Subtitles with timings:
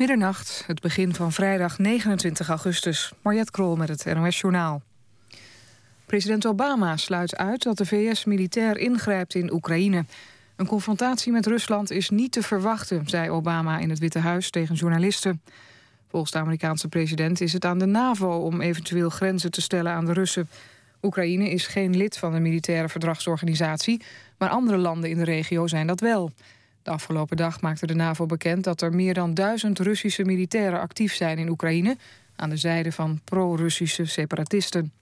[0.00, 3.12] Middernacht, het begin van vrijdag 29 augustus.
[3.22, 4.82] Mariette Krol met het NOS Journaal.
[6.06, 10.04] President Obama sluit uit dat de VS militair ingrijpt in Oekraïne.
[10.56, 14.74] Een confrontatie met Rusland is niet te verwachten, zei Obama in het Witte Huis tegen
[14.74, 15.42] journalisten.
[16.08, 20.06] Volgens de Amerikaanse president is het aan de NAVO om eventueel grenzen te stellen aan
[20.06, 20.48] de Russen.
[21.02, 24.02] Oekraïne is geen lid van de militaire verdragsorganisatie,
[24.38, 26.32] maar andere landen in de regio zijn dat wel.
[26.82, 31.14] De afgelopen dag maakte de NAVO bekend dat er meer dan duizend Russische militairen actief
[31.14, 31.96] zijn in Oekraïne
[32.36, 34.92] aan de zijde van pro-Russische separatisten.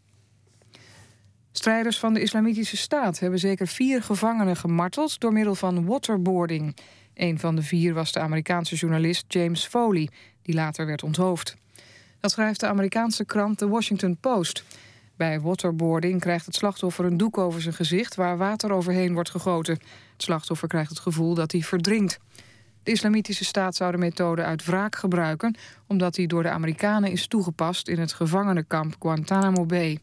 [1.52, 6.76] Strijders van de Islamitische Staat hebben zeker vier gevangenen gemarteld door middel van waterboarding.
[7.14, 10.08] Een van de vier was de Amerikaanse journalist James Foley,
[10.42, 11.56] die later werd onthoofd.
[12.20, 14.64] Dat schrijft de Amerikaanse krant The Washington Post.
[15.18, 19.74] Bij waterboarding krijgt het slachtoffer een doek over zijn gezicht waar water overheen wordt gegoten.
[20.12, 22.20] Het slachtoffer krijgt het gevoel dat hij verdrinkt.
[22.82, 27.26] De Islamitische Staat zou de methode uit wraak gebruiken, omdat die door de Amerikanen is
[27.26, 29.98] toegepast in het gevangenenkamp Guantanamo Bay.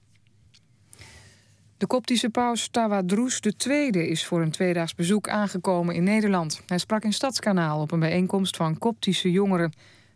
[1.77, 6.61] De koptische paus Tawadrous II is voor een tweedaags bezoek aangekomen in Nederland.
[6.65, 9.73] Hij sprak in Stadskanaal op een bijeenkomst van koptische jongeren.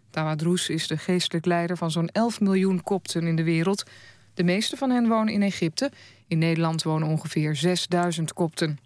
[0.09, 3.83] Tawadrous is de geestelijk leider van zo'n 11 miljoen kopten in de wereld.
[4.39, 5.91] De meeste van hen wonen in Egypte.
[6.27, 8.79] In Nederland wonen ongeveer 6000 kopten.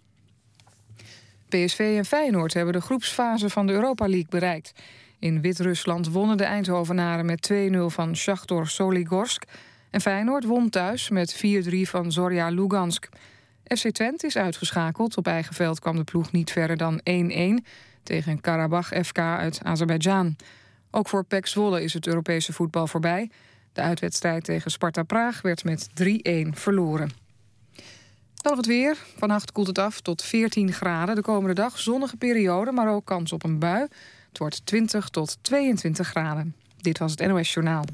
[1.48, 4.72] PSV en Feyenoord hebben de groepsfase van de Europa League bereikt.
[5.18, 9.44] In Wit-Rusland wonnen de Eindhovenaren met 2-0 van Shakhtar Soligorsk...
[9.90, 11.40] En Feyenoord won thuis met 4-3
[11.80, 13.08] van Zorya Lugansk.
[13.64, 15.16] FC Twente is uitgeschakeld.
[15.16, 17.00] Op eigen veld kwam de ploeg niet verder dan
[17.62, 17.66] 1-1
[18.02, 20.36] tegen Karabach FK uit Azerbeidzjan.
[20.90, 23.30] Ook voor PEC Zwolle is het Europese voetbal voorbij.
[23.74, 27.10] De uitwedstrijd tegen Sparta Praag werd met 3-1 verloren.
[28.34, 28.96] Dan het weer.
[29.16, 31.14] Vannacht koelt het af tot 14 graden.
[31.14, 33.86] De komende dag zonnige periode, maar ook kans op een bui.
[34.28, 36.54] Het wordt 20 tot 22 graden.
[36.76, 37.84] Dit was het NOS Journaal.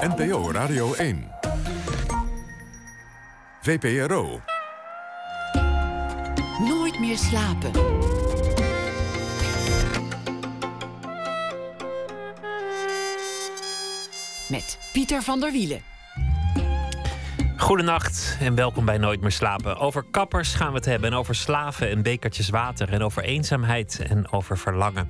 [0.00, 1.30] NPO Radio 1.
[3.62, 4.40] VPRO.
[6.58, 7.72] Nooit meer slapen.
[14.52, 15.82] Met Pieter van der Wielen.
[17.56, 19.76] Goedenacht en welkom bij Nooit meer slapen.
[19.76, 24.02] Over kappers gaan we het hebben en over slaven en bekertjes water en over eenzaamheid
[24.08, 25.08] en over verlangen.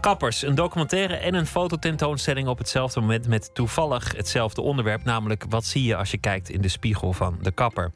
[0.00, 5.64] Kappers, een documentaire en een fototentoonstelling op hetzelfde moment met toevallig hetzelfde onderwerp, namelijk wat
[5.64, 7.92] zie je als je kijkt in de spiegel van de kapper.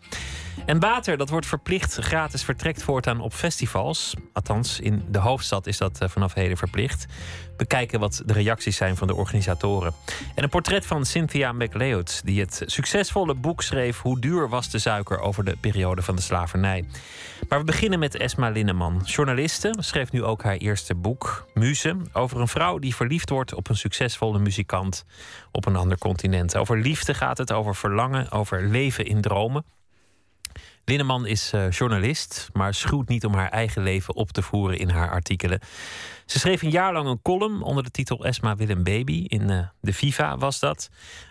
[0.67, 4.15] En water, dat wordt verplicht gratis vertrekt voortaan op festivals.
[4.33, 7.07] Althans, in de hoofdstad is dat eh, vanaf heden verplicht.
[7.57, 9.95] Bekijken wat de reacties zijn van de organisatoren.
[10.35, 14.79] En een portret van Cynthia McLeod, die het succesvolle boek schreef Hoe duur was de
[14.79, 16.85] suiker over de periode van de slavernij.
[17.49, 19.01] Maar we beginnen met Esma Linneman.
[19.05, 23.69] Journaliste, schreef nu ook haar eerste boek, Muze, over een vrouw die verliefd wordt op
[23.69, 25.05] een succesvolle muzikant
[25.51, 26.57] op een ander continent.
[26.57, 29.65] Over liefde gaat het, over verlangen, over leven in dromen.
[30.85, 34.89] Linneman is uh, journalist, maar schuwt niet om haar eigen leven op te voeren in
[34.89, 35.61] haar artikelen.
[36.27, 39.25] Ze schreef een jaar lang een column onder de titel Esma wil een baby.
[39.29, 40.89] In uh, de Viva was dat.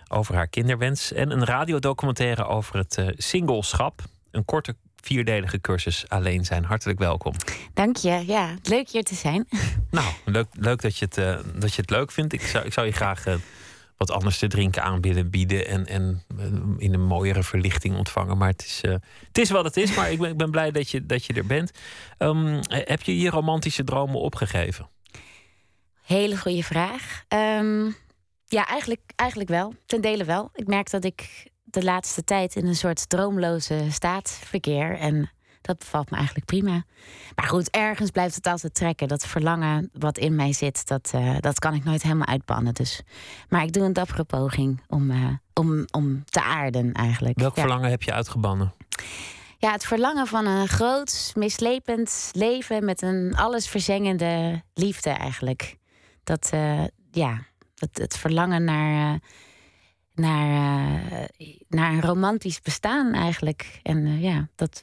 [0.08, 1.14] Over haar kinderwens.
[1.14, 4.02] En een radiodocumentaire over het uh, singleschap.
[4.32, 6.64] Een korte vierdelige cursus alleen zijn.
[6.64, 7.34] Hartelijk welkom.
[7.74, 8.24] Dank je.
[8.28, 9.48] Ja, leuk hier te zijn.
[9.92, 12.34] Nou, leuk, leuk dat, je het, dat je het leuk vindt.
[12.34, 13.24] Ik zou, ik zou je graag
[14.08, 15.68] wat anders te drinken aan willen bieden.
[15.68, 16.46] En, en eh,
[16.78, 18.38] in een mooiere verlichting ontvangen.
[18.38, 18.92] Maar het is, uh,
[19.28, 19.96] het is wat het is.
[19.96, 21.72] Maar ik ben, ik ben blij dat je, dat je er bent.
[22.18, 24.90] Um, heb je je romantische dromen opgegeven?
[26.02, 27.24] Hele goede vraag.
[27.28, 27.96] Um,
[28.46, 29.74] ja, eigenlijk, eigenlijk wel.
[29.86, 30.50] Ten dele wel.
[30.54, 34.98] Ik merk dat ik de laatste tijd in een soort droomloze staat verkeer.
[34.98, 35.30] En
[35.62, 36.84] dat bevalt me eigenlijk prima.
[37.36, 39.08] Maar goed, ergens blijft het altijd trekken.
[39.08, 42.74] Dat verlangen wat in mij zit, dat, uh, dat kan ik nooit helemaal uitbannen.
[42.74, 43.02] Dus.
[43.50, 47.40] Maar ik doe een dappere poging om, uh, om, om te aarden eigenlijk.
[47.40, 47.62] Welk ja.
[47.62, 48.74] verlangen heb je uitgebannen?
[49.58, 55.78] Ja, het verlangen van een groot, mislepend leven met een allesverzengende liefde eigenlijk.
[56.24, 59.20] Dat, uh, ja, het, het verlangen naar
[60.14, 63.80] naar, uh, naar een romantisch bestaan eigenlijk.
[63.84, 64.82] En ja, dat,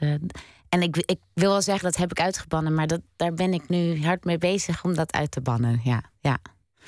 [0.68, 3.68] en ik, ik wil wel zeggen, dat heb ik uitgebannen, maar dat, daar ben ik
[3.68, 5.80] nu hard mee bezig om dat uit te bannen.
[5.84, 6.38] Ja, ja.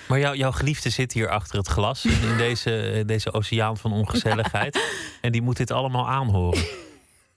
[0.08, 4.80] Maar jou, jouw geliefde zit hier achter het glas in deze, deze oceaan van ongezelligheid.
[5.20, 6.64] En die moet dit allemaal aanhoren.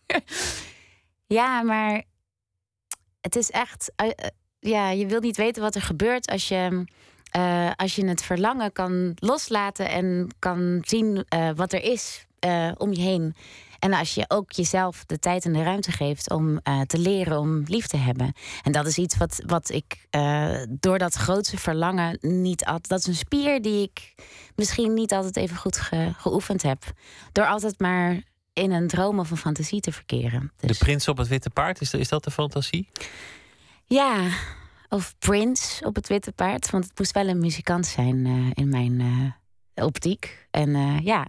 [1.27, 2.03] Ja, maar
[3.21, 3.91] het is echt.
[4.03, 4.09] Uh,
[4.59, 6.85] ja, je wilt niet weten wat er gebeurt als je.
[7.37, 12.25] Uh, als je het verlangen kan loslaten en kan zien uh, wat er is
[12.77, 13.35] om je heen.
[13.83, 17.39] En als je ook jezelf de tijd en de ruimte geeft om eh, te leren
[17.39, 18.33] om lief te hebben.
[18.61, 22.87] En dat is iets wat, wat ik uh, door dat grootste verlangen niet altijd.
[22.87, 24.13] Dat is een spier die ik
[24.55, 25.77] misschien niet altijd even goed
[26.17, 26.83] geoefend heb.
[27.31, 28.21] Door altijd maar
[28.53, 30.51] in een droom of een fantasie te verkeren.
[30.57, 30.77] Dus...
[30.77, 32.89] De prins op het witte paard, is dat, is dat de fantasie?
[33.85, 34.29] Ja,
[34.89, 36.69] of Prince op het witte paard.
[36.69, 39.35] Want het moest wel een muzikant zijn uh, in mijn
[39.75, 40.47] optiek.
[40.51, 41.27] En ja.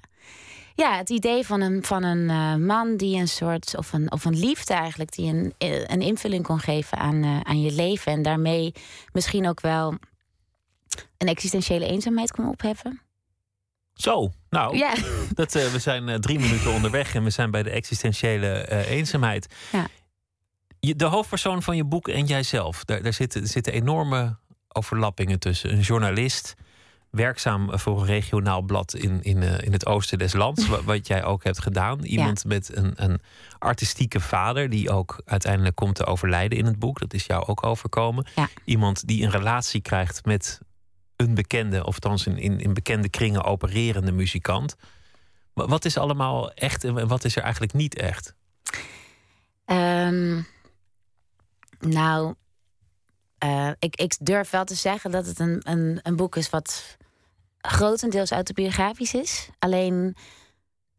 [0.74, 4.38] Ja, het idee van een, van een man die een soort, of een, of een
[4.38, 5.54] liefde eigenlijk, die een,
[5.86, 8.12] een invulling kon geven aan, aan je leven.
[8.12, 8.72] En daarmee
[9.12, 9.94] misschien ook wel
[11.18, 13.00] een existentiële eenzaamheid kon opheffen.
[13.94, 14.94] Zo, nou, ja.
[15.34, 19.54] dat, we zijn drie minuten onderweg en we zijn bij de existentiële eenzaamheid.
[19.72, 19.86] Ja
[20.92, 24.36] de hoofdpersoon van je boek en jijzelf, daar, daar zitten, zitten enorme
[24.68, 25.72] overlappingen tussen.
[25.72, 26.54] Een journalist,
[27.14, 31.24] werkzaam voor een regionaal blad in, in, uh, in het oosten des lands, wat, jij
[31.24, 32.02] ook hebt gedaan.
[32.02, 33.20] Iemand met een, een
[33.58, 36.98] artistieke vader, die ook uiteindelijk komt te overlijden in het boek.
[36.98, 38.26] Dat is jou ook overkomen.
[38.64, 40.60] Iemand die een relatie krijgt met
[41.16, 44.76] een bekende, of althans in, in, in bekende kringen opererende muzikant.
[45.52, 48.34] Wat is allemaal echt en wat is er eigenlijk niet echt?
[49.66, 50.46] Um,
[51.80, 52.34] nou,
[53.44, 56.96] uh, ik, ik durf wel te zeggen dat het een, een, een boek is wat
[57.66, 59.48] grotendeels autobiografisch is.
[59.58, 60.16] Alleen,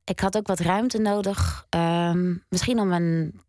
[0.03, 1.65] ik had ook wat ruimte nodig.
[1.69, 3.41] Um, misschien om mijn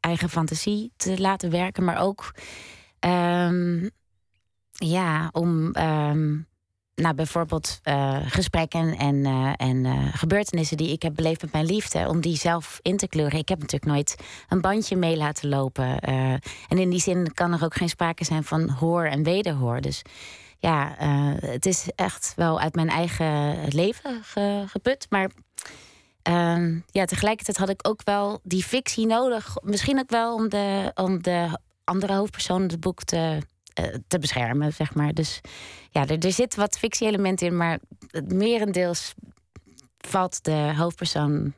[0.00, 2.34] eigen fantasie te laten werken, maar ook
[3.00, 3.90] um,
[4.70, 6.46] ja, om um,
[6.94, 11.66] nou, bijvoorbeeld uh, gesprekken en, uh, en uh, gebeurtenissen die ik heb beleefd met mijn
[11.66, 13.38] liefde, om die zelf in te kleuren.
[13.38, 14.16] Ik heb natuurlijk nooit
[14.48, 15.98] een bandje mee laten lopen.
[16.00, 19.80] en in die zin kan er ook geen sprake zijn van hoor en wederhoor.
[19.80, 20.02] Dus
[20.64, 20.94] ja,
[21.40, 25.06] het is echt wel uit mijn eigen leven ge, geput.
[25.08, 25.30] Maar
[26.22, 29.56] ehm, ja, tegelijkertijd had ik ook wel die fictie nodig.
[29.62, 33.40] Misschien ook wel om de, om de andere hoofdpersoon in het boek te
[33.74, 35.12] eh, te beschermen, zeg maar.
[35.12, 35.40] Dus
[35.90, 39.14] ja, er, er zit wat fictie-element in, maar het merendeels
[39.98, 41.54] valt de hoofdpersoon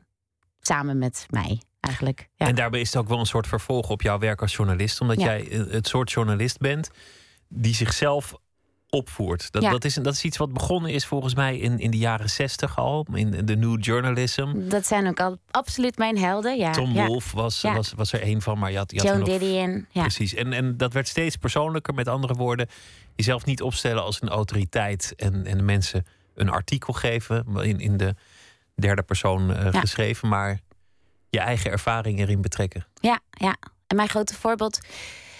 [0.59, 1.61] samen met mij.
[1.79, 2.47] Eigenlijk, ja.
[2.47, 5.21] En daarbij is het ook wel een soort vervolg op jouw werk als journalist, omdat
[5.21, 6.89] jij het soort journalist bent
[7.47, 8.33] die zichzelf
[8.89, 9.51] opvoert.
[9.51, 12.29] Dat, dat, is, dat is iets wat begonnen is volgens mij in, in de jaren
[12.29, 14.69] zestig al, in de New Journalism.
[14.69, 16.57] Dat zijn ook al absoluut mijn helden.
[16.57, 16.71] Ja.
[16.71, 19.85] Tom Wolfe was, was, was er een van, maar je had, je Joan Didion.
[19.91, 20.01] Ja.
[20.01, 20.33] Precies.
[20.33, 21.93] En, en dat werd steeds persoonlijker.
[21.93, 22.67] Met andere woorden,
[23.15, 26.05] jezelf niet opstellen als een autoriteit en, en de mensen
[26.35, 28.15] een artikel geven, in, in de
[28.75, 30.59] derde persoon uh, geschreven, maar
[31.29, 32.85] je eigen ervaring erin betrekken.
[32.99, 33.55] Ja, ja.
[33.87, 34.79] En mijn grote voorbeeld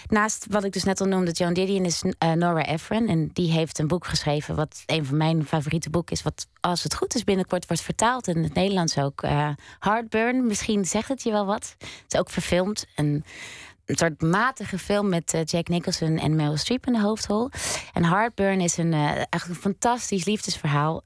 [0.07, 3.07] Naast wat ik dus net al noemde, Joan Didion is uh, Nora Ephron.
[3.07, 6.23] En die heeft een boek geschreven, wat een van mijn favoriete boeken is.
[6.23, 9.23] Wat als het goed is binnenkort wordt vertaald in het Nederlands ook.
[9.23, 9.49] Uh,
[9.79, 11.75] Heartburn, misschien zegt het je wel wat.
[11.79, 12.85] Het is ook verfilmd.
[12.95, 13.23] En
[13.85, 17.49] een soort matige film met uh, Jack Nicholson en Meryl Streep in de hoofdrol.
[17.93, 21.01] En Heartburn is een, uh, een fantastisch liefdesverhaal.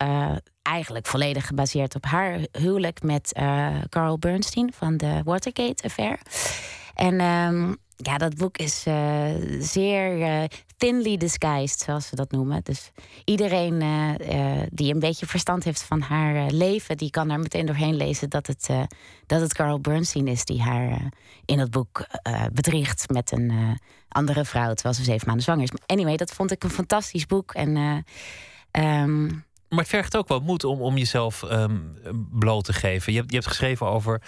[0.61, 3.39] Eigenlijk volledig gebaseerd op haar huwelijk met
[3.89, 6.19] Carl Bernstein van de Watergate Affair.
[6.93, 9.25] En um, ja, dat boek is uh,
[9.59, 10.43] zeer uh,
[10.77, 12.63] thinly disguised, zoals ze dat noemen.
[12.63, 12.91] Dus
[13.25, 17.95] iedereen uh, die een beetje verstand heeft van haar leven, die kan daar meteen doorheen
[17.95, 18.69] lezen dat het,
[19.25, 21.11] dat het Carl Bernstein is die haar
[21.45, 22.07] in het boek
[22.53, 25.71] bedriegt met een andere vrouw, terwijl ze zeven maanden zwanger is.
[25.85, 27.53] Anyway, dat vond ik een fantastisch boek.
[27.53, 27.75] En,
[28.71, 29.45] um...
[29.69, 31.97] maar het vergt ook wel moed om, om jezelf um,
[32.31, 33.13] bloot te geven.
[33.13, 34.21] Je hebt, je hebt geschreven over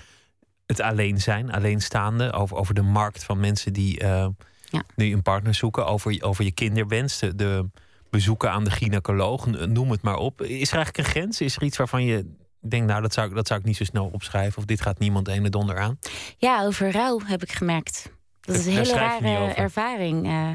[0.65, 4.27] het alleen zijn, alleenstaande, over, over de markt van mensen die uh,
[4.69, 4.83] ja.
[4.95, 7.69] nu een partner zoeken, over, over je kinderwens, de, de
[8.09, 10.41] bezoeken aan de gynaecoloog, noem het maar op.
[10.41, 11.41] Is er eigenlijk een grens?
[11.41, 14.09] Is er iets waarvan je denkt, nou, dat zou, dat zou ik niet zo snel
[14.13, 15.99] opschrijven, of dit gaat niemand ene donder aan?
[16.37, 18.11] Ja, over rouw heb ik gemerkt.
[18.41, 20.25] Dat is een hele rare ervaring.
[20.25, 20.49] Uh,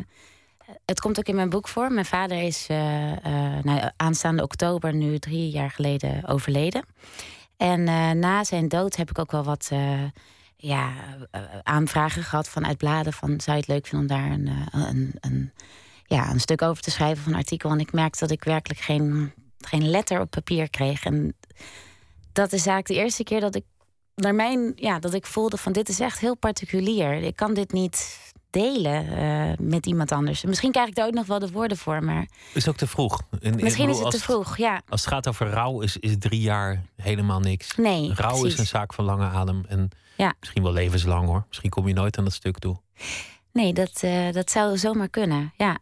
[0.84, 1.92] het komt ook in mijn boek voor.
[1.92, 2.78] Mijn vader is uh,
[3.62, 6.84] nou, aanstaande oktober, nu drie jaar geleden, overleden.
[7.58, 10.02] En uh, na zijn dood heb ik ook wel wat uh,
[10.56, 10.92] ja,
[11.32, 13.12] uh, aanvragen gehad vanuit bladen.
[13.12, 14.30] Van zou je het leuk vinden om daar
[14.90, 15.52] een, een,
[16.04, 17.70] ja, een stuk over te schrijven van een artikel.
[17.70, 21.04] En ik merkte dat ik werkelijk geen, geen letter op papier kreeg.
[21.04, 21.36] En
[22.32, 23.64] dat is eigenlijk de eerste keer dat ik
[24.14, 27.12] naar mijn, ja, dat ik voelde van dit is echt heel particulier.
[27.12, 28.18] Ik kan dit niet
[28.50, 30.44] delen uh, met iemand anders.
[30.44, 32.28] Misschien krijg ik daar ook nog wel de woorden voor, maar...
[32.54, 33.20] Is ook te vroeg.
[33.40, 34.80] In, Misschien is het te vroeg, ja.
[34.88, 37.76] Als het gaat over rouw, is, is drie jaar helemaal niks.
[37.76, 38.52] Nee, Rouw precies.
[38.52, 39.64] is een zaak van lange adem.
[39.68, 40.34] En ja.
[40.40, 41.44] misschien wel levenslang hoor.
[41.48, 42.76] Misschien kom je nooit aan dat stuk toe.
[43.52, 45.80] Nee, dat, uh, dat zou zomaar kunnen, ja.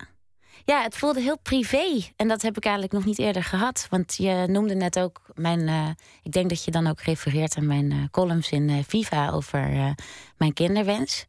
[0.64, 2.00] ja, het voelde heel privé.
[2.16, 3.87] En dat heb ik eigenlijk nog niet eerder gehad.
[3.90, 5.68] Want je noemde net ook mijn.
[5.68, 5.88] eh,
[6.23, 9.73] ik denk dat je dan ook refereert aan mijn eh, columns in eh, Viva over
[9.73, 9.90] eh,
[10.37, 11.26] mijn kinderwens.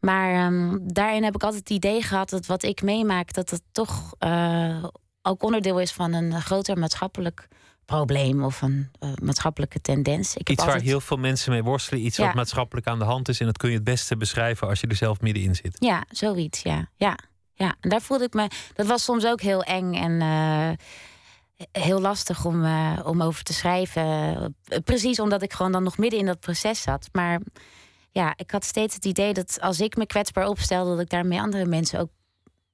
[0.00, 3.62] Maar ehm, daarin heb ik altijd het idee gehad dat wat ik meemaak, dat het
[3.72, 4.84] toch eh,
[5.22, 7.48] ook onderdeel is van een groter maatschappelijk
[7.84, 10.36] probleem of een eh, maatschappelijke tendens.
[10.36, 12.04] Ik heb Iets waar heel veel mensen mee worstelen.
[12.04, 12.24] Iets Ja.
[12.26, 13.40] wat maatschappelijk aan de hand is.
[13.40, 15.76] En dat kun je het beste beschrijven als je er zelf middenin zit.
[15.78, 16.88] Ja, zoiets, ja.
[16.96, 17.18] ja.
[17.54, 18.48] Ja, en daar voelde ik me.
[18.74, 20.70] Dat was soms ook heel eng en eh,
[21.82, 22.66] heel lastig om,
[23.04, 24.56] om over te schrijven.
[24.84, 27.08] Precies omdat ik gewoon dan nog midden in dat proces zat.
[27.12, 27.40] Maar
[28.18, 31.40] ja, ik had steeds het idee dat als ik me kwetsbaar opstelde, dat ik daarmee
[31.40, 32.10] andere mensen ook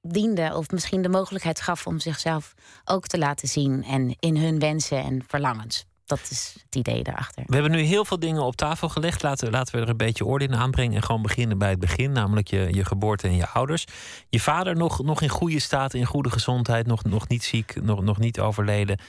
[0.01, 0.51] diende.
[0.55, 2.53] Of misschien de mogelijkheid gaf om zichzelf
[2.85, 3.83] ook te laten zien.
[3.83, 5.85] En in hun wensen en verlangens.
[6.05, 7.43] Dat is het idee daarachter.
[7.47, 9.23] We hebben nu heel veel dingen op tafel gelegd.
[9.23, 10.95] Laten, laten we er een beetje orde in aanbrengen.
[10.95, 12.11] En gewoon beginnen bij het begin.
[12.11, 13.85] Namelijk je, je geboorte en je ouders.
[14.29, 16.85] Je vader nog, nog in goede staat, in goede gezondheid.
[16.87, 18.99] Nog, nog niet ziek, nog, nog niet overleden.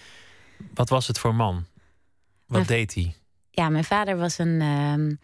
[0.75, 1.55] Wat was het voor man?
[1.55, 1.65] Wat
[2.47, 3.15] Mijn- deed hij?
[3.51, 5.15] Ja, mijn vader was een ehm,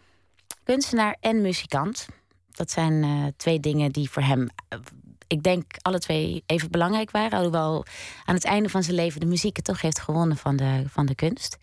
[0.63, 2.07] kunstenaar en muzikant.
[2.51, 4.79] Dat zijn eh, twee dingen die voor hem, eh,
[5.27, 7.37] ik denk, alle twee even belangrijk waren.
[7.37, 7.85] Alhoewel
[8.25, 11.05] aan het einde van zijn leven de muziek het toch heeft gewonnen van de, van
[11.05, 11.57] de kunst.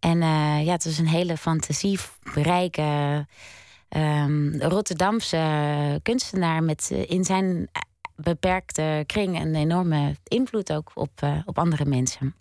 [0.00, 3.26] En eh, ja, het was een hele fantasierijke
[3.88, 7.68] ehm, Rotterdamse kunstenaar met in zijn
[8.16, 12.34] beperkte kring een enorme invloed ook op, op andere mensen.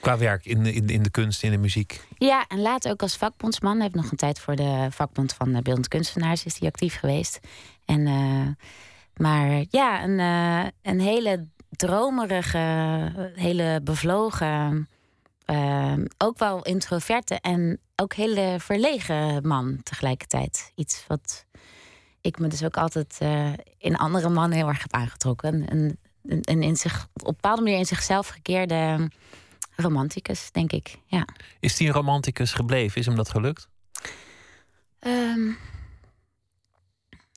[0.00, 2.00] Qua werk in de, in, de- in de kunst, in de muziek.
[2.14, 3.72] Ja, en later ook als vakbondsman.
[3.74, 6.98] Hij heeft nog een tijd voor de vakbond van uh, beeldend kunstenaars is hij actief
[6.98, 7.40] geweest.
[7.84, 8.66] En, eh,
[9.16, 12.58] maar ja, een, eh, een hele dromerige,
[13.34, 14.88] hele bevlogen,
[15.44, 20.72] eh, ook wel introverte en ook hele verlegen man tegelijkertijd.
[20.74, 21.46] Iets wat
[22.20, 23.18] ik me dus ook altijd
[23.78, 25.72] in andere mannen heel erg heb aangetrokken.
[25.72, 29.10] Een, een, een in zich, op een bepaalde manier in zichzelf gekeerde
[29.82, 30.98] romanticus, denk ik.
[31.06, 31.26] Ja.
[31.60, 33.00] Is hij een romanticus gebleven?
[33.00, 33.68] Is hem dat gelukt?
[34.98, 35.50] Ehm,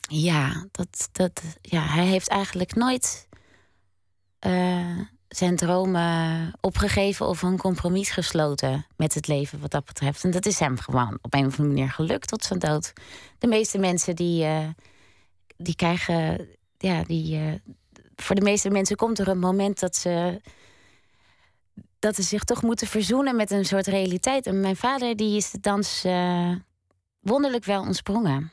[0.02, 3.28] ja, dat, dat, ja, hij heeft eigenlijk nooit
[4.40, 10.24] eh, zijn dromen opgegeven of een compromis gesloten met het leven wat dat betreft.
[10.24, 12.94] En dat is hem gewoon op een of andere manier gelukt tot zijn dood.
[13.38, 14.68] De meeste mensen die, eh,
[15.58, 17.54] die krijgen, ja, die, eh,
[18.16, 20.42] voor de meeste mensen komt er een moment dat ze
[22.02, 24.48] dat ze zich toch moeten verzoenen met een soort realiteit.
[24.48, 26.52] En mijn vader die is de dans eh,
[27.20, 28.52] wonderlijk wel ontsprongen.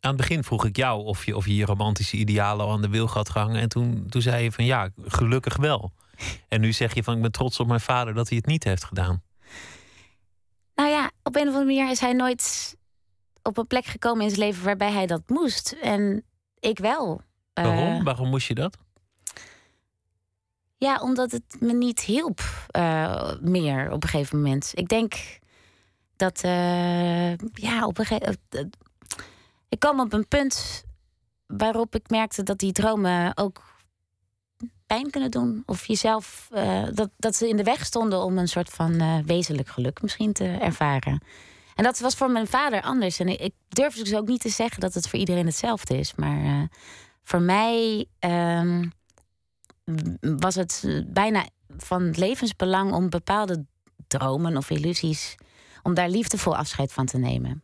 [0.00, 2.82] Aan het begin vroeg ik jou of je of je, je romantische idealen al aan
[2.82, 3.60] de wil had gehangen.
[3.60, 5.92] En toen, toen zei je van ja, gelukkig wel.
[6.48, 8.64] En nu zeg je van ik ben trots op mijn vader dat hij het niet
[8.64, 9.22] heeft gedaan.
[10.74, 12.76] Nou ja, op een of andere manier is hij nooit
[13.42, 15.76] op een plek gekomen in zijn leven waarbij hij dat moest.
[15.82, 16.24] En
[16.58, 17.20] ik wel.
[17.52, 18.04] Eh, Waarom?
[18.04, 18.78] Waarom moest je dat?
[20.84, 24.70] Ja, omdat het me niet hielp eh, meer op een gegeven moment.
[24.74, 25.14] Ik denk
[26.16, 28.76] dat, eh, ja, op een gegeven moment.
[29.68, 30.84] ik kwam op een punt
[31.46, 33.62] waarop ik merkte dat die dromen ook
[34.86, 35.62] pijn kunnen doen.
[35.66, 39.18] Of jezelf, eh, dat, dat ze in de weg stonden om een soort van eh,
[39.24, 41.22] wezenlijk geluk misschien te ervaren.
[41.74, 43.18] En dat was voor mijn vader anders.
[43.18, 46.14] En ik, durf dus ook niet te zeggen dat het voor iedereen hetzelfde is.
[46.14, 46.62] Maar eh,
[47.22, 48.06] voor mij.
[48.18, 48.84] ehm,
[50.20, 53.64] was het eh, bijna van levensbelang om bepaalde
[54.06, 55.34] dromen of illusies,
[55.82, 57.62] om daar liefdevol afscheid van te nemen.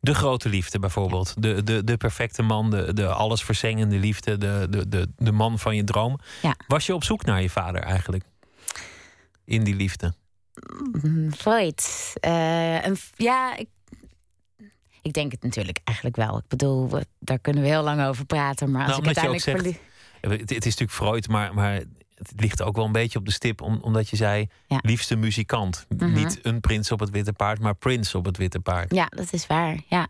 [0.00, 1.42] De grote liefde bijvoorbeeld.
[1.42, 5.76] De, de, de perfecte man, de, de allesverzengende liefde, de, de, de, de man van
[5.76, 6.18] je droom.
[6.42, 6.56] Ja.
[6.66, 8.24] Was je op zoek naar je vader eigenlijk?
[9.44, 10.14] In die liefde.
[11.02, 12.12] Mm, Freud.
[12.20, 13.68] Eh, ja, ik,
[15.02, 16.38] ik denk het natuurlijk eigenlijk wel.
[16.38, 18.70] Ik bedoel, daar kunnen we heel lang over praten.
[18.70, 19.80] Maar als Nou, ik uiteindelijk
[20.30, 21.82] Het, het is natuurlijk Freud, maar, maar
[22.14, 23.60] het ligt ook wel een beetje op de stip.
[23.60, 24.78] Om, omdat je zei, Ja.
[24.82, 25.86] liefste muzikant.
[25.88, 26.12] Mhm.
[26.12, 28.94] Niet een prins op het witte paard, maar prins op het witte paard.
[28.94, 29.80] Ja, dat is waar.
[29.86, 30.08] Ja.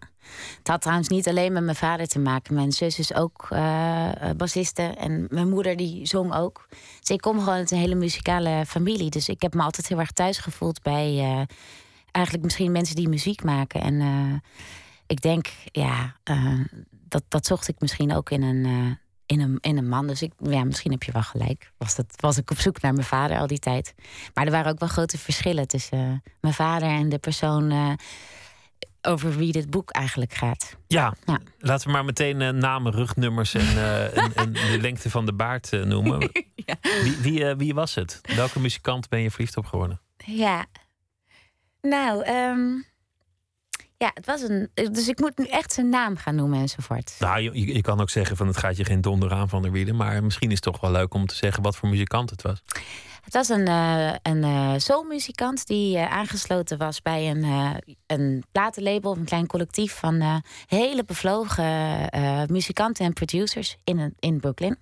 [0.58, 2.54] Het had trouwens niet alleen met mijn vader te maken.
[2.54, 6.66] Mijn zus is ook eh, bassiste en mijn moeder die zong ook.
[7.00, 9.10] Dus ik kom gewoon uit een hele muzikale familie.
[9.10, 11.42] Dus ik heb me altijd heel erg thuis gevoeld bij eh,
[12.10, 13.80] eigenlijk misschien mensen die muziek maken.
[13.80, 14.42] En
[15.06, 16.16] ik denk, ja,
[17.08, 18.98] dat, dat zocht ik misschien ook in een,
[19.32, 20.06] in een, in een man.
[20.06, 21.72] Dus ik, ja, misschien heb je wel gelijk.
[21.78, 23.94] Was, dat, was ik op zoek naar mijn vader al die tijd.
[24.34, 27.92] Maar er waren ook wel grote verschillen tussen eh, mijn vader en de persoon eh,
[29.02, 30.76] over wie dit boek eigenlijk gaat.
[30.86, 31.40] Ja, Ja.
[31.58, 35.32] laten we maar meteen eh, namen, rugnummers en, eh, en, en de lengte van de
[35.34, 36.18] baard eh, noemen.
[37.02, 38.20] wie, wie, wie was het?
[38.36, 40.00] Welke muzikant ben je verliefd op geworden?
[40.16, 40.66] Ja.
[41.80, 42.68] Nou, ehm,
[44.02, 44.70] Ja, het was een.
[44.74, 47.14] Dus ik moet nu echt zijn naam gaan noemen enzovoort.
[47.18, 49.72] Nou, je, je kan ook zeggen van het gaat je geen donder aan van der
[49.72, 49.96] Wielen.
[49.96, 52.62] Maar misschien is het toch wel leuk om te zeggen wat voor muzikant het was.
[53.24, 57.44] Het was een, uh, een uh, soulmuzikant die uh, aangesloten was bij een,
[58.06, 62.08] een platenlabel, een klein collectief van hele bevlogen
[62.50, 64.78] muzikanten en producers in, in Brooklyn.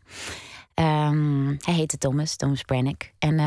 [0.74, 3.12] Um, hij heette Thomas, Thomas Brannick.
[3.18, 3.40] En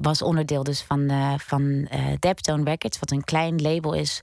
[0.00, 4.22] was onderdeel dus van, van Deptone Records, wat een klein label is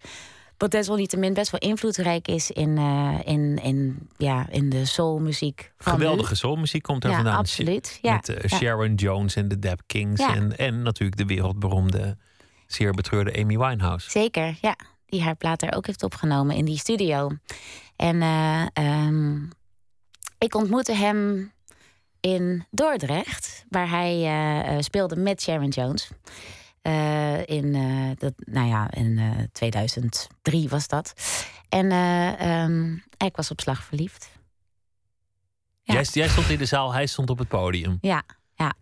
[0.58, 5.72] wat desalniettemin best wel invloedrijk is in, uh, in, in, ja, in de soulmuziek.
[5.78, 7.38] Geweldige soulmuziek komt er ja, vandaan.
[7.38, 8.00] Absoluut.
[8.02, 10.22] Ja, Met uh, Sharon Jones en de Dap Kings.
[10.22, 12.18] En, en natuurlijk de wereldberoemde,
[12.68, 14.10] zeer betreurde Amy Winehouse.
[14.10, 14.76] Zeker, ja.
[15.06, 17.30] Die haar plaat er ook heeft opgenomen in die studio.
[17.96, 19.50] En uh, um,
[20.38, 21.52] ik ontmoette hem
[22.20, 26.10] in Dordrecht, waar hij speelde met Sharon Jones.
[26.88, 31.14] Uh, in, uh, dat, nou ja, in uh, 2003 was dat.
[31.70, 31.92] En
[32.50, 34.30] um, ik was op slag verliefd.
[35.84, 35.94] Ja.
[35.94, 37.98] Jij, jij, stond in de zaal, hij stond op het podium.
[38.02, 38.24] Ja,
[38.56, 38.74] ja.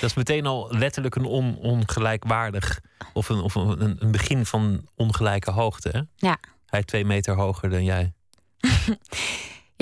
[0.00, 2.80] Dat is meteen al letterlijk een on, ongelijkwaardig...
[3.12, 6.28] of, een, of een, een begin van ongelijke hoogte, hè?
[6.28, 6.38] Ja.
[6.66, 8.12] Hij twee meter hoger dan jij.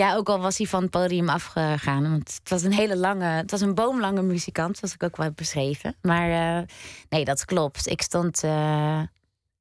[0.01, 2.11] Ja, ook al was hij van het podium afgegaan.
[2.11, 5.27] Want het was een hele lange, het was een boomlange muzikant, zoals ik ook wel
[5.27, 5.97] heb beschreven.
[6.03, 6.67] Maar uh,
[7.09, 7.87] nee, dat klopt.
[7.87, 9.03] Ik stond, uh,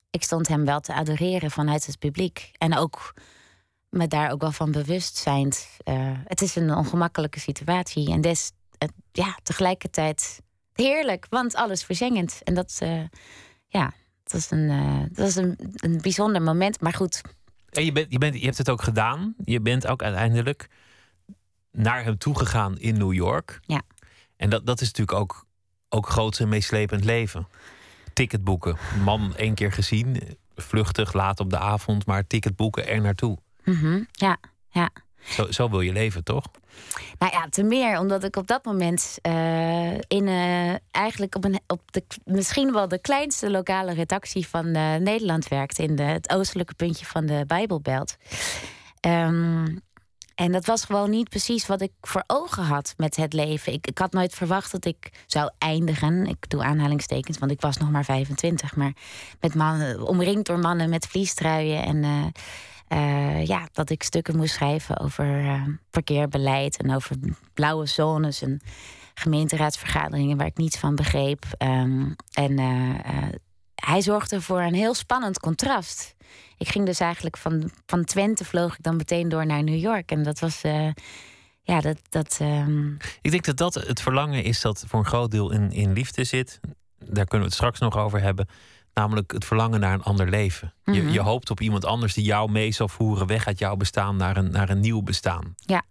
[0.10, 2.51] ik stond hem wel te adoreren vanuit het publiek.
[2.58, 3.13] En ook
[3.89, 5.51] me daar ook wel van bewust zijn.
[5.86, 8.12] Uh, het is een ongemakkelijke situatie.
[8.12, 8.51] En des,
[9.12, 10.41] ja, tegelijkertijd
[10.74, 12.39] heerlijk, want alles verzengend.
[12.43, 12.79] En dat,
[13.67, 13.93] ja,
[14.24, 14.67] dat was, een,
[15.12, 16.81] dat was een, een bijzonder moment.
[16.81, 17.22] Maar goed,
[17.72, 19.36] en je, bent, je, bent, je hebt het ook gedaan.
[19.46, 20.70] Je bent ook uiteindelijk
[21.72, 23.60] naar hem toegegaan in New York.
[23.66, 23.82] Ja.
[24.38, 25.46] En dat, dat is natuurlijk ook,
[25.90, 27.48] ook groots en meeslepend leven.
[28.14, 28.78] Ticket boeken.
[29.04, 33.38] Man één keer gezien, vluchtig, laat op de avond, maar ticket boeken er naartoe.
[33.64, 34.08] Mm -hmm.
[34.12, 34.38] Ja,
[34.70, 34.90] ja.
[35.24, 36.46] Zo, zo wil je leven, toch?
[37.20, 41.60] Nou ja, te meer omdat ik op dat moment uh, in uh, eigenlijk op, een,
[41.68, 46.74] op de misschien wel de kleinste lokale redactie van uh, Nederland werkte, in het oostelijke
[46.74, 48.18] puntje van de Bijbelbelt.
[49.08, 49.82] Um,
[50.36, 53.74] en dat was gewoon niet precies wat ik voor ogen had met het leven.
[53.74, 56.26] Ik, ik had nooit verwacht dat ik zou eindigen.
[56.26, 58.76] Ik doe aanhalingstekens, want ik was nog maar 25.
[58.76, 58.94] Maar
[59.39, 62.32] met mannen, omringd door mannen met vliestruien en
[62.93, 67.15] uh, ja, dat ik stukken moest schrijven over uh, parkeerbeleid en over
[67.54, 68.62] blauwe zones en
[69.13, 71.43] gemeenteraadsvergaderingen waar ik niets van begreep.
[71.58, 73.30] Um, en uh,
[73.75, 76.15] hij zorgde voor een heel spannend contrast.
[76.58, 80.12] Ik ging dus eigenlijk van, van Twente vloog ik dan meteen door naar New York.
[80.12, 80.62] En dat was.
[81.62, 81.97] ja, dat.
[82.10, 82.97] dat um...
[83.21, 86.23] Ik denk dat dat het verlangen is dat voor een groot deel in, in liefde
[86.23, 86.60] zit.
[86.97, 88.47] Daar kunnen we het straks nog over hebben.
[89.00, 90.74] Namelijk het verlangen naar een ander leven.
[90.84, 91.10] je, Mhm.
[91.10, 94.38] je hoopt op iemand anders die jou mee zal voeren weg uit jouw bestaan naar
[94.38, 95.56] een, naar een nieuw bestaan.
[95.58, 95.84] Ja,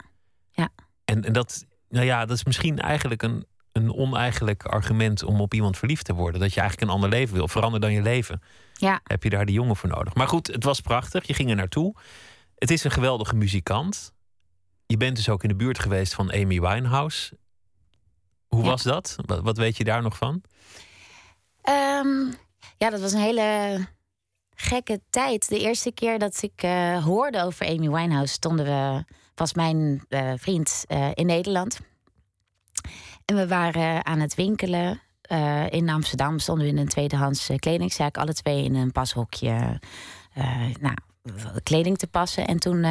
[0.51, 0.69] ja.
[1.05, 5.55] En, en dat, nou ja, dat is misschien eigenlijk een, een oneigenlijk argument om op
[5.55, 6.41] iemand verliefd te worden.
[6.41, 7.49] Dat je eigenlijk een ander leven wil.
[7.49, 8.43] Verander dan je leven.
[8.73, 9.01] Ja.
[9.05, 10.15] Heb je daar die jongen voor nodig.
[10.15, 11.27] Maar goed, het was prachtig.
[11.27, 11.95] Je ging er naartoe.
[12.55, 14.13] Het is een geweldige muzikant.
[14.87, 17.39] Je bent dus ook in de buurt geweest van Amy Winehouse.
[18.47, 18.69] Hoe Ja.
[18.69, 19.17] was dat?
[19.27, 20.43] Wat, wat weet je daar nog van?
[21.63, 22.33] Ehm,
[22.79, 23.79] ja, dat was een hele
[24.55, 25.49] gekke tijd.
[25.49, 29.05] De eerste keer dat ik eh, hoorde over Amy Winehouse, stonden we,
[29.39, 31.79] was mijn eh, vriend eh, in Nederland.
[33.25, 35.01] En we waren aan het winkelen.
[35.71, 39.81] in Amsterdam stonden we in een tweedehands eh, kledingzaak, alle twee in een pashokje.
[40.81, 40.95] nou,
[41.63, 42.47] kleding te passen.
[42.47, 42.87] En toen,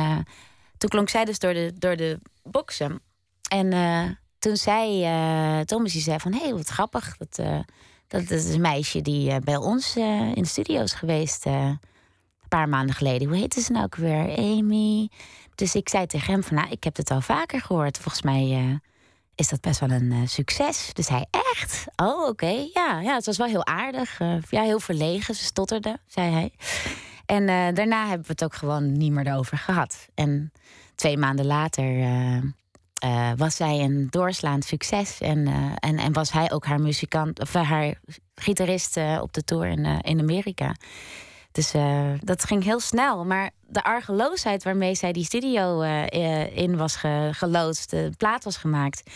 [0.78, 3.02] toen klonk zij dus door de, door de boxen.
[3.50, 3.70] En
[4.40, 5.02] toen zei
[5.66, 6.34] Thomas, zei van...
[6.34, 7.40] hé, hey, wat grappig, dat,
[8.08, 11.46] dat, is een meisje die eh, bij ons eh, in de studio is geweest...
[11.46, 13.28] eh, een paar maanden geleden.
[13.28, 14.38] Hoe heette ze nou ook weer?
[14.38, 15.10] Amy.
[15.56, 17.98] Dus ik zei tegen hem van, nou, ik heb het al vaker gehoord.
[17.98, 18.80] Volgens mij
[19.36, 20.90] is dat best wel een succes.
[20.94, 21.86] Dus hij, echt?
[21.96, 22.68] Oh, oké.
[22.74, 24.20] Ja, ja, het was wel heel aardig.
[24.50, 25.36] ja, heel verlegen.
[25.36, 26.52] Ze stotterde, zei hij.
[27.26, 30.08] En daarna hebben we het ook gewoon niet meer erover gehad.
[30.14, 30.52] En
[30.96, 31.84] twee maanden later
[32.98, 35.20] eh, was zij een doorslaand succes.
[35.20, 37.94] En, eh, en, en was hij ook haar muzikant, of eh, haar
[38.36, 40.76] gitarist op de tour in, in Amerika.
[41.52, 41.72] Dus
[42.20, 43.26] dat ging heel snel.
[43.26, 45.82] Maar de argeloosheid waarmee zij die studio
[46.54, 49.12] in was ge, geloodst, de plaat was gemaakt.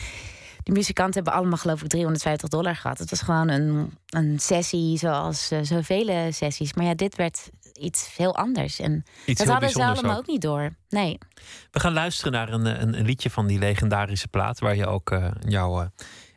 [0.64, 2.98] De muzikanten hebben allemaal, geloof ik, 350 dollar gehad.
[2.98, 6.74] Het was gewoon een, een sessie zoals zoveel sessies.
[6.74, 8.80] Maar ja, dit werd iets heel anders.
[8.80, 10.18] En Iets dat hadden ze allemaal ook.
[10.18, 10.76] ook niet door.
[10.90, 11.18] Nee.
[11.72, 14.60] We gaan luisteren naar een, een, een liedje van die legendarische plaat.
[14.60, 15.88] Waar je ook eh, jouw eh,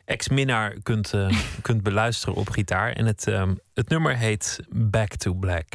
[0.05, 2.91] ex-minnaar kunt, eh, kunt beluisteren op gitaar.
[2.91, 5.65] En het, ehm, het nummer heet Back to Black.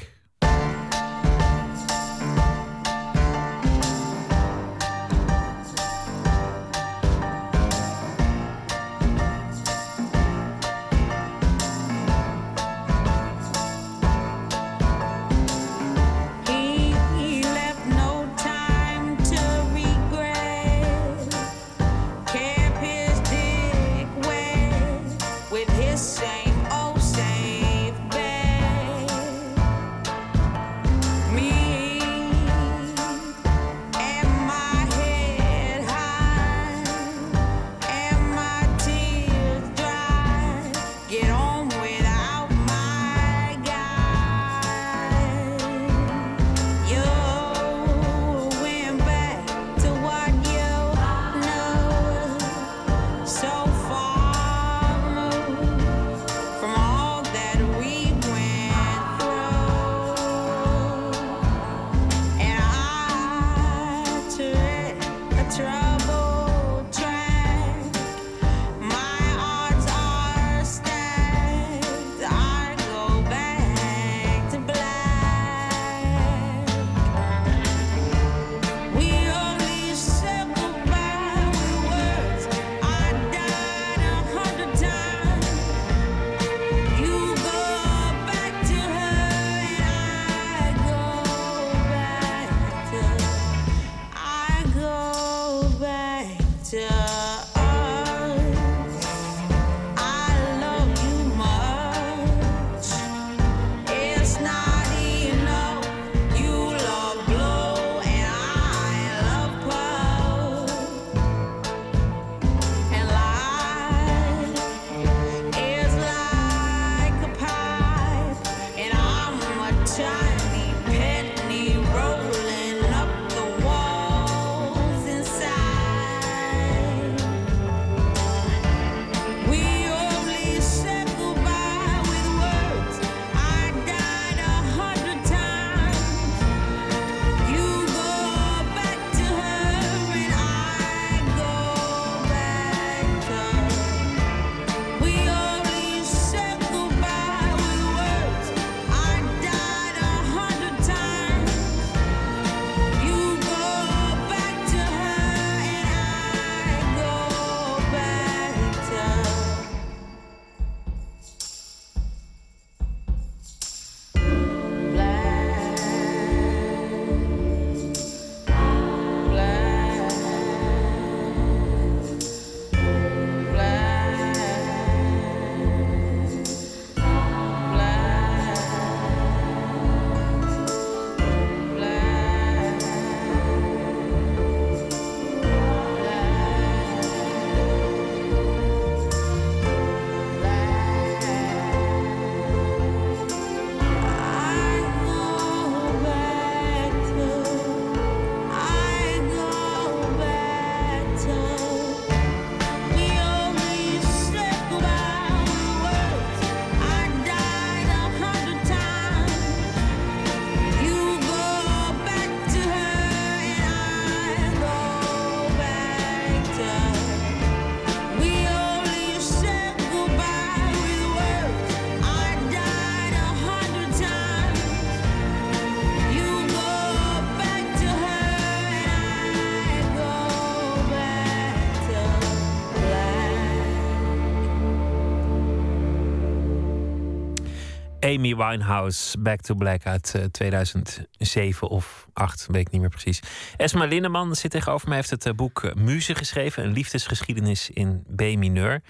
[238.15, 243.21] Amy Winehouse, Back to Black uit 2007 eh, of 8, weet ik niet meer precies.
[243.57, 248.05] Esma Linneman zit tegenover mij, heeft het eh, boek uh, Muze geschreven, een liefdesgeschiedenis in
[248.17, 248.83] B mineur.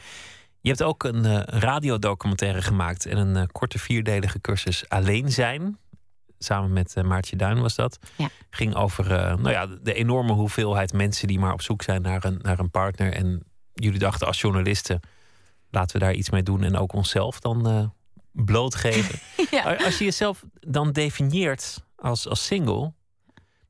[0.61, 5.79] Je hebt ook een uh, radiodocumentaire gemaakt en een korte vierdelige cursus Alleen zijn.
[6.39, 7.99] Samen met Maartje Duin was dat.
[8.17, 8.29] Ja.
[8.51, 12.39] Ging over nou ja, de enorme hoeveelheid mensen die maar op zoek zijn naar een,
[12.43, 13.13] naar een partner.
[13.13, 13.43] En
[13.75, 15.01] jullie dachten als journalisten,
[15.71, 17.93] laten we daar iets mee doen en ook onszelf dan
[18.33, 19.19] blootgeven.
[19.85, 22.93] Als je jezelf dan definieert als, als single,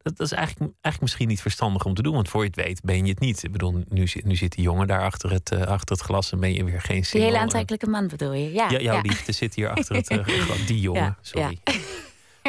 [0.02, 2.14] dat, dat, is eigenlijk, eigenlijk misschien niet verstandig om te doen.
[2.14, 3.42] Want voor je het weet ben je het niet.
[3.42, 6.40] Ik bedoel, nu, nu zit die jongen daar achter het, uh, achter het glas en
[6.40, 7.20] ben je weer geen single.
[7.20, 8.52] Die hele aantrekkelijke man bedoel je?
[8.52, 8.70] Ja.
[8.70, 10.66] ja jouw liefde zit hier achter het uh, glas.
[10.66, 11.58] Die jongen, sorry.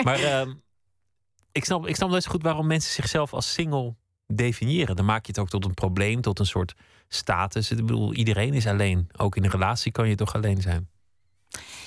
[0.04, 0.54] Maar uh,
[1.52, 3.96] ik, snap, ik snap nooit zo goed waarom mensen zichzelf als single
[4.28, 4.96] definiëren.
[4.96, 6.74] Dan maak je het ook tot een probleem, tot een soort
[7.08, 7.72] status.
[7.72, 9.10] Ik bedoel, iedereen is alleen.
[9.18, 10.90] Ook in een relatie kan je toch alleen zijn.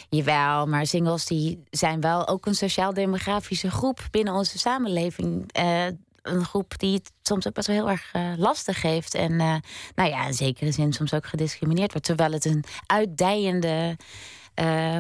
[0.09, 5.59] Jawel, maar singles die zijn wel ook een sociaal-demografische groep binnen onze samenleving.
[5.59, 5.87] Uh,
[6.23, 9.15] een groep die het soms ook best wel heel erg uh, lastig heeft.
[9.15, 9.55] En uh,
[9.95, 12.07] nou ja, in zekere zin soms ook gediscrimineerd wordt.
[12.07, 13.97] Terwijl het een uitdijende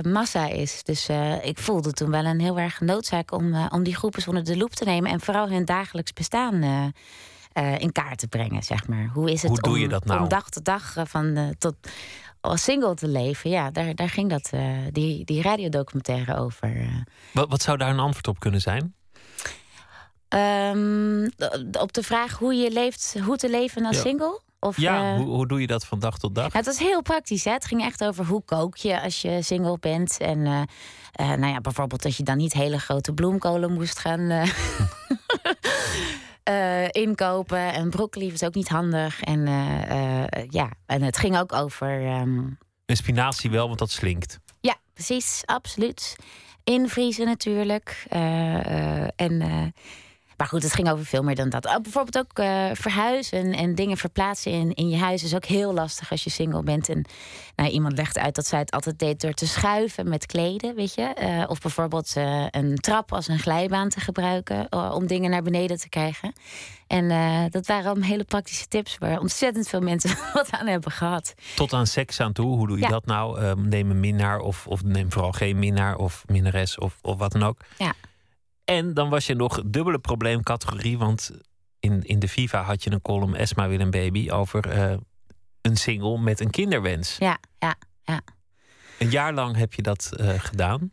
[0.02, 0.82] massa is.
[0.82, 1.08] Dus
[1.42, 4.74] ik voelde toen wel een heel erg noodzaak om, om die groepen onder de loep
[4.74, 5.10] te nemen.
[5.10, 6.62] En vooral hun dagelijks bestaan
[7.78, 9.10] in kaart te brengen, zeg maar.
[9.12, 10.22] Hoe is het Hoe doe je dat nou?
[10.22, 11.74] om dag tot dag van tot
[12.44, 16.76] als single te leven, ja, daar, daar ging dat, uh, die, die radiodocumentaire over.
[16.76, 16.88] Uh.
[17.32, 18.94] Wat, wat zou daar een antwoord op kunnen zijn?
[20.28, 21.24] Um,
[21.80, 24.40] op de vraag hoe je leeft, hoe te leven als single?
[24.60, 26.52] Of, ja, uh, hoe, hoe doe je dat van dag tot dag?
[26.52, 27.44] Het was heel praktisch.
[27.44, 27.52] Hè?
[27.52, 30.18] Het ging echt over hoe kook je als je single bent.
[30.18, 30.62] En uh,
[31.20, 34.20] uh, nou ja, bijvoorbeeld dat je dan niet hele grote bloemkolen moest gaan
[36.90, 37.72] inkopen.
[37.72, 39.22] En broccoli was ook niet handig.
[39.22, 39.46] En
[40.50, 42.06] ja, en het ging ook over.
[42.20, 42.58] Um...
[42.86, 44.38] En spinazie wel, want dat slinkt.
[44.60, 46.16] Ja, precies, absoluut.
[46.64, 48.06] Invriezen natuurlijk.
[49.16, 49.72] en
[50.36, 51.66] maar goed, het ging over veel meer dan dat.
[51.66, 55.72] Oh, bijvoorbeeld ook uh, verhuizen en dingen verplaatsen in, in je huis is ook heel
[55.72, 56.88] lastig als je single bent.
[56.88, 57.04] En
[57.56, 60.94] nou, iemand legt uit dat zij het altijd deed door te schuiven met kleden, weet
[60.94, 61.14] je.
[61.22, 65.78] Uh, of bijvoorbeeld uh, een trap als een glijbaan te gebruiken om dingen naar beneden
[65.78, 66.32] te krijgen.
[66.86, 67.08] En
[67.50, 71.34] dat waren allemaal hele praktische tips waar ontzettend veel mensen wat aan hebben gehad.
[71.54, 72.88] Tot aan seks aan toe, hoe doe je ja.
[72.88, 73.40] dat nou?
[73.40, 77.32] Ehm, neem een minnaar of, of neem vooral geen minnaar of minnares of, of wat
[77.32, 77.58] dan ook.
[77.78, 77.94] Ja.
[78.64, 81.30] En dan was je nog dubbele probleemcategorie, want
[81.80, 84.96] in, in de FIFA had je een column Esma wil een baby over uh,
[85.60, 87.16] een single met een kinderwens.
[87.18, 88.20] Ja, ja, ja.
[88.98, 90.92] Een jaar lang heb je dat uh, gedaan,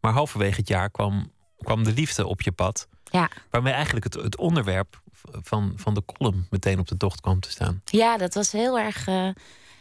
[0.00, 2.88] maar halverwege het jaar kwam, kwam de liefde op je pad.
[3.04, 3.30] Ja.
[3.50, 7.50] Waarmee eigenlijk het, het onderwerp van, van de column meteen op de tocht kwam te
[7.50, 7.82] staan.
[7.84, 9.06] Ja, dat was heel erg.
[9.06, 9.28] Uh,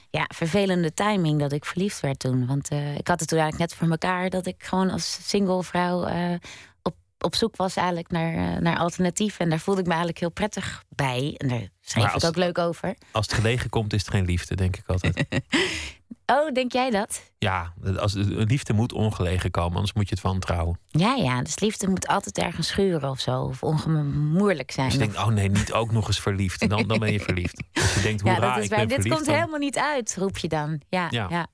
[0.10, 2.48] ja, vervelende timing dat ik verliefd werd toen.
[2.48, 5.64] Want uh, ik had het toen eigenlijk net voor mekaar dat ik gewoon als single
[5.64, 6.36] vrouw uh,
[6.82, 6.96] op
[7.30, 9.40] zoek was eigenlijk naar, uh, naar alternatieven.
[9.40, 11.36] En daar voelde ik me eigenlijk heel prettig bij.
[11.38, 12.96] En daar schreef ik ook leuk over.
[13.12, 15.26] Als het gelegen komt, is het geen liefde, denk ik altijd.
[16.36, 17.32] oh, denk jij dat?
[17.38, 20.80] Ja, als, liefde moet ongelegen komen, anders moet je het wantrouwen.
[20.88, 23.42] Ja, ja, dus liefde moet altijd ergens schuren of zo.
[23.42, 24.86] Of ongemoeilijk zijn.
[24.86, 26.70] Als je denkt, oh nee, niet ook nog eens verliefd.
[26.70, 27.64] Dan, dan ben je verliefd.
[27.74, 29.36] Als je denkt, ja, dat is bij, dit komt dan...
[29.36, 30.82] helemaal niet uit, roep je dan.
[30.90, 31.28] Ja, ja.
[31.30, 31.48] ja.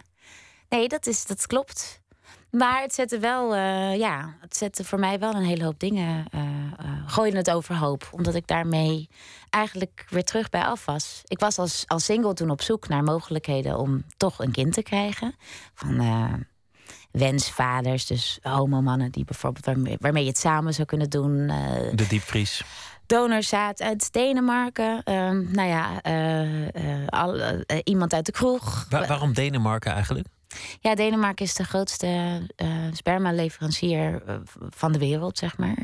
[0.69, 2.01] Nee, dat, is, dat klopt.
[2.51, 6.25] Maar het zette wel, uh, ja, het zette voor mij wel een hele hoop dingen.
[6.35, 8.07] Uh, uh, gooide het overhoop.
[8.11, 9.09] Omdat ik daarmee
[9.49, 11.21] eigenlijk weer terug bij af was.
[11.25, 14.83] Ik was als, als single toen op zoek naar mogelijkheden om toch een kind te
[14.83, 15.35] krijgen.
[15.73, 16.45] Van
[17.11, 21.47] wensvaders, dus homomannen die bijvoorbeeld waarmee, waarmee je het samen zou kunnen doen.
[21.93, 22.63] De diepvries.
[23.05, 25.03] Donorzaad uit Denemarken.
[25.03, 26.01] Ehm, nou ja,
[27.05, 27.39] al,
[27.83, 28.85] iemand uit de kroeg.
[28.89, 30.27] Waar, waarom Denemarken eigenlijk?
[30.79, 34.35] Ja, Denemarken is de grootste uh, spermaleverancier uh,
[34.69, 35.77] van de wereld, zeg maar.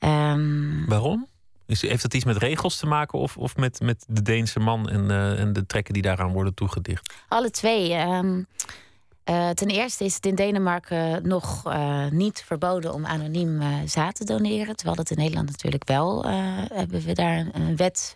[0.00, 0.86] Uh, um...
[0.86, 1.26] Waarom?
[1.66, 4.88] Is, heeft dat iets met regels te maken of, of met, met de Deense man
[4.88, 7.14] en, en de trekken die daaraan worden toegedicht?
[7.28, 7.94] Alle twee.
[7.94, 8.46] Um,
[9.30, 14.14] uh, ten eerste is het in Denemarken nog uh, niet verboden om anoniem uh, zaad
[14.14, 14.76] te doneren.
[14.76, 16.24] Terwijl dat in Nederland natuurlijk wel
[16.72, 18.14] hebben we daar een wet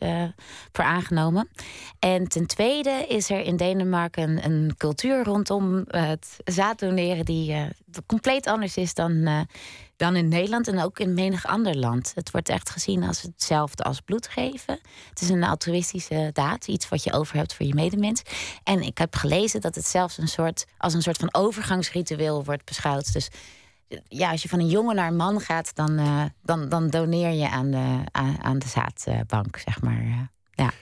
[0.72, 1.48] voor aangenomen.
[1.98, 7.56] En ten tweede is er in Denemarken een, een cultuur rondom het zaad doneren die
[8.06, 9.46] compleet anders is dan
[10.02, 12.12] dan in Nederland en ook in menig ander land.
[12.14, 14.80] Het wordt echt gezien als hetzelfde als bloed geven.
[15.08, 18.22] Het is een altruïstische daad, iets wat je over hebt voor je medemens.
[18.64, 22.64] En ik heb gelezen dat het zelfs een soort, als een soort van overgangsritueel wordt
[22.64, 23.12] beschouwd.
[23.12, 23.28] Dus
[24.08, 27.30] ja, als je van een jongen naar een man gaat, dan, uh, dan, dan doneer
[27.30, 30.30] je aan de, aan, aan de zaadbank, zeg maar.
[30.54, 30.72] Ja.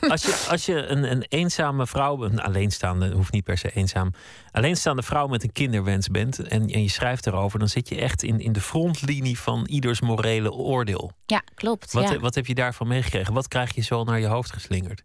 [0.00, 4.12] Als je, als je een, een eenzame vrouw, een alleenstaande, hoeft niet per se eenzaam,
[4.50, 8.22] alleenstaande vrouw met een kinderwens bent en, en je schrijft erover, dan zit je echt
[8.22, 11.12] in, in de frontlinie van ieders morele oordeel.
[11.26, 11.92] Ja, klopt.
[11.92, 12.18] Wat, ja.
[12.18, 13.34] wat heb je daarvan meegekregen?
[13.34, 15.02] Wat krijg je zo naar je hoofd geslingerd?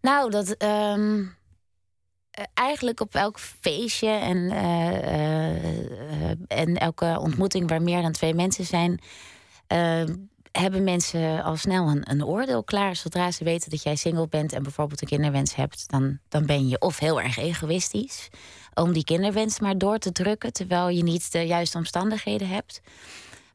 [0.00, 0.62] Nou, dat.
[0.62, 1.38] Um
[2.54, 8.64] eigenlijk op elk feestje en, uh, uh, en elke ontmoeting waar meer dan twee mensen
[8.64, 9.00] zijn,
[10.52, 12.96] hebben mensen al snel een, een, oordeel klaar.
[12.96, 16.68] Zodra ze weten dat jij single bent en bijvoorbeeld een kinderwens hebt, dan, dan ben
[16.68, 18.28] je of heel erg egoïstisch
[18.74, 22.80] om die kinderwens maar door te drukken, terwijl je niet de juiste omstandigheden hebt.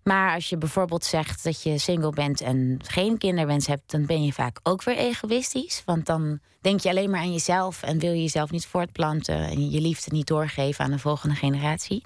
[0.03, 4.23] Maar als je bijvoorbeeld zegt dat je single bent en geen kinderwens hebt, dan ben
[4.23, 5.81] je vaak ook weer egoïstisch.
[5.86, 9.69] Want dan denk je alleen maar aan jezelf en wil je jezelf niet voortplanten en
[9.69, 12.03] je liefde niet doorgeven aan de volgende generatie.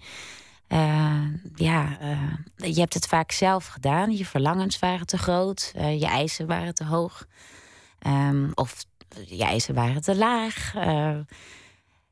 [0.70, 1.22] Uh,
[1.56, 4.12] ja, uh, je hebt het vaak zelf gedaan.
[4.12, 7.26] Je verlangens waren te groot, uh, je eisen waren te hoog.
[8.08, 8.86] Um, of
[9.26, 10.74] je eisen waren te laag.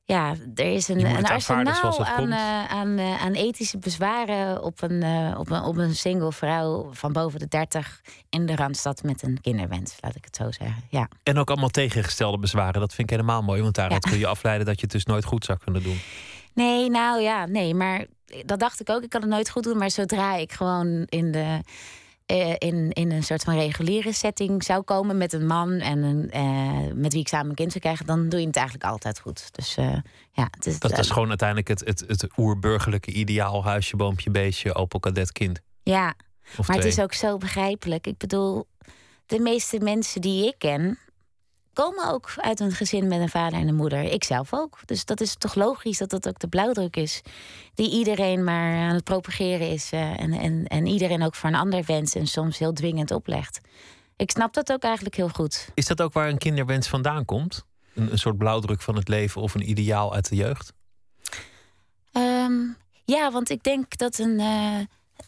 [0.05, 5.03] ja, er is een, een arsenaal aan, aan, aan, ethische bezwaren op een,
[5.37, 9.41] op, een, op een single vrouw van boven de 30 in de Randstad met een
[9.41, 10.83] kinderwens, laat ik het zo zeggen.
[10.89, 11.09] Ja.
[11.23, 12.79] En ook allemaal tegengestelde bezwaren.
[12.79, 14.09] Dat vind ik helemaal mooi, want daaruit ja.
[14.09, 15.99] kun je afleiden dat je het dus nooit goed zou kunnen doen.
[16.53, 18.05] Nee, nou ja, nee, maar
[18.45, 19.03] dat dacht ik ook.
[19.03, 19.77] Ik kan het nooit goed doen.
[19.77, 21.61] Maar zodra ik gewoon in de,
[22.25, 26.31] eh, in, in een soort van reguliere setting zou komen met een man en een,
[26.31, 29.19] eh, met wie ik samen een kind zou krijgen, dan doe je het eigenlijk altijd
[29.19, 29.55] goed.
[29.55, 29.97] Dus eh,
[30.31, 34.75] ja, het is, Dat is gewoon uiteindelijk het, het, het oerburgerlijke ideaal: huisje, boompje, beestje,
[34.75, 35.59] Opel Cadet kind.
[35.83, 36.13] ja,
[36.57, 38.07] Of maar het is ook zo begrijpelijk.
[38.07, 38.67] Ik bedoel,
[39.25, 40.99] de meeste mensen die ik ken,
[41.83, 44.03] komen ook uit een gezin met een vader en een moeder.
[44.03, 44.79] Ik zelf ook.
[44.85, 47.21] Dus dat is toch logisch dat dat ook de blauwdruk is.
[47.73, 49.91] Die iedereen maar aan het propageren is.
[49.91, 53.59] eh, en, en, en iedereen ook voor een ander wens en soms heel dwingend oplegt.
[54.15, 55.69] Ik snap dat ook eigenlijk heel goed.
[55.73, 57.65] Is dat ook waar een kinderwens vandaan komt?
[57.95, 60.73] Een, een soort blauwdruk van het leven of een ideaal uit de jeugd?
[62.11, 62.61] Ehm,
[63.05, 64.39] ja, want ik denk dat een.
[64.39, 64.79] eh,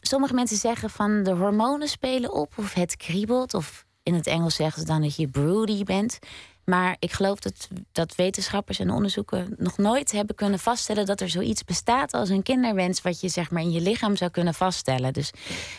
[0.01, 4.56] sommige mensen zeggen van de hormonen spelen op, of het kriebelt, of in het Engels
[4.56, 6.19] zeggen ze dan dat je broody bent.
[6.63, 11.30] Maar ik geloof dat, dat wetenschappers en onderzoeken nog nooit hebben kunnen vaststellen dat er
[11.30, 15.13] zoiets bestaat als een kinderwens, wat je zeg maar in je lichaam zou kunnen vaststellen.
[15.13, 15.32] Dus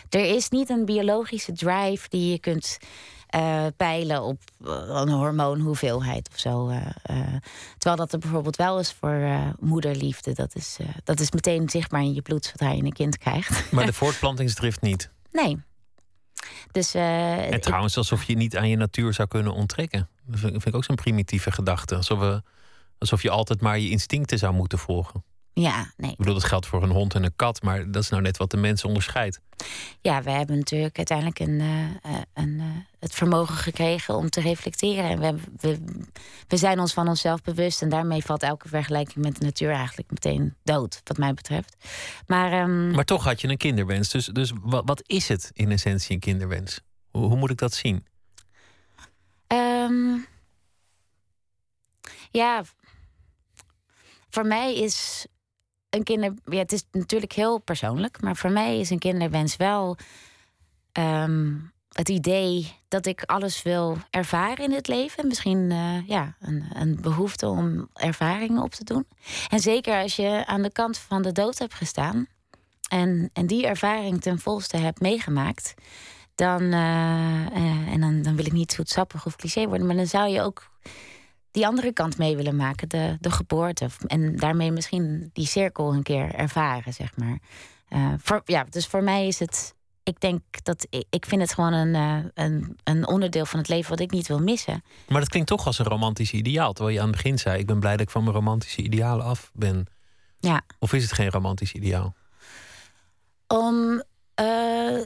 [0.09, 2.77] er is niet een biologische drive die je kunt
[3.27, 6.69] eh, peilen op eh, een hormoonhoeveelheid of zo.
[6.69, 7.15] eh,
[7.77, 10.33] terwijl dat er bijvoorbeeld wel is voor moederliefde.
[10.33, 13.71] Dat is, dat is meteen zichtbaar in je bloed zodra je een kind krijgt.
[13.71, 15.09] Maar de voortplantingsdrift niet.
[15.31, 15.63] Nee.
[16.71, 20.09] Dus, eh, En ik- trouwens, alsof je niet aan je natuur zou kunnen onttrekken.
[20.25, 21.95] Dat vind, vind ik ook zo'n primitieve gedachte.
[21.95, 22.41] Alsof, we,
[22.97, 25.23] alsof je altijd maar je instincten zou moeten volgen.
[25.61, 26.11] Ja, nee.
[26.11, 28.37] Ik bedoel, dat geldt voor een hond en een kat, maar dat is nou net
[28.37, 29.39] wat de mens onderscheidt.
[30.01, 32.65] Ja, we hebben natuurlijk uiteindelijk een, eh, eh, een, eh,
[32.99, 35.09] het vermogen gekregen om te reflecteren.
[35.09, 35.79] En we, hebben- we,
[36.47, 37.81] we zijn ons van onszelf bewust.
[37.81, 41.75] En daarmee valt elke vergelijking met de natuur eigenlijk meteen dood, wat mij betreft.
[42.27, 44.09] Maar, ehm, Maar toch had je een kinderwens.
[44.09, 46.79] Dus, dus wat, wat is het in essentie een kinderwens?
[47.11, 48.05] Hoe, hoe moet ik dat zien?
[49.47, 50.17] Ehm,
[52.31, 52.63] ja,
[54.29, 55.25] voor mij is
[55.91, 56.33] een kinder.
[56.45, 59.97] Ja, het is natuurlijk heel persoonlijk, maar voor mij is een kinderwens wel
[60.91, 61.53] ehm,
[61.91, 65.27] het idee dat ik alles wil ervaren in het leven.
[65.27, 69.07] Misschien eh, ja, een, een behoefte om ervaringen op te doen.
[69.49, 72.27] En zeker als je aan de kant van de dood hebt gestaan
[72.89, 75.73] en, en die ervaring ten volste hebt meegemaakt
[76.35, 80.07] dan, eh, eh, en dan, dan wil ik niet zoetsappig of cliché worden, maar dan
[80.07, 80.69] zou je ook
[81.51, 83.89] die andere kant mee willen maken, de, de geboorte.
[84.07, 87.39] En daarmee misschien die cirkel een keer ervaren, zeg maar.
[87.87, 91.53] Eh, voor, ja, dus voor mij is het, ik denk dat ik, ik vind het
[91.53, 94.83] gewoon een, eh, een, een onderdeel van het leven wat ik niet wil missen.
[95.07, 96.73] Maar dat klinkt toch als een romantisch ideaal.
[96.73, 99.25] Terwijl je aan het begin zei: Ik ben blij dat ik van mijn romantische idealen
[99.25, 99.85] af ben.
[100.39, 100.61] Ja.
[100.79, 102.15] Of is het geen romantisch ideaal?
[103.47, 104.03] Om
[104.41, 104.47] eh,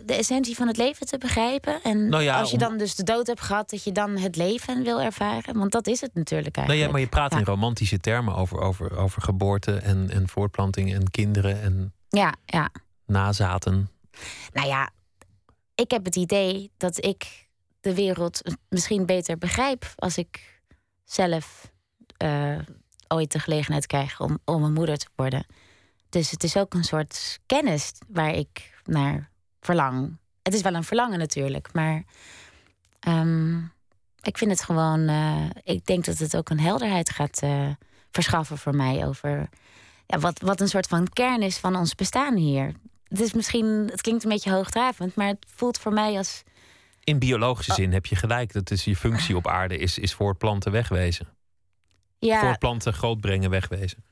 [0.06, 1.82] de essentie van het leven te begrijpen.
[1.84, 4.18] En Nou ja, als je om- dan dus de dood hebt gehad, dat je dan
[4.18, 5.58] het leven wil ervaren.
[5.58, 6.86] Want dat is het natuurlijk Nou eigenlijk.
[6.86, 7.38] ja, maar je praat Ja.
[7.38, 12.70] in romantische termen over, over, over geboorte en, en voortplanting en kinderen en Ja, ja.
[13.06, 13.90] nazaten.
[14.54, 14.90] Nou ja,
[15.76, 17.48] ik heb het idee dat ik
[17.82, 20.60] de wereld misschien beter begrijp als ik
[21.04, 21.72] zelf
[22.18, 22.58] eh,
[23.08, 25.46] ooit de gelegenheid krijg om, om een moeder te worden.
[26.10, 30.18] Dus het is ook een soort kennis waar ik naar verlang.
[30.42, 32.04] Het is wel een verlangen natuurlijk, maar
[33.00, 33.58] ehm,
[34.22, 35.08] ik vind het gewoon.
[35.08, 37.70] eh, ik denk dat het ook een helderheid gaat eh,
[38.12, 39.50] verschaffen voor mij over
[40.06, 42.74] ja, wat, wat een soort van kern is van ons bestaan hier.
[43.08, 46.44] Het is misschien, het klinkt een beetje hoogdravend, maar het voelt voor mij als.
[47.04, 47.78] In biologische Oh.
[47.78, 48.54] zin heb je gelijk.
[48.54, 51.28] Dat is je functie op aarde is, is voortplanten wegwezen.
[52.20, 54.04] Ja, Voortplanten grootbrengen wegwezen.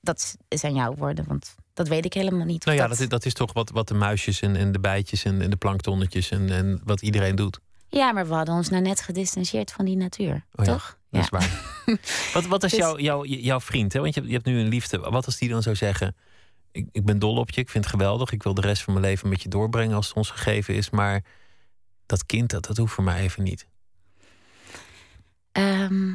[0.00, 2.64] dat zijn jouw woorden, want dat weet ik helemaal niet.
[2.64, 5.24] Nou ja, dat, is- dat is toch wat, wat de muisjes en, en de bijtjes
[5.24, 7.60] en, en de planktonnetjes en, en wat iedereen doet.
[7.88, 10.98] Ja, maar we hadden ons nou net gedistanceerd van die natuur, Oh ja, toch?
[11.10, 11.82] Dat is waar.
[12.34, 13.92] wat, wat is Dus- jouw, jouw, jouw vriend?
[13.92, 14.00] Hè?
[14.00, 14.98] Want je, hebt- je hebt nu een liefde.
[14.98, 16.16] Wat als die dan zou zeggen:
[16.72, 18.32] ik, ik ben dol op je, ik vind het geweldig.
[18.32, 20.90] Ik wil de rest van mijn leven met je doorbrengen als het ons gegeven is.
[20.90, 21.24] Maar
[22.06, 23.66] dat kind, dat, dat hoeft voor mij even niet.
[25.52, 26.12] Ehm,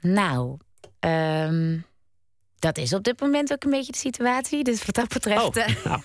[0.00, 0.56] nou,
[1.00, 1.78] ehm,
[2.58, 4.64] dat is op dit moment ook een beetje de situatie.
[4.64, 6.00] Dus wat dat betreft eh, nou,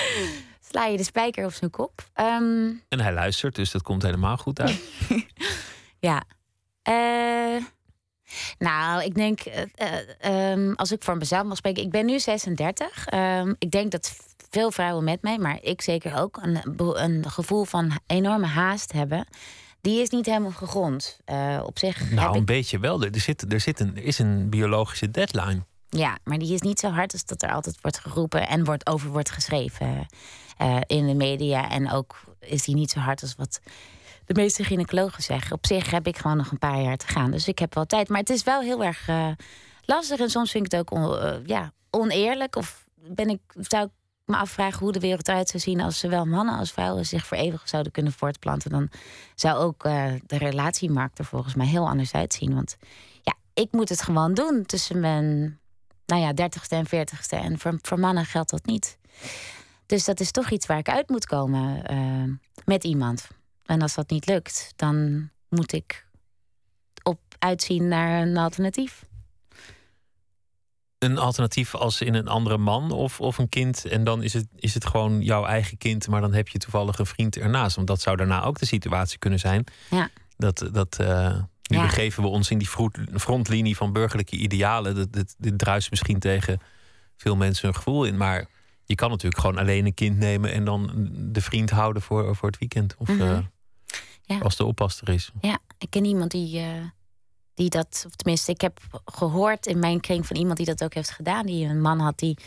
[0.70, 2.08] sla je de spijker op zijn kop.
[2.14, 4.80] Ehm, en hij luistert, dus dat komt helemaal goed uit.
[6.00, 6.22] Ja.
[6.82, 7.64] Eh,
[8.58, 12.18] nou, ik denk, eh, eh, ehm, als ik voor mezelf mag spreken, ik ben nu
[12.18, 13.06] 36.
[13.06, 14.16] Ehm, ik denk dat
[14.50, 19.26] veel vrouwen met mij, maar ik zeker ook, een, een gevoel van enorme haast hebben.
[19.80, 21.18] Die is niet helemaal gegrond.
[21.64, 23.02] Op zich heb Nou, een ik, beetje wel.
[23.02, 25.64] Er, zit, er, zit een, er is een biologische deadline.
[25.90, 28.86] Ja, maar die is niet zo hard als dat er altijd wordt geroepen en wordt,
[28.86, 30.06] over wordt geschreven
[30.56, 31.70] eh, in de media.
[31.70, 33.60] En ook is die niet zo hard als wat
[34.26, 35.52] de meeste gynaecologen zeggen.
[35.52, 37.30] Op zich heb ik gewoon nog een paar jaar te gaan.
[37.30, 38.08] Dus ik heb wel tijd.
[38.08, 39.28] Maar het is wel heel erg eh,
[39.84, 40.18] lastig.
[40.18, 42.56] En soms vind ik het ook eh, ja, oneerlijk.
[42.56, 43.90] Of ben ik, zou ik
[44.24, 47.36] me afvraag hoe de wereld eruit zou zien als zowel mannen als vrouwen zich voor
[47.36, 48.88] eeuwig zouden kunnen voortplanten, dan
[49.34, 49.82] zou ook
[50.26, 52.54] de relatiemarkt er volgens mij heel anders uitzien.
[52.54, 52.76] Want
[53.22, 55.59] ja, ik moet het gewoon doen tussen mijn
[56.10, 57.36] nou ja, dertigste en veertigste.
[57.36, 58.98] En voor, voor mannen geldt dat niet.
[59.86, 62.34] Dus dat is toch iets waar ik uit moet komen uh,
[62.64, 63.28] met iemand.
[63.64, 66.06] En als dat niet lukt, dan moet ik
[67.02, 69.04] op uitzien naar een alternatief
[71.00, 73.84] een alternatief als in een andere man of, of een kind.
[73.84, 76.98] En dan is het, is het gewoon jouw eigen kind, maar dan heb je toevallig
[76.98, 77.76] een vriend ernaast.
[77.76, 79.64] Want dat zou daarna ook de situatie kunnen zijn.
[79.90, 80.08] Ja.
[80.36, 81.36] Dat, dat, uh,
[81.70, 81.82] nu ja.
[81.82, 82.68] begeven we ons in die
[83.14, 84.94] frontlinie van burgerlijke idealen.
[84.94, 86.60] Dat, dit, dit druist misschien tegen
[87.16, 88.16] veel mensen hun gevoel in.
[88.16, 88.46] Maar
[88.84, 92.48] je kan natuurlijk gewoon alleen een kind nemen en dan de vriend houden voor, voor
[92.48, 92.94] het weekend.
[92.98, 93.50] Of mm -hmm.
[94.22, 94.38] ja.
[94.38, 95.30] als de oppasser is.
[95.40, 96.60] Ja, ik ken iemand die.
[96.60, 96.66] Uh
[97.60, 100.94] die dat, of tenminste, ik heb gehoord in mijn kring van iemand die dat ook
[100.94, 101.46] heeft gedaan.
[101.46, 102.38] Die een man had die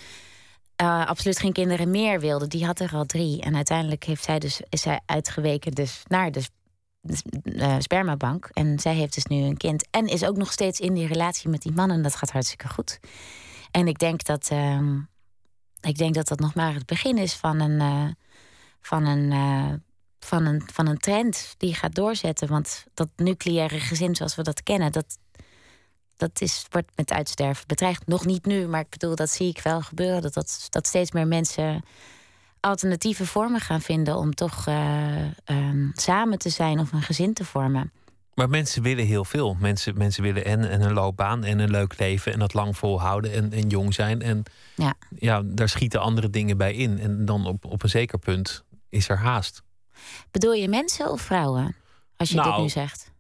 [0.81, 2.47] uh, absoluut geen kinderen meer wilde.
[2.47, 3.41] Die had er al drie.
[3.41, 6.43] En uiteindelijk heeft zij dus, is zij uitgeweken dus naar de,
[7.43, 8.49] uh, spermabank.
[8.53, 9.87] En zij heeft dus nu een kind.
[9.91, 11.91] En is ook nog steeds in die relatie met die man.
[11.91, 12.99] En dat gaat hartstikke goed.
[13.71, 14.79] En ik denk dat, uh,
[15.81, 17.81] ik denk dat dat nog maar het begin is van een.
[17.81, 18.07] Uh,
[18.81, 19.31] van een
[20.23, 22.47] van een, van een trend die gaat doorzetten.
[22.47, 25.17] Want dat nucleaire gezin zoals we dat kennen, dat,
[26.17, 28.07] dat is, wordt met uitsterven bedreigd.
[28.07, 30.21] Nog niet nu, maar ik bedoel, dat zie ik wel gebeuren.
[30.21, 31.83] Dat, dat, dat steeds meer mensen
[32.63, 37.45] alternatieve vormen gaan vinden om toch uh, um, samen te zijn of een gezin te
[37.45, 37.91] vormen.
[38.33, 39.57] Maar mensen willen heel veel.
[39.59, 43.33] Mensen, mensen willen en, en een loopbaan en een leuk leven en dat lang volhouden
[43.33, 44.21] en, en jong zijn.
[44.21, 44.43] En
[44.75, 44.93] ja.
[45.15, 46.99] ja, daar schieten andere dingen bij in.
[46.99, 49.63] En dan op, op een zeker punt is er haast.
[50.31, 51.75] Bedoel je mensen of vrouwen?
[52.17, 53.11] Als je dit Nou, nu zegt.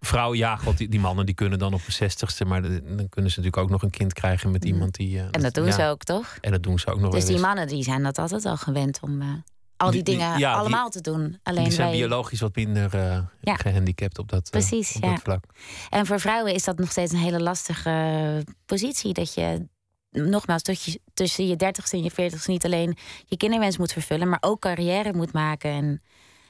[0.00, 3.08] Vrouwen, ja, god, die, die mannen die kunnen dan op de zestigste, maar de- dan
[3.08, 5.18] kunnen ze natuurlijk ook nog een kind krijgen met iemand die.
[5.18, 5.30] eh, Mm.
[5.30, 6.38] En dat doen ja, ze ook, toch?
[6.40, 8.98] En dat doen ze ook nog Dus die mannen die zijn dat altijd al gewend
[9.02, 9.28] om eh,
[9.76, 11.38] al die, Die- die- dingen ja, allemaal te doen.
[11.42, 11.98] Alleen die zijn wij...
[11.98, 12.96] biologisch wat minder
[13.40, 13.54] Ja.
[13.54, 15.10] gehandicapt op dat, Precies, op ja.
[15.10, 15.44] dat vlak.
[15.90, 19.12] En voor vrouwen is dat nog steeds een hele lastige positie.
[19.12, 19.66] Dat je
[20.10, 24.38] nogmaals je, tussen je dertigste en je veertigste niet alleen je kinderwens moet vervullen, maar
[24.40, 26.02] ook carrière moet maken en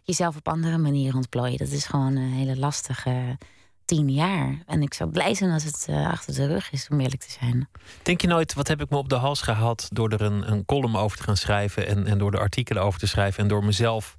[0.02, 1.58] jezelf op andere manieren ontplooien.
[1.58, 3.38] Dat is gewoon een hele lastige
[3.84, 4.62] tien jaar.
[4.66, 7.30] En ik zou blij zijn als het eh, achter de rug is, om eerlijk te
[7.30, 7.68] zijn.
[8.02, 10.64] Denk je nooit, wat heb ik me op de hals gehad door er een, een
[10.64, 13.64] column over te gaan schrijven en, en door de artikelen over te schrijven en door
[13.64, 14.18] mezelf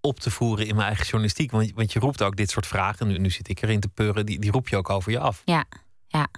[0.00, 1.50] op te voeren in mijn eigen journalistiek?
[1.50, 4.26] Want, want je roept ook dit soort vragen, nu, nu zit ik erin te peuren,
[4.26, 5.42] die, die roep je ook over je af.
[5.44, 5.64] Ja,
[6.06, 6.28] ja.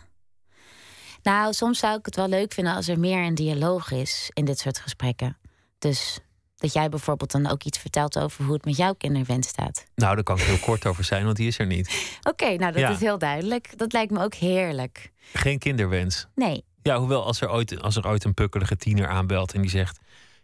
[1.22, 4.44] Nou, soms zou ik het wel leuk vinden als er meer een dialoog is in
[4.44, 5.36] dit soort gesprekken.
[5.78, 6.20] Dus
[6.60, 9.84] dat jij bijvoorbeeld dan ook iets vertelt over hoe het met jouw kinderwens staat.
[9.94, 12.18] Nou, daar kan ik heel kort over zijn, want die is er niet.
[12.22, 12.90] Oké, nou dat Ja.
[12.90, 13.78] is heel duidelijk.
[13.78, 15.10] Dat lijkt me ook heerlijk.
[15.32, 16.26] Geen kinderwens.
[16.34, 19.70] Nee, Ja, hoewel als er ooit, als er ooit een pukkelige tiener aanbelt en die
[19.70, 19.98] zegt: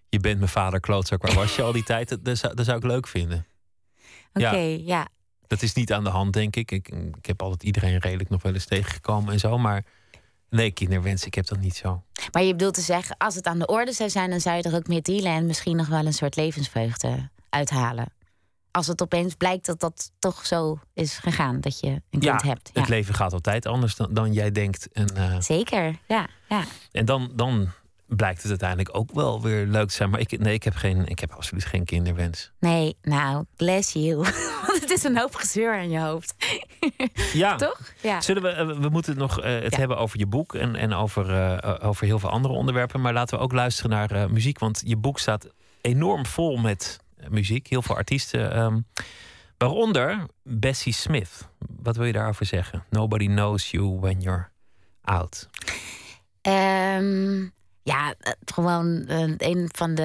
[0.09, 2.09] Je bent mijn vader klootzak, waar was je al die tijd?
[2.09, 3.47] Dat, dat, zou, dat zou ik leuk vinden.
[4.33, 4.79] oké, Ja.
[4.85, 5.09] ja.
[5.47, 6.71] Dat is niet aan de hand, denk ik.
[6.71, 6.89] ik.
[7.19, 9.59] Ik heb altijd iedereen redelijk nog wel eens tegengekomen en zo.
[9.59, 9.85] Maar
[10.51, 12.03] nee, kinderwens, ik heb dat niet zo.
[12.33, 14.63] Maar je bedoelt te zeggen, als het aan de orde zou zijn, dan zou je
[14.63, 18.15] er ook mee dealen en misschien nog wel een soort levensvreugde uithalen.
[18.71, 22.71] Als het opeens blijkt dat dat toch zo is gegaan, dat je een kind hebt.
[22.73, 22.81] Ja.
[22.81, 24.89] het leven gaat altijd anders dan, dan jij denkt.
[24.93, 26.65] En, eh, Zeker, ja, ja.
[26.93, 27.71] en dan, dan
[28.07, 30.11] blijkt het uiteindelijk ook wel weer leuk te zijn.
[30.11, 32.53] Maar ik, nee, ik heb, geen, ik heb absoluut geen kinderwens.
[32.61, 34.17] Nee, nou, bless you.
[34.67, 36.35] Want het is een hoop gezeur aan je hoofd.
[37.33, 37.81] Ja, Toch?
[38.03, 38.21] Ja.
[38.21, 39.79] Zullen we, eh, we moeten nog eh, het Ja.
[39.79, 43.01] hebben over je boek en, en over, eh, over heel veel andere onderwerpen.
[43.01, 44.59] Maar laten we ook luisteren naar muziek.
[44.59, 45.49] Want je boek staat
[45.81, 47.67] enorm vol met muziek.
[47.67, 48.53] Heel veel artiesten.
[48.53, 48.81] ehm,
[49.59, 51.49] waaronder Bessie Smith.
[51.83, 52.85] Wat wil je daarover zeggen?
[52.91, 54.49] Nobody knows you when you're
[55.03, 55.49] out.
[56.43, 57.43] Ehm,
[57.83, 58.15] ja,
[58.45, 59.05] gewoon
[59.39, 60.03] een van de,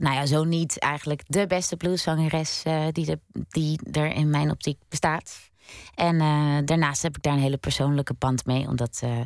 [0.00, 4.78] nou ja, zo niet eigenlijk de beste blueszangeres die, de, die er in mijn optiek
[4.88, 5.47] bestaat.
[5.94, 9.20] En eh, daarnaast heb ik daar een hele persoonlijke band mee, omdat eh,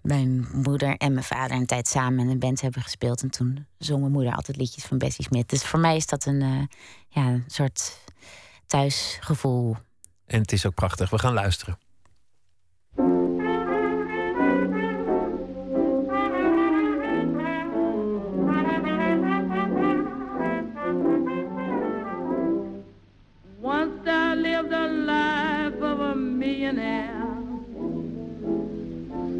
[0.00, 3.22] mijn moeder en mijn vader een tijd samen in een band hebben gespeeld.
[3.22, 5.48] En toen zong mijn moeder altijd liedjes van Bessie Smith.
[5.48, 6.78] Dus voor mij is dat een, eh,
[7.08, 8.00] ja, een soort
[8.66, 9.76] thuisgevoel.
[10.26, 11.10] En het is ook prachtig.
[11.10, 11.78] We gaan luisteren.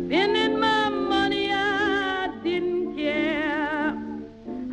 [0.07, 3.97] Spending my money, I didn't care.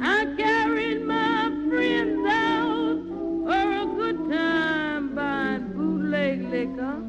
[0.02, 3.00] I carried my friends out
[3.46, 7.02] for a good time, buying bootleg liquor,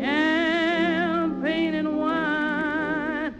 [0.00, 3.34] champagne and wine.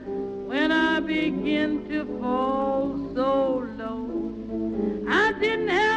[0.47, 4.05] When I begin to fall so low.
[5.09, 5.89] I didn't have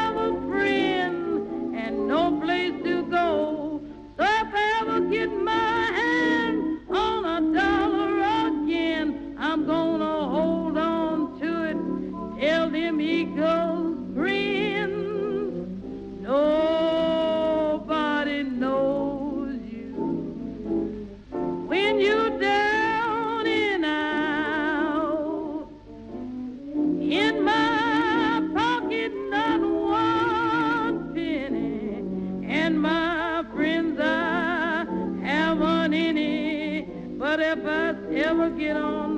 [9.53, 11.77] I'm gonna hold on to it
[12.41, 14.93] till them eagles grin.
[16.23, 17.21] Nobody
[18.41, 19.93] knows you
[21.67, 25.69] when you're down and out.
[26.99, 32.01] In my pocket, not one penny,
[32.51, 34.87] and my friends, I
[35.21, 36.87] haven't any.
[37.19, 39.12] But if I ever get on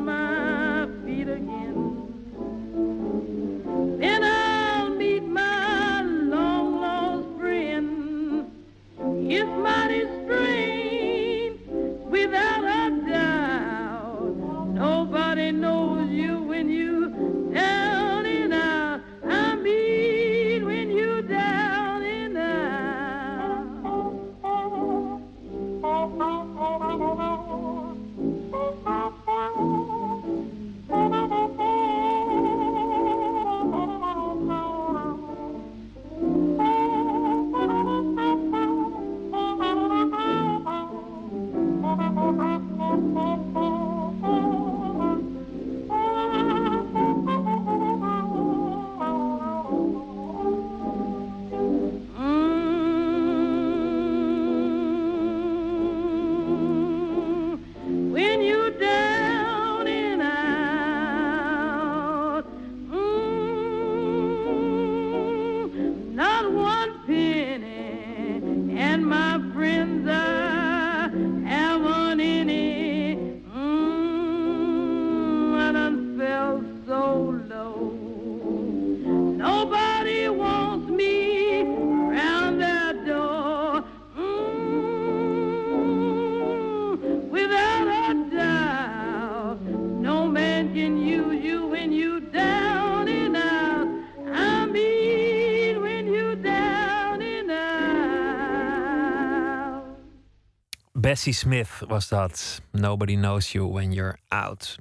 [101.16, 102.62] Bessie Smith was dat.
[102.72, 104.76] Nobody knows you when you're out.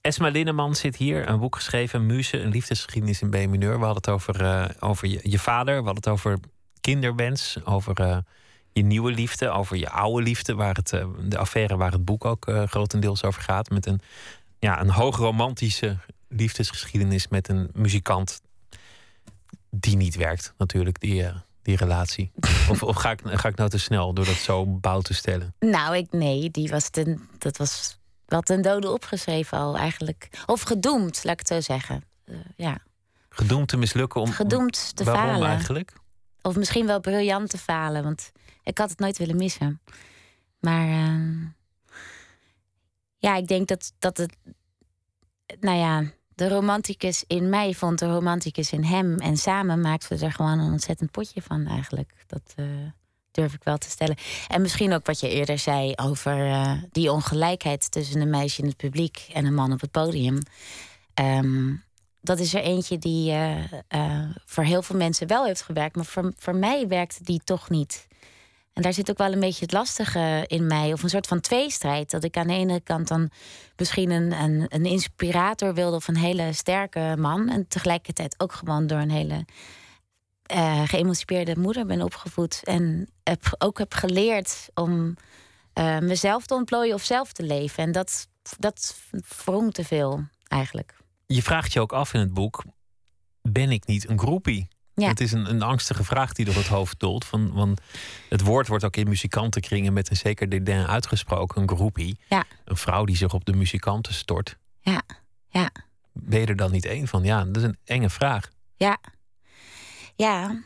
[0.00, 3.78] Esma Linneman zit hier, een boek geschreven, Muze, een liefdesgeschiedenis in B-mineur.
[3.78, 6.38] We hadden het over, eh, over je, je vader, we hadden het over
[6.80, 8.18] kinderwens, over eh,
[8.72, 12.24] je nieuwe liefde, over je oude liefde, waar het, eh, de affaire waar het boek
[12.24, 13.70] ook grotendeels over gaat.
[13.70, 14.00] Met een,
[14.58, 15.96] ja, een hoogromantische
[16.28, 18.40] liefdesgeschiedenis met een muzikant
[19.70, 21.26] die niet werkt, natuurlijk, die,
[21.64, 22.32] die relatie.
[22.70, 25.54] of of ga, ik, ga ik nou te snel door dat zo bouw te stellen?
[25.58, 30.28] Nou, ik, nee, die was ten, dat was wel ten dode opgeschreven al eigenlijk.
[30.46, 32.04] Of gedoemd, laat ik het zo zeggen.
[32.24, 32.78] Eh, ja,
[33.28, 34.30] Gedoemd te mislukken om.
[34.30, 35.48] gedoemd te waarom falen.
[35.48, 35.92] eigenlijk?
[36.42, 39.80] Of misschien wel briljant te falen, want ik had het nooit willen missen.
[40.60, 41.44] Maar ehm,
[43.18, 44.36] ja, ik denk dat, dat het.
[45.60, 46.04] Nou ja,
[46.34, 49.18] de romanticus in mij vond de romanticus in hem.
[49.18, 52.12] En samen maakten we er gewoon een ontzettend potje van eigenlijk.
[52.26, 52.64] Dat eh,
[53.30, 54.16] durf ik wel te stellen.
[54.48, 58.68] En misschien ook wat je eerder zei over eh, die ongelijkheid tussen een meisje in
[58.68, 60.38] het publiek en een man op het podium.
[61.14, 61.72] Ehm,
[62.20, 66.32] dat is er eentje die eh, voor heel veel mensen wel heeft gewerkt, maar voor,
[66.36, 68.06] voor mij werkte die toch niet.
[68.74, 71.40] En daar zit ook wel een beetje het lastige in mij, of een soort van
[71.40, 72.10] tweestrijd.
[72.10, 73.30] Dat ik aan de ene kant dan
[73.76, 74.32] misschien een,
[74.68, 77.48] een, inspirator wilde of een hele sterke man.
[77.48, 79.44] En tegelijkertijd ook gewoon door een hele
[80.44, 82.60] eh geëmancipeerde moeder ben opgevoed.
[82.64, 85.16] En heb, ook heb geleerd om
[85.72, 87.84] eh, mezelf te ontplooien of zelf te leven.
[87.84, 89.00] En dat, dat
[89.44, 90.96] wrong te veel eigenlijk.
[91.26, 92.64] Je vraagt je ook af in het boek:
[93.42, 94.68] ben ik niet een groepie?
[94.94, 95.08] Ja.
[95.08, 97.24] Het is een, een angstige vraag die door het hoofd dolt.
[97.24, 97.80] Van, want
[98.28, 102.18] het woord wordt ook in muzikantenkringen met een zeker dédain uitgesproken: een groepie.
[102.28, 102.44] Ja.
[102.64, 104.56] Een vrouw die zich op de muzikanten stort.
[104.80, 105.02] Ja,
[105.48, 105.70] ja.
[106.12, 107.24] Ben je er dan niet één van?
[107.24, 108.50] Ja, dat is een enge vraag.
[108.76, 108.98] Ja.
[110.16, 110.62] Ja.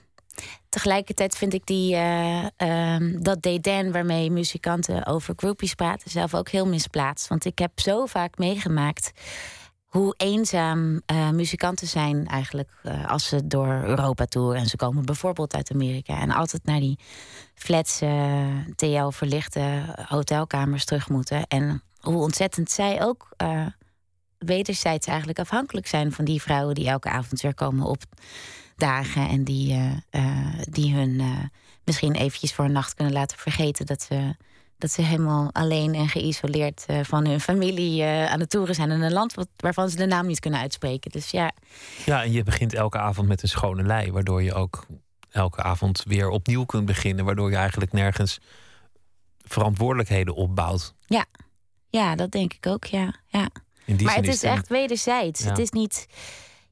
[0.68, 6.48] Tegelijkertijd vind ik die, eh, ehm, dat dédain waarmee muzikanten over groupies praten zelf ook
[6.48, 7.28] heel misplaatst.
[7.28, 9.10] Want ik heb zo vaak meegemaakt
[9.88, 14.60] hoe eenzaam eh, muzikanten zijn eigenlijk eh, als ze door Europa toeren.
[14.60, 16.98] En ze komen bijvoorbeeld uit Amerika en altijd naar die
[17.54, 21.46] flats, eh, TL-verlichte hotelkamers terug moeten.
[21.46, 23.66] En hoe ontzettend zij ook eh,
[24.38, 29.28] wederzijds eigenlijk afhankelijk zijn van die vrouwen die elke avond weer komen opdagen.
[29.28, 29.78] En die,
[30.70, 31.22] die hun
[31.84, 34.34] misschien eventjes voor een nacht kunnen laten vergeten dat ze
[34.78, 38.90] Dat ze helemaal alleen en geïsoleerd eh, van hun familie eh, aan het toeren zijn
[38.90, 41.10] in een land waarvan ze de naam niet kunnen uitspreken.
[41.10, 41.52] Dus ja,
[42.04, 44.86] Ja, en je begint elke avond met een schone lei, waardoor je ook
[45.30, 48.40] elke avond weer opnieuw kunt beginnen, waardoor je eigenlijk nergens
[49.42, 50.94] verantwoordelijkheden opbouwt.
[51.90, 52.84] ja, dat denk ik ook.
[52.84, 53.48] Ja, ja.
[54.02, 55.42] Maar het is echt wederzijds.
[55.42, 55.48] Ja.
[55.48, 56.06] Het is niet.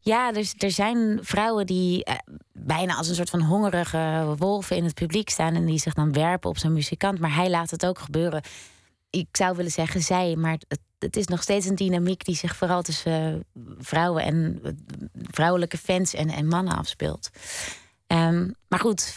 [0.07, 2.15] Ja, dus er zijn vrouwen die eh,
[2.53, 6.13] bijna als een soort van hongerige wolven in het publiek staan en die zich dan
[6.13, 7.19] werpen op zo'n muzikant.
[7.19, 8.43] Maar hij laat het ook gebeuren.
[9.11, 12.57] Ik zou willen zeggen zij, maar het, het is nog steeds een dynamiek die zich
[12.57, 14.73] vooral tussen eh, vrouwen en eh,
[15.23, 17.31] vrouwelijke fans en, en mannen afspeelt.
[18.07, 19.17] Ehm, maar goed,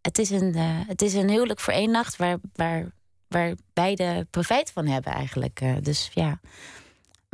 [0.00, 2.92] het, is een, eh, het is een huwelijk voor één nacht waar, waar,
[3.28, 5.84] waar beide profijt van hebben eigenlijk.
[5.84, 6.40] Dus ja.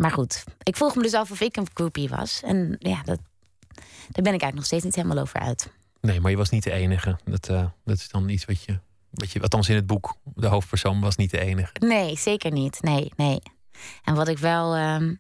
[0.01, 2.41] Maar goed, ik vroeg me dus af of ik een groupie was.
[2.45, 3.19] En ja, dat,
[3.75, 5.71] daar ben ik eigenlijk nog steeds niet helemaal over uit.
[6.01, 7.19] Nee, maar je was niet de enige.
[7.25, 8.79] Dat, eh, dat is dan iets wat je,
[9.11, 9.41] wat je.
[9.43, 11.73] Althans in het boek, de hoofdpersoon was niet de enige.
[11.81, 12.83] Nee, zeker niet.
[12.83, 13.41] Nee, nee.
[14.05, 14.75] En wat ik wel.
[14.75, 15.15] ehm,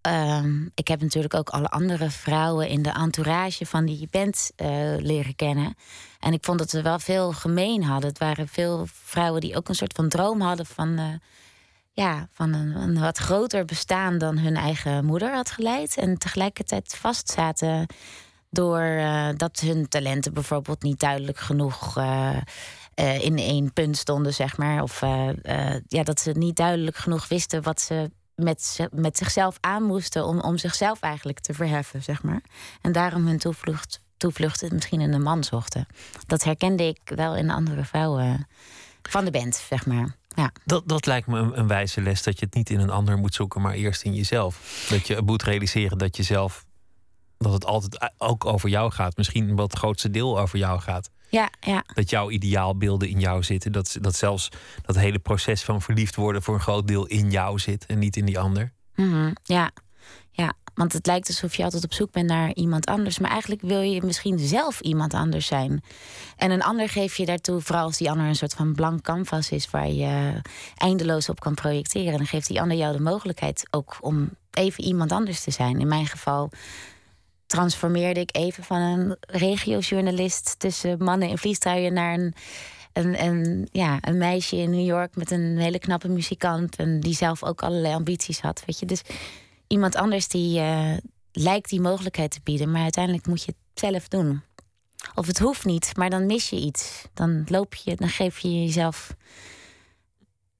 [0.00, 4.68] ehm, ik heb natuurlijk ook alle andere vrouwen in de entourage van die band eh,
[4.98, 5.74] leren kennen.
[6.18, 8.08] En ik vond dat ze wel veel gemeen hadden.
[8.08, 10.98] Het waren veel vrouwen die ook een soort van droom hadden van.
[10.98, 11.04] eh,
[11.94, 15.96] ja, van een, een wat groter bestaan dan hun eigen moeder had geleid.
[15.96, 17.86] En tegelijkertijd vastzaten
[18.50, 22.36] door eh, dat hun talenten bijvoorbeeld niet duidelijk genoeg eh,
[22.94, 24.82] eh, in één punt stonden, zeg maar.
[24.82, 25.00] Of
[25.86, 30.40] ja, dat ze niet duidelijk genoeg wisten wat ze met, met zichzelf aan moesten om,
[30.40, 32.42] om zichzelf eigenlijk te verheffen, zeg maar.
[32.80, 35.86] En daarom hun toevlucht, toevlucht misschien in een man zochten.
[36.26, 38.46] Dat herkende ik wel in andere vrouwen
[39.02, 40.16] van de band, zeg maar.
[40.34, 40.52] Ja.
[40.64, 43.18] Dat, dat lijkt me een, een wijze les dat je het niet in een ander
[43.18, 44.86] moet zoeken, maar eerst in jezelf.
[44.90, 46.64] Dat je moet realiseren dat je zelf.
[47.38, 49.16] Dat het altijd ook over jou gaat.
[49.16, 51.10] Misschien het grootste deel over jou gaat.
[51.28, 53.72] Ja, ja, Dat jouw ideaalbeelden in jou zitten.
[53.72, 54.48] Dat, dat zelfs
[54.82, 58.16] dat hele proces van verliefd worden voor een groot deel in jou zit en niet
[58.16, 58.72] in die ander.
[58.94, 59.70] Mhm, ja.
[60.30, 60.52] ja.
[60.74, 63.18] Want het lijkt alsof je altijd op zoek bent naar iemand anders.
[63.18, 65.82] Maar eigenlijk wil je misschien zelf iemand anders zijn.
[66.36, 69.50] En een ander geef je daartoe, vooral als die ander een soort van blank canvas
[69.50, 70.40] is waar je
[70.76, 72.16] eindeloos op kan projecteren.
[72.16, 75.80] Dan geeft die ander jou de mogelijkheid ook om even iemand anders te zijn.
[75.80, 76.50] In mijn geval
[77.46, 82.34] transformeerde ik even van een regiojournalist tussen mannen in vliegtuigen naar een,
[82.92, 86.76] een, een, ja, een meisje in New York met een hele knappe muzikant.
[86.76, 88.62] En die zelf ook allerlei ambities had.
[88.66, 88.86] Weet je?
[88.86, 89.02] Dus
[89.66, 90.96] iemand anders die eh,
[91.32, 94.42] lijkt die mogelijkheid te bieden, maar uiteindelijk moet je het zelf doen.
[95.14, 97.08] Of het hoeft niet, maar dan mis je iets.
[97.14, 99.14] Dan loop je, dan geef je jezelf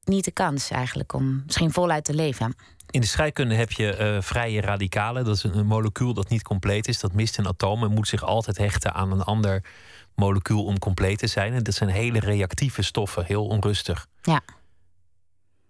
[0.05, 2.55] niet de kans eigenlijk om misschien voluit te leven.
[2.91, 5.25] In de scheikunde heb je eh, vrije radicalen.
[5.25, 7.01] Dat is een, een molecuul dat niet compleet is.
[7.01, 9.65] Dat mist een atoom en moet zich altijd hechten aan een ander
[10.15, 11.53] molecuul om compleet te zijn.
[11.53, 14.07] En dat zijn hele reactieve stoffen, heel onrustig.
[14.23, 14.41] Ja.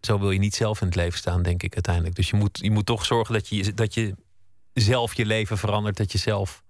[0.05, 2.15] Zo wil je niet zelf in het leven staan, denk ik uiteindelijk.
[2.15, 4.15] Dus je moet, je moet toch zorgen dat je, dat je
[4.73, 5.97] zelf je leven verandert.
[5.97, 6.63] Dat je zelf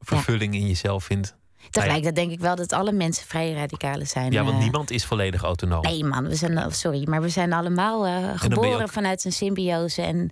[0.00, 1.36] vervulling in jezelf vindt.
[1.70, 4.32] Tegelijkertijd denk ik wel dat alle mensen vrije radicalen zijn.
[4.32, 4.62] Ja, want eh.
[4.62, 5.82] niemand is volledig autonoom.
[5.82, 10.02] Nee, man, we zijn, sorry, maar we zijn allemaal eh, geboren ook- vanuit een symbiose.
[10.02, 10.30] En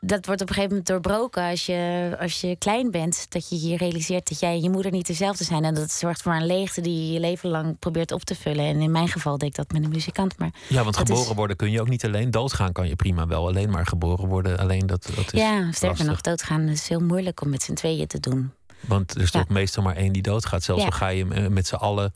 [0.00, 3.26] dat wordt op een gegeven moment doorbroken als je, als je klein bent.
[3.28, 5.64] Dat je je realiseert dat jij en je moeder niet dezelfde zijn.
[5.64, 8.64] En dat zorgt voor een leegte die je je leven lang probeert op te vullen.
[8.64, 10.38] En in mijn geval deed ik dat met een muzikant.
[10.38, 12.30] Maar Ja, want geboren is- worden kun je ook niet alleen.
[12.30, 15.88] Doodgaan kan je prima wel alleen, maar geboren worden alleen, dat, dat is ja, sterker
[15.88, 16.06] lastig.
[16.06, 18.52] nog, doodgaan is heel moeilijk om met z'n tweeën te doen.
[18.80, 19.40] Want er is Ja.
[19.40, 20.62] toch meestal maar één die doodgaat.
[20.62, 20.88] Zelfs Ja.
[20.88, 22.12] al ga je eh, met z'n allen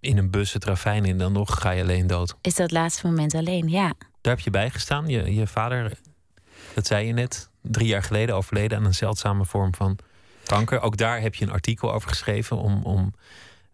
[0.00, 2.34] in een bus het ravijn in, dan nog ga je alleen dood.
[2.40, 3.68] Is dat laatste moment alleen?
[3.68, 3.92] Ja.
[4.20, 5.08] Daar heb je bij gestaan.
[5.08, 5.98] Je, je vader,
[6.76, 9.98] dat zei je net, drie jaar geleden overleden aan een zeldzame vorm van
[10.44, 10.80] kanker.
[10.80, 13.14] Ook daar heb je een artikel over geschreven om, om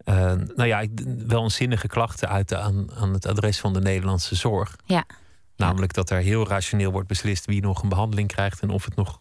[0.05, 0.85] eh, nou ja,
[1.27, 4.77] wel een zinnige klacht te uiten aan, aan het adres van de Nederlandse zorg.
[4.85, 5.05] Ja.
[5.57, 8.97] Namelijk dat er heel rationeel wordt beslist wie nog een behandeling krijgt en of het
[8.97, 9.21] nog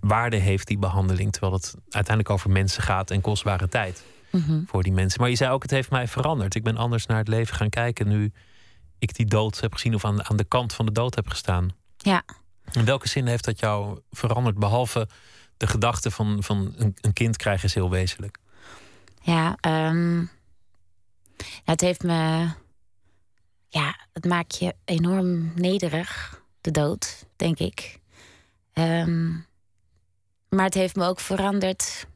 [0.00, 1.32] waarde heeft, die behandeling.
[1.32, 4.60] Terwijl het uiteindelijk over mensen gaat en kostbare tijd Mhm.
[4.66, 5.20] voor die mensen.
[5.20, 6.54] Maar je zei ook, het heeft mij veranderd.
[6.54, 8.32] Ik ben anders naar het leven gaan kijken nu
[8.98, 11.68] ik die dood heb gezien of aan, aan de kant van de dood heb gestaan.
[11.96, 12.22] Ja.
[12.72, 14.58] In welke zin heeft dat jou veranderd?
[14.58, 15.08] Behalve
[15.56, 18.38] de gedachte van, van een, kind krijgen is heel wezenlijk.
[19.22, 20.24] Ja, ehm,
[21.64, 22.48] het heeft me.
[23.68, 27.98] Ja, het maakt je enorm nederig, de dood, denk ik.
[28.72, 29.30] Ehm,
[30.48, 32.06] maar het heeft me ook veranderd.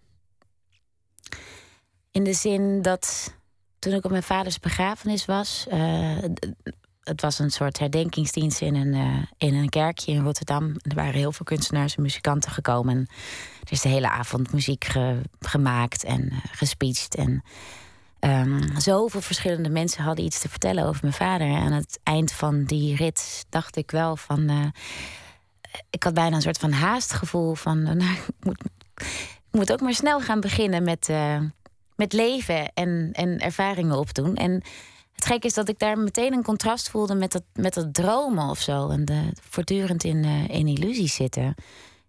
[2.11, 3.35] In de zin dat
[3.79, 5.67] toen ik op mijn vaders begrafenis was.
[5.69, 6.19] eh,
[7.05, 10.65] het was een soort herdenkingsdienst in een, eh, in een kerkje in Rotterdam.
[10.65, 12.97] En er waren heel veel kunstenaars en muzikanten gekomen.
[13.65, 17.15] Er is de hele avond muziek ge- gemaakt en uh, gespeecht.
[17.15, 17.43] En
[18.19, 21.47] ehm, zoveel verschillende mensen hadden iets te vertellen over mijn vader.
[21.47, 24.49] En aan het eind van die rit dacht ik wel van.
[24.49, 24.67] eh,
[25.91, 27.87] ik had bijna een soort van haastgevoel van.
[27.87, 28.65] eh, nou, ik, moet,
[29.51, 31.41] ik moet ook maar snel gaan beginnen met, eh,
[31.97, 34.37] met leven en, en ervaringen opdoen.
[34.37, 34.63] En
[35.15, 38.49] het gekke is dat ik daar meteen een contrast voelde met dat, met dat dromen
[38.49, 38.89] of zo.
[38.89, 41.55] En de, voortdurend in, eh, in illusies zitten.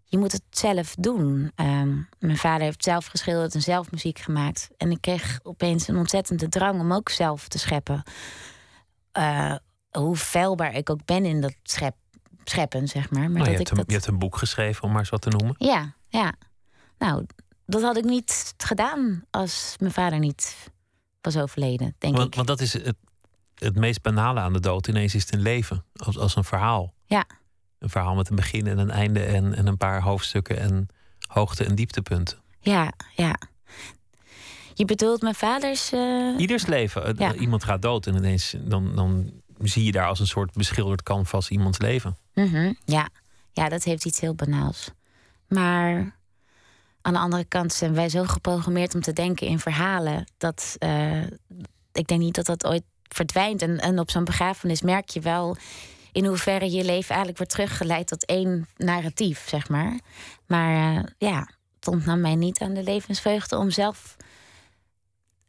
[0.03, 1.51] Je moet het zelf doen.
[1.55, 4.69] Ehm, mijn vader heeft zelf geschilderd en zelf muziek gemaakt.
[4.77, 8.03] En ik kreeg opeens een ontzettende drang om ook zelf te scheppen.
[9.11, 9.55] Eh,
[9.91, 11.95] hoe feilbaar ik ook ben in dat schep,
[12.43, 13.21] scheppen, zeg maar.
[13.21, 13.85] maar Nou, je, dat hebt ik een, dat...
[13.87, 15.55] je hebt een boek geschreven, om maar eens wat te noemen.
[15.57, 16.33] Ja, ja.
[16.97, 17.25] Nou,
[17.65, 20.71] dat had ik niet gedaan als mijn vader niet
[21.25, 22.35] was overleden, denk Want, ik.
[22.35, 22.95] want dat is het,
[23.55, 24.87] het meest banale aan de dood.
[24.87, 26.93] Ineens is het een leven, als, als een verhaal.
[27.05, 27.25] Ja.
[27.79, 30.87] Een verhaal met een begin en een einde en, en een paar hoofdstukken en
[31.27, 32.37] hoogte- en dieptepunten.
[32.59, 33.35] Ja, ja.
[34.73, 35.91] Je bedoelt mijn vaders.
[35.91, 37.05] eh, Ieders leven.
[37.05, 37.33] eh, Ja.
[37.33, 41.49] Iemand gaat dood en ineens dan, dan zie je daar als een soort beschilderd canvas
[41.49, 42.17] iemands leven.
[42.33, 43.09] mhm, ja.
[43.51, 44.91] ja, dat heeft iets heel banaals.
[45.47, 46.14] Maar
[47.05, 51.21] aan de andere kant zijn wij zo geprogrammeerd om te denken in verhalen dat eh,
[51.91, 53.61] ik denk niet dat dat ooit verdwijnt.
[53.61, 55.57] En, en op zo'n begrafenis merk je wel
[56.11, 59.99] in hoeverre je leven eigenlijk wordt teruggeleid tot één narratief, zeg maar.
[60.47, 64.15] Maar eh, ja, het ontnam mij niet aan de levensvreugde om zelf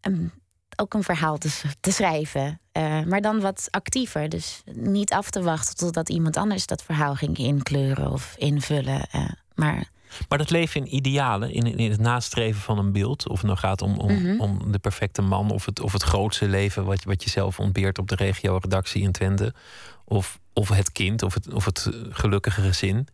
[0.01, 0.33] een-
[0.77, 1.39] ook een verhaal
[1.81, 2.61] te, schrijven.
[2.73, 4.29] Eh, maar dan wat actiever.
[4.29, 9.03] Dus niet af te wachten totdat iemand anders dat verhaal ging inkleuren of invullen.
[9.11, 9.95] eh, maar
[10.29, 13.59] Maar dat leven in idealen, in, in het nastreven van een beeld, of het nou
[13.59, 14.41] gaat om, om, Mhm.
[14.41, 17.99] om de perfecte man, of het, of het grootste leven wat, wat je zelf ontbeert
[17.99, 19.55] op de regio-redactie in Twente,
[20.05, 23.09] of, of het kind, of het, of het gelukkige gezin.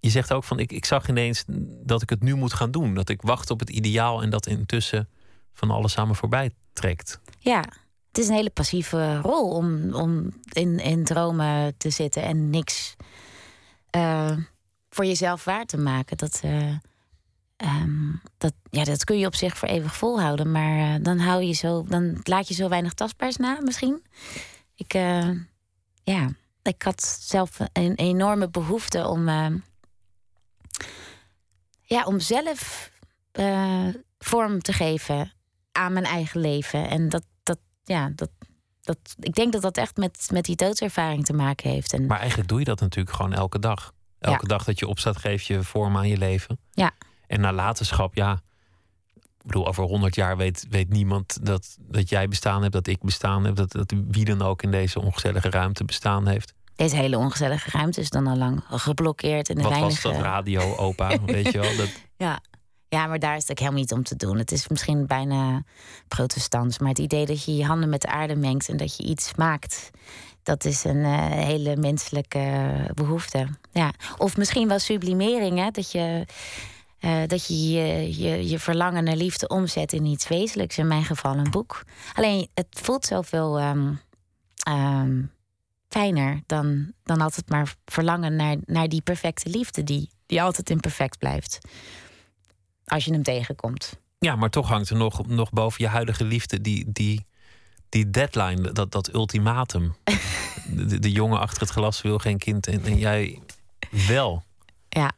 [0.00, 1.44] Je zegt ook van, ik, ik zag ineens
[1.84, 2.94] dat ik het nu moet gaan doen.
[2.94, 5.08] Dat ik wacht op het ideaal en dat intussen
[5.54, 7.20] van alles samen voorbij trekt.
[7.38, 7.60] ja,
[8.08, 12.94] het is een hele passieve rol om, om in, in dromen te zitten en niks
[13.90, 14.36] eh,
[14.94, 16.16] voor jezelf waar te maken.
[16.16, 16.74] Dat, eh,
[17.56, 21.42] ehm, dat, ja, dat kun je op zich voor eeuwig volhouden, maar eh, dan, hou
[21.42, 24.04] je zo, dan laat je zo weinig tastbaars na misschien.
[24.74, 25.30] Ik, eh,
[26.04, 26.28] ja,
[26.62, 29.28] ik had zelf een enorme behoefte om,
[31.82, 32.90] ja, om zelf
[34.18, 35.32] vorm te geven
[35.72, 36.88] aan mijn eigen leven.
[36.88, 38.30] En dat, dat ja, dat,
[38.80, 41.92] dat, ik denk dat dat echt met, met die doodservaring te maken heeft.
[41.92, 43.92] En Maar eigenlijk doe je dat natuurlijk gewoon elke dag.
[44.22, 46.58] Elke dag dat je opstaat, geef je vorm aan je leven.
[46.72, 46.90] Ja.
[47.26, 48.40] En nalatenschap, ja.
[49.14, 53.00] Ik bedoel, over honderd jaar weet, weet niemand dat, dat jij bestaan hebt, dat ik
[53.00, 56.54] bestaan heb, dat, dat wie dan ook in deze ongezellige ruimte bestaan heeft.
[56.74, 59.48] deze hele ongezellige ruimte is dan al lang geblokkeerd.
[59.48, 60.02] En Wat weinige...
[60.02, 61.18] was dat radio, opa?
[61.24, 61.76] weet je wel?
[61.76, 62.40] Dat, Ja.
[62.88, 64.38] ja, maar daar is het ook helemaal niet om te doen.
[64.38, 65.62] Het is misschien bijna
[66.08, 66.78] protestants.
[66.78, 69.34] Maar het idee dat je je handen met de aarde mengt en dat je iets
[69.34, 69.90] maakt.
[70.42, 73.48] Dat is een eh, hele menselijke behoefte.
[73.72, 73.92] Ja.
[74.18, 75.58] Of misschien wel sublimering.
[75.58, 75.70] Hè?
[75.70, 76.26] Dat je,
[76.98, 80.78] eh, dat je, je je verlangen naar liefde omzet in iets wezenlijks.
[80.78, 81.84] In mijn geval een boek.
[82.14, 85.22] Alleen het voelt zoveel ehm,
[85.88, 89.84] fijner dan, dan altijd maar verlangen naar, naar die perfecte liefde.
[89.84, 91.58] Die, die altijd imperfect blijft.
[92.84, 94.00] Als je hem tegenkomt.
[94.18, 97.26] ja, maar toch hangt er nog, nog boven je huidige liefde die, die,
[97.92, 99.94] die deadline, dat, dat ultimatum.
[100.66, 103.40] De, de, jongen achter het glas wil geen kind en, en jij
[103.90, 104.42] wel.
[104.88, 105.12] Ja.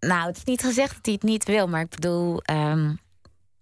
[0.00, 2.94] Nou, het is niet gezegd dat hij het niet wil, maar ik bedoel, ehm,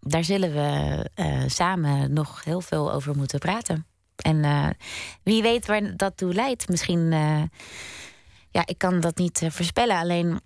[0.01, 3.87] daar zullen we eh, samen nog heel veel over moeten praten.
[4.17, 4.69] En eh,
[5.23, 6.69] wie weet waar dat toe leidt.
[6.69, 7.43] Misschien, eh,
[8.51, 9.97] ja, ik kan dat niet voorspellen.
[9.99, 10.41] Alleen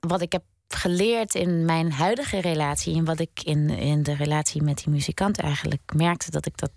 [0.00, 0.42] wat ik heb
[0.74, 5.40] geleerd in mijn huidige relatie en wat ik in, in de relatie met die muzikant
[5.40, 6.70] eigenlijk merkte dat ik dat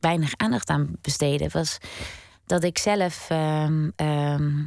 [0.00, 1.78] weinig aandacht aan besteedde, was
[2.46, 3.30] dat ik zelf.
[3.30, 4.62] ehm, ehm,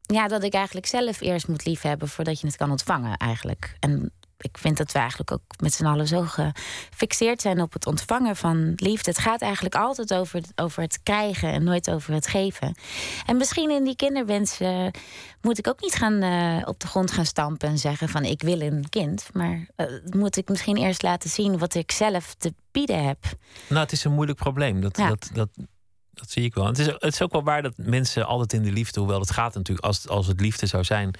[0.00, 3.76] ja, dat ik eigenlijk zelf eerst moet liefhebben voordat je het kan ontvangen, eigenlijk.
[3.80, 4.12] En
[4.44, 8.36] ik vind dat we eigenlijk ook met z'n allen zo gefixeerd zijn op het ontvangen
[8.36, 9.10] van liefde.
[9.10, 12.74] Het gaat eigenlijk altijd over, over het krijgen en nooit over het geven.
[13.26, 14.86] En misschien in die kinderwens eh,
[15.40, 18.42] moet ik ook niet gaan eh, op de grond gaan stampen en zeggen van ik
[18.42, 19.28] wil een kind.
[19.32, 23.18] Maar eh, moet ik misschien eerst laten zien wat ik zelf te bieden heb.
[23.68, 24.80] Nou, het is een moeilijk probleem.
[24.80, 25.08] Dat, Ja.
[25.08, 25.48] dat, dat,
[26.14, 26.66] dat zie ik wel.
[26.66, 29.30] Het is, het is ook wel waar dat mensen altijd in de liefde, hoewel het
[29.30, 31.14] gaat natuurlijk, als, als het liefde zou zijn,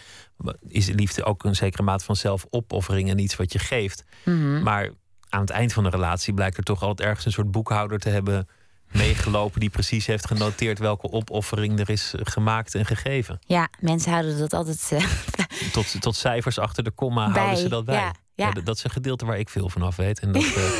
[0.68, 4.04] is liefde ook een zekere mate van zelfopoffering en iets wat je geeft.
[4.24, 4.62] Mhm.
[4.62, 4.90] Maar
[5.28, 8.08] aan het eind van de relatie blijkt er toch altijd ergens een soort boekhouder te
[8.08, 8.48] hebben
[8.92, 13.38] meegelopen die precies heeft genoteerd welke opoffering er is gemaakt en gegeven.
[13.46, 15.04] Ja, mensen houden dat altijd eh,
[15.72, 17.40] Tot, tot cijfers achter de komma bij.
[17.40, 18.12] houden ze dat bij.
[18.34, 20.20] Ja, dat is een gedeelte waar ik veel van af weet.
[20.20, 20.52] En dat, eh,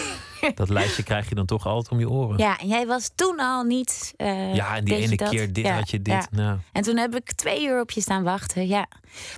[0.54, 2.38] dat lijstje krijg je dan toch altijd om je oren.
[2.38, 4.14] Ja, en jij was toen al niet.
[4.16, 6.14] eh, Ja, en die ene keer dit Ja, had je dit.
[6.14, 6.26] ja.
[6.30, 8.66] Nou, En toen heb ik twee uur op je staan wachten.
[8.66, 8.86] Ja.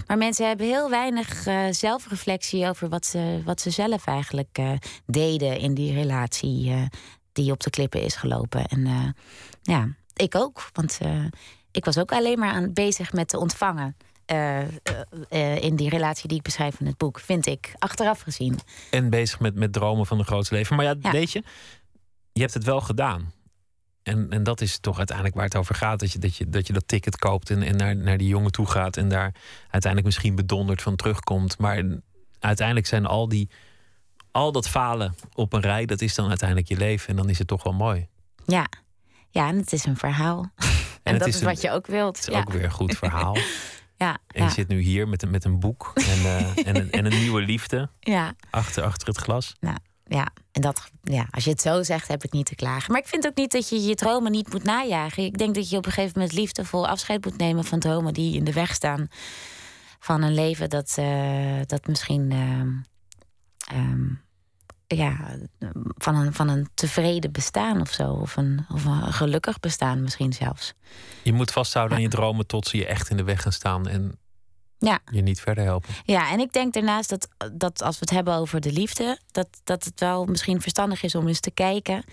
[0.06, 4.70] Maar mensen hebben heel weinig eh, zelfreflectie over wat ze, wat ze zelf eigenlijk eh,
[5.06, 6.88] deden in die relatie
[7.32, 8.64] die op de klippen is gelopen.
[8.66, 9.14] En
[9.62, 10.68] ja, ik ook.
[10.72, 10.98] Want
[11.70, 13.96] ik was ook alleen maar aan bezig met te ontvangen.
[14.26, 14.68] Eh, eh,
[15.28, 18.58] eh, in die relatie die ik beschrijf in het boek, vind ik, achteraf gezien.
[18.90, 20.76] en bezig met, met dromen van een groot leven.
[20.76, 21.10] Maar ja, Ja.
[21.10, 21.42] weet je,
[22.32, 23.32] je hebt het wel gedaan.
[24.02, 26.00] En, en dat is toch uiteindelijk waar het over gaat.
[26.00, 28.52] Dat je dat, je, dat, je dat ticket koopt en, en naar, naar die jongen
[28.52, 28.96] toe gaat.
[28.96, 31.58] En daar uiteindelijk misschien bedonderd van terugkomt.
[31.58, 31.84] Maar
[32.38, 33.48] uiteindelijk zijn al die.
[34.30, 37.08] Al dat falen op een rij, dat is dan uiteindelijk je leven.
[37.08, 38.08] En dan is het toch wel mooi.
[38.46, 38.66] Ja,
[39.30, 40.50] ja en het is een verhaal.
[41.02, 42.16] En, dat is is, een- wat je ook wilt.
[42.16, 42.40] Het is ja.
[42.40, 43.36] ook weer een goed verhaal.
[43.96, 46.90] Ja, En je zit nu hier met, een- met een boek en, eh, en, een,
[46.90, 48.34] en een nieuwe liefde ja.
[48.50, 49.54] achter, achter het glas.
[50.08, 52.92] Ja, en dat, ja, als je het zo zegt, heb ik niet te klagen.
[52.92, 55.24] Maar ik vind ook niet dat je je dromen niet moet najagen.
[55.24, 58.36] Ik denk dat je op een gegeven moment liefdevol afscheid moet nemen van dromen die
[58.36, 59.08] in de weg staan
[59.98, 62.70] van een leven dat, eh, dat misschien ehm,
[63.78, 64.04] ehm,
[64.86, 65.36] ja,
[65.96, 68.10] van, een, van een tevreden bestaan of zo.
[68.10, 70.74] Of een, of een gelukkig bestaan misschien zelfs.
[71.22, 73.88] Je moet vasthouden aan je dromen tot ze je echt in de weg gaan staan
[73.88, 74.18] en
[74.78, 74.98] Ja.
[75.12, 75.94] je niet verder helpen.
[76.04, 79.48] Ja, en ik denk daarnaast dat, dat als we het hebben over de liefde, dat,
[79.64, 82.04] dat het wel misschien verstandig is om eens te kijken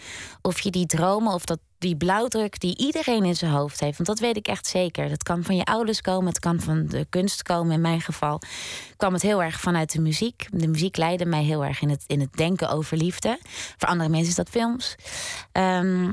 [0.41, 4.09] of je die dromen of dat die blauwdruk die iedereen in zijn hoofd heeft, want
[4.09, 5.09] dat weet ik echt zeker.
[5.09, 7.73] Dat kan van je ouders komen, het kan van de kunst komen.
[7.73, 8.41] In mijn geval
[8.97, 10.47] kwam het heel erg vanuit de muziek.
[10.51, 13.39] De muziek leidde mij heel erg in het, in het denken over liefde.
[13.77, 14.95] Voor andere mensen is dat films.
[15.51, 16.11] Ehm,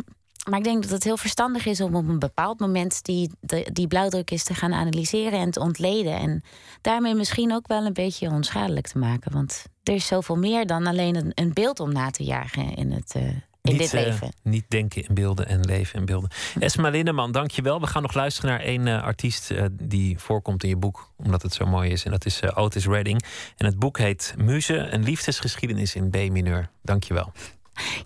[0.48, 3.68] maar ik denk dat het heel verstandig is om op een bepaald moment die, de-
[3.72, 6.18] die blauwdruk is te gaan analyseren en te ontleden.
[6.18, 6.42] En
[6.80, 9.32] daarmee misschien ook wel een beetje onschadelijk te maken.
[9.32, 12.92] Want er is zoveel meer dan alleen een, een beeld om na te jagen in,
[12.92, 14.32] het, eh, in niet, dit eh, leven.
[14.42, 16.30] niet denken in beelden en leven in beelden.
[16.58, 17.80] Esma Lindeman, dankjewel.
[17.80, 21.52] We gaan nog luisteren naar één eh, artiest die voorkomt in je boek, omdat het
[21.54, 22.04] zo mooi is.
[22.04, 23.22] En dat is Otis Redding.
[23.56, 26.70] En het boek heet Muze, een liefdesgeschiedenis in B-mineur.
[26.82, 27.32] Dankjewel.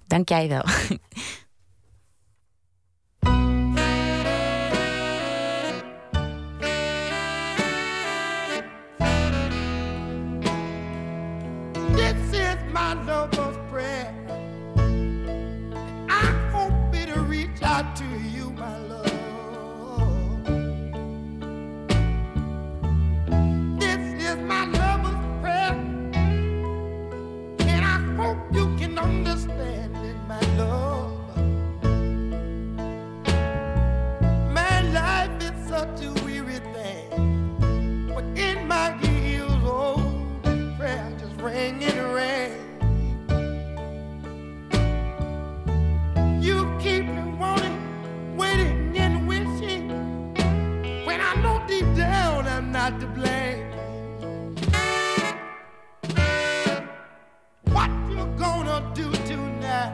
[0.07, 0.65] Dank jij wel.
[58.75, 59.93] gonna do tonight?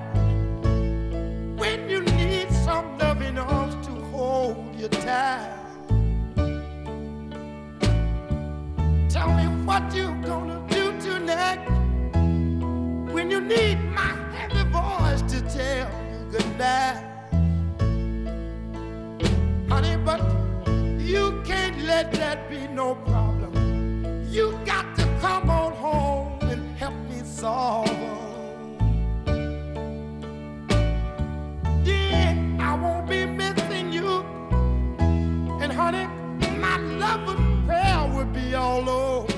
[1.59, 5.53] When you need some loving arms to hold you tight.
[9.11, 11.61] Tell me what you gonna do tonight
[13.12, 17.05] when you need my heavy voice to tell you goodnight.
[19.68, 20.22] Honey, but
[20.99, 24.24] you can't let that be no problem.
[24.31, 28.30] You got to come on home and help me solve.
[31.87, 34.24] I won't be missing you.
[35.61, 36.07] And honey,
[36.59, 37.26] my love
[38.14, 39.33] will be all over.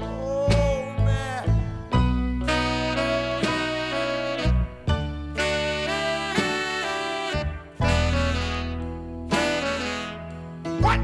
[0.00, 1.44] Oh man.
[10.80, 11.00] What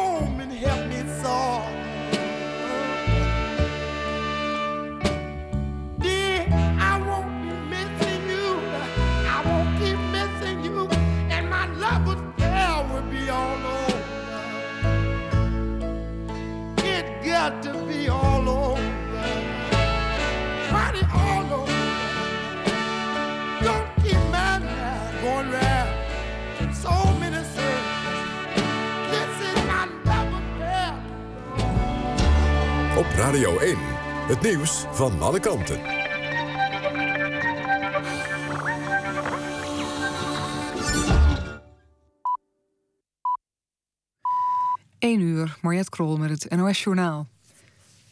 [0.00, 1.79] home and help me solve.
[33.20, 33.76] Radio 1.
[34.28, 35.80] Het nieuws van alle kanten.
[44.98, 47.26] 1 uur, Mariette Krol met het NOS-journaal.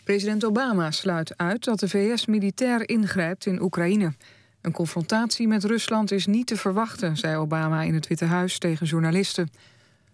[0.04, 4.12] President Obama sluit uit dat de VS militair ingrijpt in Oekraïne.
[4.60, 8.86] Een confrontatie met Rusland is niet te verwachten, zei Obama in het Witte Huis tegen
[8.86, 9.50] journalisten.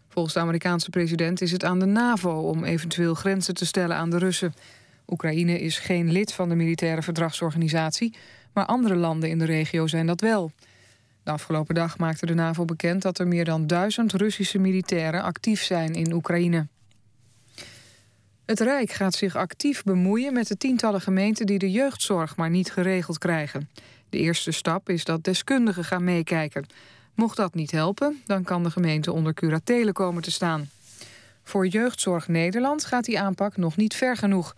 [0.09, 4.11] Volgens de Amerikaanse president is het aan de NAVO om eventueel grenzen te stellen aan
[4.11, 4.55] de Russen.
[5.07, 8.15] Oekraïne is geen lid van de militaire verdragsorganisatie,
[8.53, 10.53] maar andere landen in de regio zijn dat wel.
[11.23, 15.63] De afgelopen dag maakte de NAVO bekend dat er meer dan duizend Russische militairen actief
[15.63, 16.67] zijn in Oekraïne.
[18.45, 22.73] Het Rijk gaat zich actief bemoeien met de tientallen gemeenten die de jeugdzorg maar niet
[22.73, 23.69] geregeld krijgen.
[24.09, 26.67] De eerste stap is dat deskundigen gaan meekijken.
[27.15, 30.69] Mocht dat niet helpen, dan kan de gemeente onder curatele komen te staan.
[31.43, 34.55] Voor Jeugdzorg Nederland gaat die aanpak nog niet ver genoeg.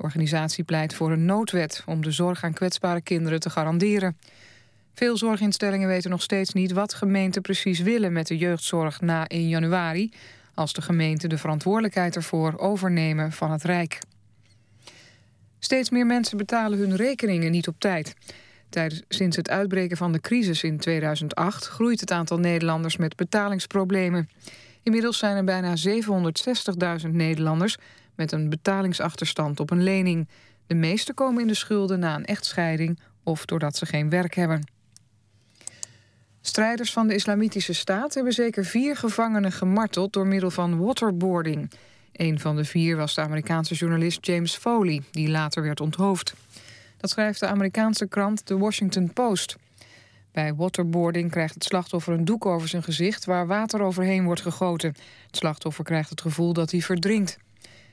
[0.00, 4.16] De organisatie pleit voor een noodwet om de zorg aan kwetsbare kinderen te garanderen.
[4.94, 9.48] Veel zorginstellingen weten nog steeds niet wat gemeenten precies willen met de jeugdzorg na 1
[9.48, 10.12] januari,
[10.54, 13.98] als de gemeenten de verantwoordelijkheid ervoor overnemen van het Rijk.
[15.58, 18.14] Steeds meer mensen betalen hun rekeningen niet op tijd.
[18.68, 24.28] Tijdens, sinds het uitbreken van de crisis in 2008 groeit het aantal Nederlanders met betalingsproblemen.
[24.82, 25.74] Inmiddels zijn er bijna
[27.04, 27.76] 760.000 Nederlanders
[28.20, 30.28] met een betalingsachterstand op een lening.
[30.66, 34.68] De meeste komen in de schulden na een echtscheiding of doordat ze geen werk hebben.
[36.40, 41.70] Strijders van de Islamitische Staat hebben zeker vier gevangenen gemarteld door middel van waterboarding.
[42.12, 46.34] Een van de vier was de Amerikaanse journalist James Foley, die later werd onthoofd.
[46.96, 49.56] Dat schrijft de Amerikaanse krant The Washington Post.
[50.32, 54.94] Bij waterboarding krijgt het slachtoffer een doek over zijn gezicht waar water overheen wordt gegoten.
[55.26, 57.38] Het slachtoffer krijgt het gevoel dat hij verdrinkt.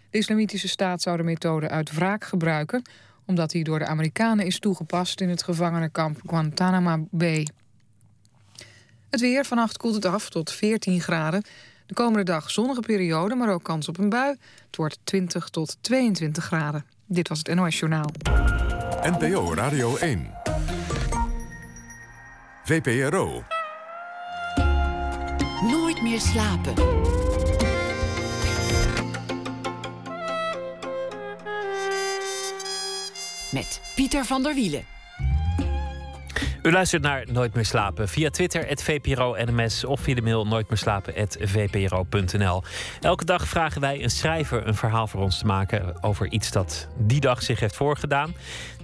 [0.10, 2.82] De Islamitische Staat zou de methode uit wraak gebruiken,
[3.26, 7.48] omdat hij door de Amerikanen is toegepast in het gevangenenkamp Guantanamo Bay.
[9.10, 11.44] Het weer, vannacht koelt het af tot 14 graden.
[11.86, 14.36] De komende dag zonnige periode, maar ook kans op een bui.
[14.66, 16.86] Het wordt 20 tot 22 graden.
[17.06, 18.12] Dit was het NOS Journaal.
[19.02, 20.34] NPO Radio 1.
[22.64, 23.44] VPRO.
[25.62, 26.74] Nooit meer slapen.
[33.52, 34.84] Met Pieter van der Wielen.
[36.62, 40.48] U luistert naar Nooit meer slapen via Twitter, het VPRO NMS of via de mail
[40.48, 42.64] nooitmeerslapen.vpro.nl.
[43.02, 46.88] Elke dag vragen wij een schrijver een verhaal voor ons te maken over iets dat
[46.98, 48.36] die dag zich heeft voorgedaan.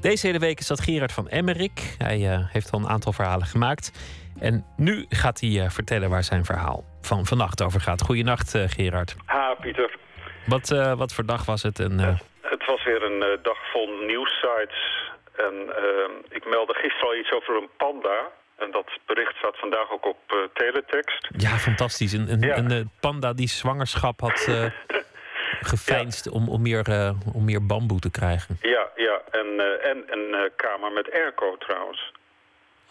[0.01, 1.95] Deze hele week is dat Gerard van Emmerik.
[1.97, 3.91] Hij uh, heeft al een aantal verhalen gemaakt.
[4.39, 8.01] En nu gaat hij uh, vertellen waar zijn verhaal van vannacht over gaat.
[8.01, 9.15] Goedenacht, uh, Gerard.
[9.25, 9.97] Ha, Pieter.
[10.45, 11.79] Wat, wat voor dag was het?
[11.79, 17.31] En, het was weer een dag vol nieuwssites en uh, ik meldde gisteren al iets
[17.31, 18.31] over een panda.
[18.57, 21.29] En dat bericht staat vandaag ook op uh, teletext.
[21.37, 22.13] Ja, fantastisch.
[22.13, 22.57] Een, een, ja.
[22.57, 24.47] een, een panda die zwangerschap had
[25.71, 26.31] geveinsd ja.
[26.31, 28.57] om, om, meer, om meer bamboe te krijgen.
[28.61, 29.21] Ja, ja.
[29.31, 32.11] En, en een kamer met airco trouwens.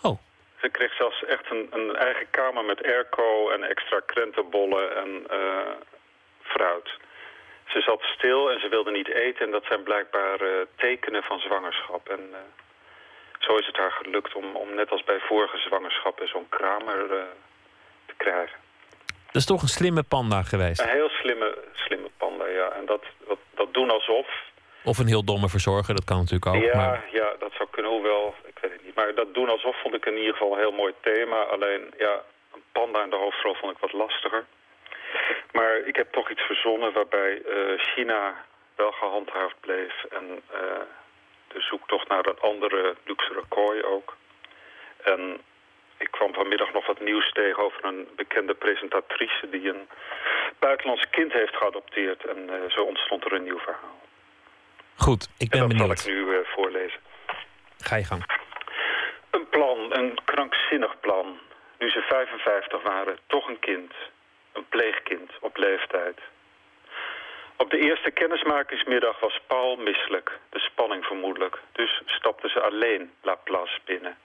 [0.03, 0.19] Oh.
[0.61, 5.27] Ze kreeg zelfs echt een, een eigen kamer met airco en extra krentenbollen en
[6.41, 6.91] fruit.
[7.73, 9.47] Ze zat stil en ze wilde niet eten.
[9.47, 12.09] En dat zijn blijkbaar uh, tekenen van zwangerschap.
[12.09, 12.39] En uh,
[13.39, 17.23] zo is het haar gelukt om, om net als bij vorige zwangerschappen zo'n kramer uh,
[18.07, 18.59] te krijgen.
[19.27, 20.81] Dat is toch een slimme panda geweest?
[20.81, 22.71] Een heel slimme, slimme panda, ja.
[22.71, 24.27] En dat, dat, dat doen alsof...
[24.85, 26.63] Of een heel domme verzorger, dat kan natuurlijk ook.
[26.63, 27.05] Ja, maar...
[27.13, 28.95] ja dat zou kunnen, hoewel, ik weet het niet.
[28.95, 31.43] Maar dat doen alsof vond ik in ieder geval een heel mooi thema.
[31.43, 32.23] Alleen, ja,
[32.55, 34.45] een panda in de hoofdrol vond ik wat lastiger.
[35.53, 38.45] Maar ik heb toch iets verzonnen waarbij uh, China
[38.77, 40.05] wel gehandhaafd bleef.
[40.11, 40.61] En uh,
[41.49, 44.17] de zoektocht naar een andere luxere kooi ook.
[45.03, 45.41] En
[45.97, 49.49] ik kwam vanmiddag nog wat nieuws tegen over een bekende presentatrice...
[49.51, 49.89] die een
[50.59, 52.25] buitenlands kind heeft geadopteerd.
[52.27, 54.01] En uh, zo ontstond er een nieuw verhaal.
[54.97, 55.99] Goed, ik ben en dat benieuwd.
[55.99, 57.01] zal ik nu voorlezen.
[57.79, 58.25] Ga je gang.
[59.31, 61.39] Een plan, een krankzinnig plan.
[61.79, 63.93] Nu ze 55 waren, toch een kind
[64.53, 66.19] een pleegkind op leeftijd.
[67.57, 71.59] Op de eerste kennismakingsmiddag was Paul misselijk, de spanning vermoedelijk.
[71.73, 74.17] Dus stapte ze alleen Laplace binnen.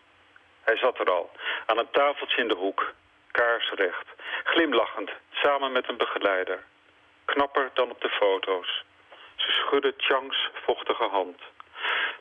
[0.61, 1.31] Hij zat er al,
[1.65, 2.93] aan een tafeltje in de hoek,
[3.31, 4.07] kaarsrecht,
[4.43, 6.63] glimlachend, samen met een begeleider.
[7.25, 8.83] Knapper dan op de foto's.
[9.35, 11.41] Ze schudde Changs vochtige hand.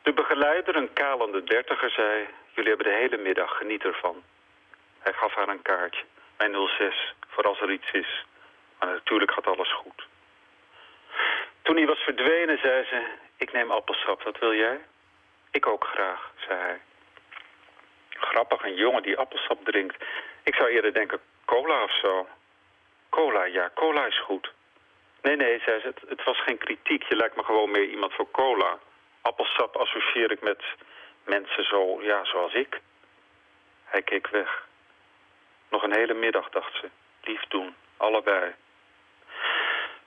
[0.03, 2.27] De begeleider, een kalende dertiger, zei...
[2.53, 4.23] jullie hebben de hele middag, geniet ervan.
[4.99, 6.03] Hij gaf haar een kaartje,
[6.37, 8.25] mijn 06 voor als er iets is.
[8.79, 10.07] Maar natuurlijk gaat alles goed.
[11.61, 13.05] Toen hij was verdwenen, zei ze...
[13.37, 14.79] Ik neem appelsap, wat wil jij?
[15.51, 16.81] Ik ook graag, zei hij.
[18.09, 19.95] Grappig, een jongen die appelsap drinkt.
[20.43, 22.27] Ik zou eerder denken cola of zo.
[23.09, 24.51] Cola, ja, cola is goed.
[25.21, 27.03] Nee, nee, zei ze, het, het was geen kritiek.
[27.03, 28.77] Je lijkt me gewoon meer iemand voor cola.
[29.21, 30.63] Appelsap associeer ik met
[31.23, 32.81] mensen zo, ja, zoals ik.
[33.83, 34.66] Hij keek weg.
[35.69, 36.89] Nog een hele middag, dacht ze.
[37.23, 38.53] Lief doen, allebei.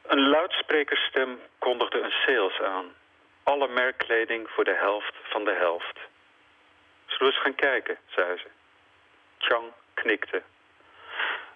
[0.02, 2.94] Een luidsprekerstem kondigde een sales aan.
[3.42, 5.98] Alle merkkleding voor de helft van de helft.
[7.06, 8.46] Zullen we eens gaan kijken, zei ze.
[9.38, 10.42] Chang knikte.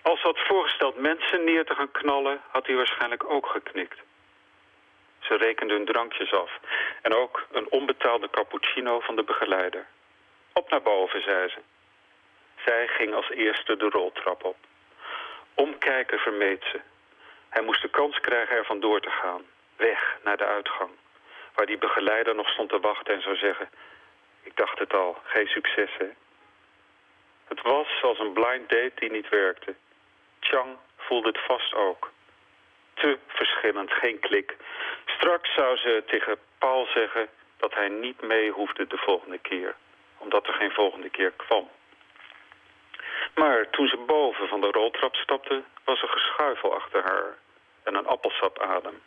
[0.02, 3.98] Als ze had voorgesteld mensen neer te gaan knallen, had hij waarschijnlijk ook geknikt.
[5.18, 6.50] Ze rekende hun drankjes af.
[7.02, 9.86] En ook een onbetaalde cappuccino van de begeleider.
[10.52, 11.58] Op naar boven, zei ze.
[12.64, 14.56] Zij ging als eerste de roltrap op.
[15.54, 16.80] Omkijken vermeed ze.
[17.48, 19.42] Hij moest de kans krijgen er vandoor te gaan.
[19.76, 20.90] Weg naar de uitgang.
[21.54, 23.68] Waar die begeleider nog stond te wachten en zou zeggen...
[24.42, 26.08] Ik dacht het al, geen succes, hè?
[27.48, 29.74] Het was als een blind date die niet werkte.
[30.40, 32.12] Chang voelde het vast ook.
[32.94, 34.56] Te verschillend, geen klik.
[35.06, 39.74] Straks zou ze tegen Paul zeggen dat hij niet mee hoefde de volgende keer.
[40.18, 41.70] Omdat er geen volgende keer kwam.
[43.34, 47.38] Maar toen ze boven van de roltrap stapte, was er geschuifel achter haar
[47.82, 49.02] en een appelsapadem.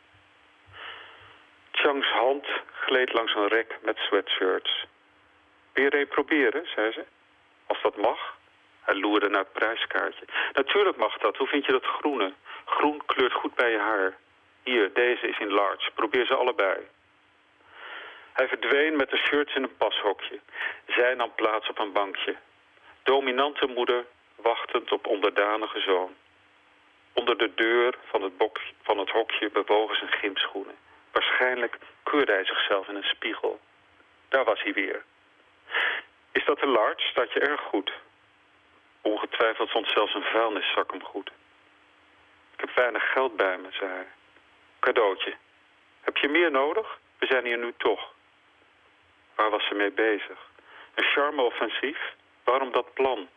[1.72, 4.86] Changs hand gleed langs een rek met sweatshirts.
[5.74, 7.05] Weer reproberen, zei ze.
[7.65, 8.36] Als dat mag.
[8.82, 10.26] Hij loerde naar het prijskaartje.
[10.53, 11.38] Natuurlijk mag dat.
[11.38, 12.34] Hoe vind je dat groene?
[12.65, 14.18] Groen kleurt goed bij je haar.
[14.63, 15.91] Hier, deze is in large.
[15.91, 16.78] Probeer ze allebei.
[18.34, 20.39] Hij verdween met de shirts in een pashokje.
[20.88, 22.36] Zij nam plaats op een bankje.
[23.08, 24.05] Dominante moeder
[24.36, 26.16] wachtend op onderdanige zoon.
[27.14, 30.76] Onder de deur van het, bok, van het hokje bewogen zijn gymschoenen.
[31.12, 33.60] Waarschijnlijk keurde hij zichzelf in een spiegel.
[34.30, 35.03] Daar was hij weer.
[36.32, 37.08] Is dat een large?
[37.08, 37.91] Staat je erg goed.
[39.01, 41.32] Ongetwijfeld vond zelfs een vuilniszak hem goed.
[42.53, 44.08] Ik heb weinig geld bij me, zei hij.
[44.80, 45.36] Cadeautje.
[46.01, 46.99] Heb je meer nodig?
[47.20, 48.14] We zijn hier nu toch.
[49.36, 50.39] Waar was ze mee bezig?
[50.95, 52.16] Een charme-offensief?
[52.49, 53.29] Waarom dat plan?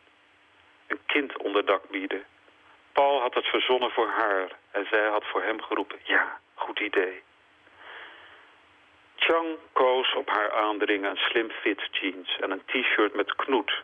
[0.87, 2.25] Een kind onderdak bieden.
[2.91, 5.99] Paul had het verzonnen voor haar en zij had voor hem geroepen...
[6.03, 7.23] ja, goed idee.
[9.15, 13.83] Chang koos op haar aandringen een slim fit jeans en een t-shirt met knoet.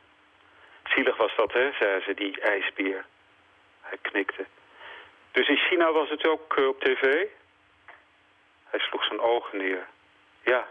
[0.84, 3.06] Zielig was dat, hè, zei ze, die ijsbeer.
[3.82, 4.46] Hij knikte.
[5.32, 7.26] Dus in China was het ook uh, op tv?
[8.64, 9.88] Hij sloeg zijn ogen neer.
[10.44, 10.68] Ja.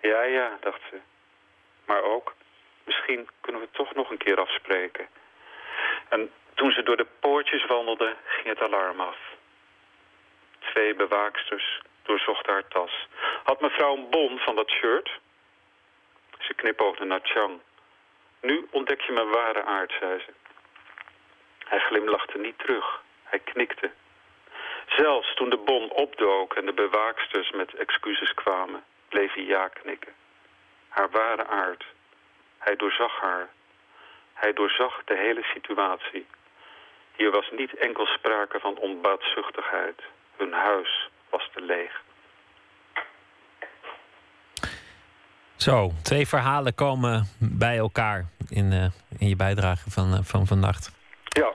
[0.00, 0.96] Ja, ja, dacht ze.
[1.84, 2.34] Maar ook,
[2.88, 5.08] misschien kunnen we toch nog een keer afspreken.
[6.08, 9.18] En toen ze door de poortjes wandelde, ging het alarm af.
[10.58, 13.06] Twee bewaaksters doorzochten haar tas.
[13.44, 15.10] Had mevrouw een bon van dat shirt?
[16.38, 17.60] Ze knipoogde naar Chang.
[18.40, 20.32] Nu ontdek je mijn ware aard, zei ze.
[21.64, 23.02] Hij glimlachte niet terug.
[23.22, 23.90] Hij knikte.
[24.86, 30.12] Zelfs toen de bon opdook en de bewaaksters met excuses kwamen, bleef hij ja knikken.
[30.88, 31.84] Haar ware aard.
[32.58, 33.48] Hij doorzag haar.
[34.32, 36.26] Hij doorzag de hele situatie.
[37.16, 40.02] Hier was niet enkel sprake van onbaatzuchtigheid.
[40.36, 42.02] Hun huis was te leeg.
[45.56, 48.84] Zo, twee verhalen komen bij elkaar in, uh,
[49.18, 50.92] in je bijdrage van, uh, van vannacht.
[51.24, 51.52] Ja.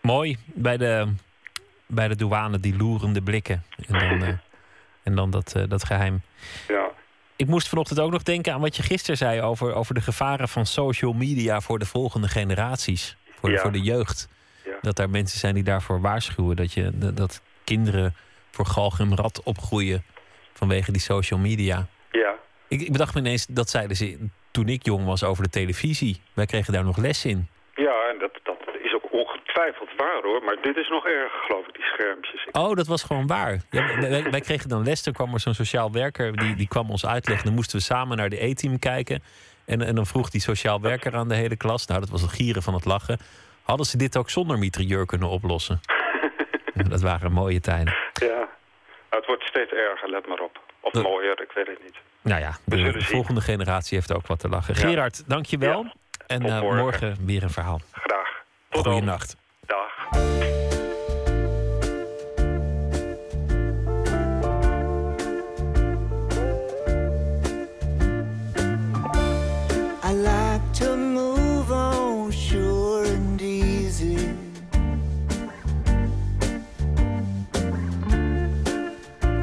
[0.00, 1.14] Mooi, bij de,
[1.86, 3.64] bij de douane, die loerende blikken.
[3.86, 4.28] En dan, uh,
[5.02, 6.22] en dan dat, dat geheim.
[6.68, 6.87] Ja.
[7.38, 10.48] Ik moest vanochtend ook nog denken aan wat je gisteren zei over, over de gevaren
[10.48, 13.16] van social media voor de volgende generaties.
[13.40, 13.60] Voor, Ja.
[13.60, 14.28] voor de jeugd.
[14.64, 14.78] Ja.
[14.80, 16.56] Dat daar mensen zijn die daarvoor waarschuwen.
[16.56, 18.14] Dat, je, dat, kinderen
[18.50, 20.04] voor galg en rat opgroeien
[20.52, 21.86] vanwege die social media.
[22.10, 22.34] Ja.
[22.68, 26.20] Ik, ik bedacht me ineens, dat zeiden ze toen ik jong was over de televisie.
[26.32, 27.48] Wij kregen daar nog les in.
[27.74, 29.10] Ja, en dat, dat is ook
[29.58, 30.42] ongetwijfeld waar hoor.
[30.44, 32.48] Maar dit is nog erger, geloof ik, die schermpjes.
[32.52, 33.60] Oh, dat was gewoon waar.
[33.70, 35.10] Ja, wij, kregen dan les.
[35.12, 37.46] Kwam er zo'n sociaal werker, die, die kwam ons uitleggen.
[37.46, 39.22] Dan moesten we samen naar de E-team kijken.
[39.66, 41.86] En, en dan vroeg die sociaal werker aan de hele klas.
[41.86, 43.18] Nou, dat was het gieren van het lachen.
[43.62, 45.80] Hadden ze dit ook zonder mitrailleur kunnen oplossen?
[46.74, 47.94] Ja, dat waren mooie tijden.
[48.12, 48.48] Ja.
[49.10, 50.60] Het wordt steeds erger, let maar op.
[50.80, 51.96] Of Dat- mooier, ik weet het niet.
[52.22, 54.74] Nou ja, de volgende generatie heeft ook wat te lachen.
[54.74, 54.80] Ja.
[54.80, 55.86] Gerard, dank je wel.
[56.26, 57.16] En eh, morgen.
[57.26, 57.80] weer een verhaal.
[57.92, 58.42] Graag.
[58.68, 58.86] Tot.
[58.86, 59.36] Goeienacht.
[59.68, 59.90] Dag.
[70.02, 74.34] I like to move on sure and easy.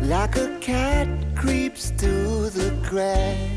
[0.08, 3.55] like a cat creeps through the grass.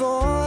[0.00, 0.39] of all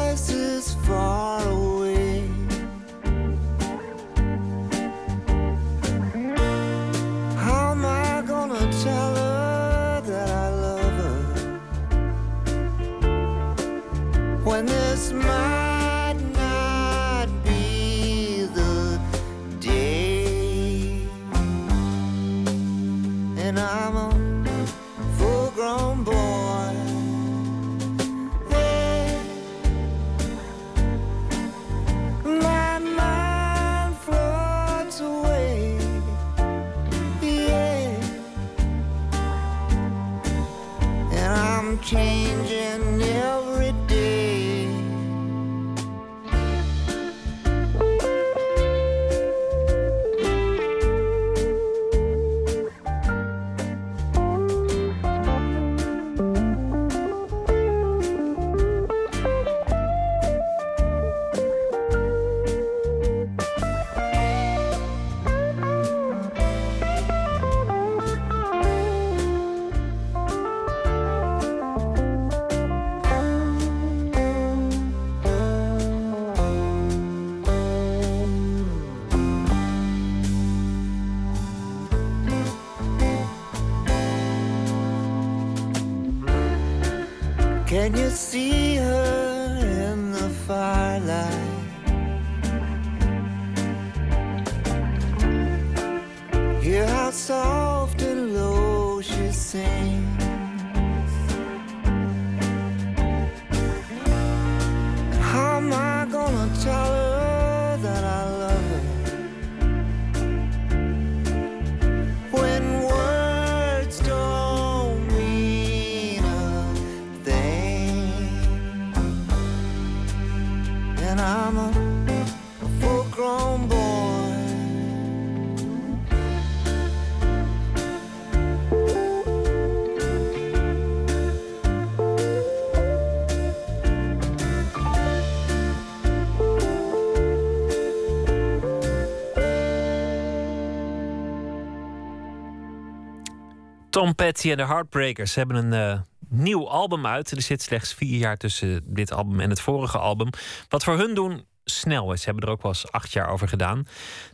[143.94, 146.00] Tom Petty en de Heartbreakers hebben een eh,
[146.30, 147.32] nieuw album uit.
[147.32, 150.30] Er zit slechts vier jaar tussen dit album en het vorige album.
[150.70, 152.20] Wat voor hun doen snel is.
[152.20, 153.88] Ze hebben er ook wel acht jaar over gedaan.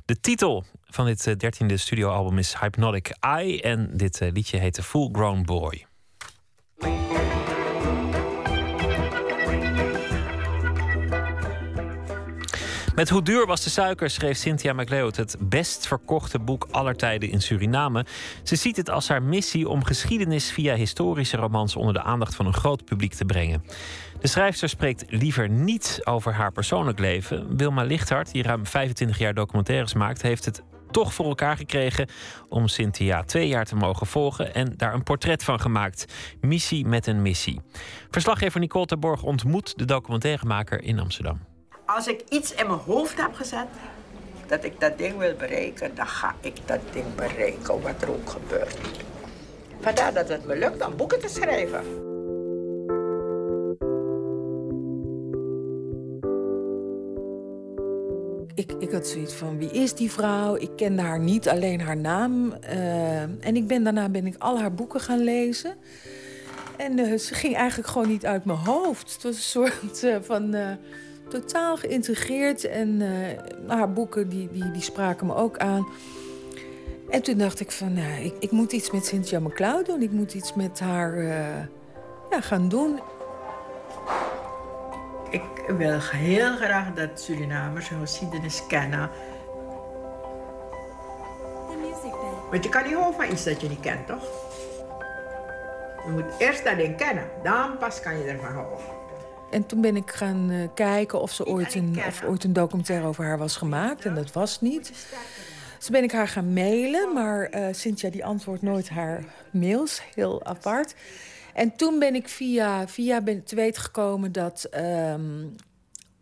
[0.05, 3.61] De titel van dit eh, dertiende studioalbum is Hypnotic Eye.
[3.61, 5.88] En dit eh, liedje heet Full Grown Boy.
[12.99, 17.29] Met Hoe duur was de suiker schreef Cynthia McLeod het best verkochte boek aller tijden
[17.29, 18.05] in Suriname.
[18.43, 22.45] Ze ziet het als haar missie om geschiedenis via historische romans onder de aandacht van
[22.45, 23.63] een groot publiek te brengen.
[24.19, 27.57] De schrijfster spreekt liever niet over haar persoonlijk leven.
[27.57, 32.07] Wilma Lichthart, die ruim 25 jaar documentaires maakt, heeft het toch voor elkaar gekregen
[32.49, 36.05] om Cynthia twee jaar te mogen volgen en daar een portret van gemaakt.
[36.41, 37.61] Missie met een missie.
[38.09, 41.48] Verslaggever Nicole Terborg ontmoet de documentairemaker in Amsterdam.
[41.95, 43.67] Als ik iets in mijn hoofd heb gezet,
[44.47, 48.29] dat ik dat ding wil bereiken, dan ga ik dat ding bereiken, wat er ook
[48.29, 48.77] gebeurt.
[49.79, 51.83] Vandaar dat het me lukt om boeken te schrijven.
[58.55, 60.55] Ik, ik had zoiets van, wie is die vrouw?
[60.55, 62.53] Ik kende haar niet, alleen haar naam.
[62.53, 65.75] Eh, en ik ben, daarna ben ik al haar boeken gaan lezen.
[66.77, 69.13] En eh, ze ging eigenlijk gewoon niet uit mijn hoofd.
[69.13, 70.55] Het was een soort eh, van
[71.29, 72.63] totaal geïntegreerd.
[72.63, 75.87] En eh, haar boeken die, die, die spraken me ook aan.
[77.09, 80.01] En toen dacht ik van, nou, ik, ik moet iets met Cynthia McLeod doen.
[80.01, 81.63] Ik moet iets met haar eh,
[82.29, 82.99] ja, gaan doen.
[85.29, 89.09] Ik wil heel graag dat Surinamers hun geschiedenis kennen.
[92.49, 94.23] Want je kan niet houden van iets dat je niet kent, toch?
[96.05, 98.98] Je moet eerst dat ding kennen, dan pas kan je ervan houden.
[99.51, 103.07] En toen ben ik gaan eh, kijken of, ze ooit een, of ooit een documentaire
[103.07, 104.05] over haar was gemaakt.
[104.05, 105.07] En dat was niet.
[105.77, 110.01] Dus ben ik haar gaan mailen, maar eh Cynthia die antwoordt nooit haar mails.
[110.15, 110.95] Heel apart.
[111.53, 114.63] En toen ben ik via, via ben te weten gekomen dat...
[114.63, 115.45] ehm,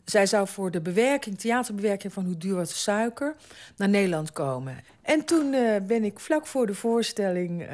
[0.05, 3.35] zij zou voor de bewerking, theaterbewerking van Hoe duur was de suiker...
[3.77, 4.77] naar Nederland komen.
[5.01, 7.67] En toen eh, ben ik vlak voor de voorstelling,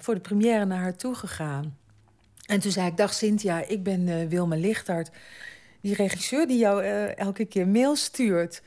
[0.00, 1.76] voor de première, naar haar toe gegaan.
[2.48, 5.10] En toen zei ik, dag Cynthia, ik ben eh, Wilma Lichtart.
[5.80, 8.62] Die regisseur die jou eh, elke keer mail stuurt.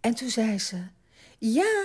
[0.00, 0.76] En toen zei ze,
[1.38, 1.84] ja,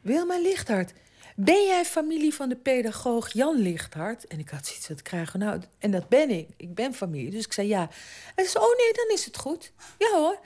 [0.00, 0.92] Wilma Lichtart.
[1.36, 4.26] Ben jij familie van de pedagoog Jan Lichthart?
[4.26, 5.38] En ik had zoiets wat krijgen.
[5.38, 6.48] Nou, en dat ben ik.
[6.56, 7.30] Ik ben familie.
[7.30, 7.90] Dus ik zei ja.
[8.34, 9.72] En ze oh nee, dan is het goed.
[9.98, 10.38] Ja hoor.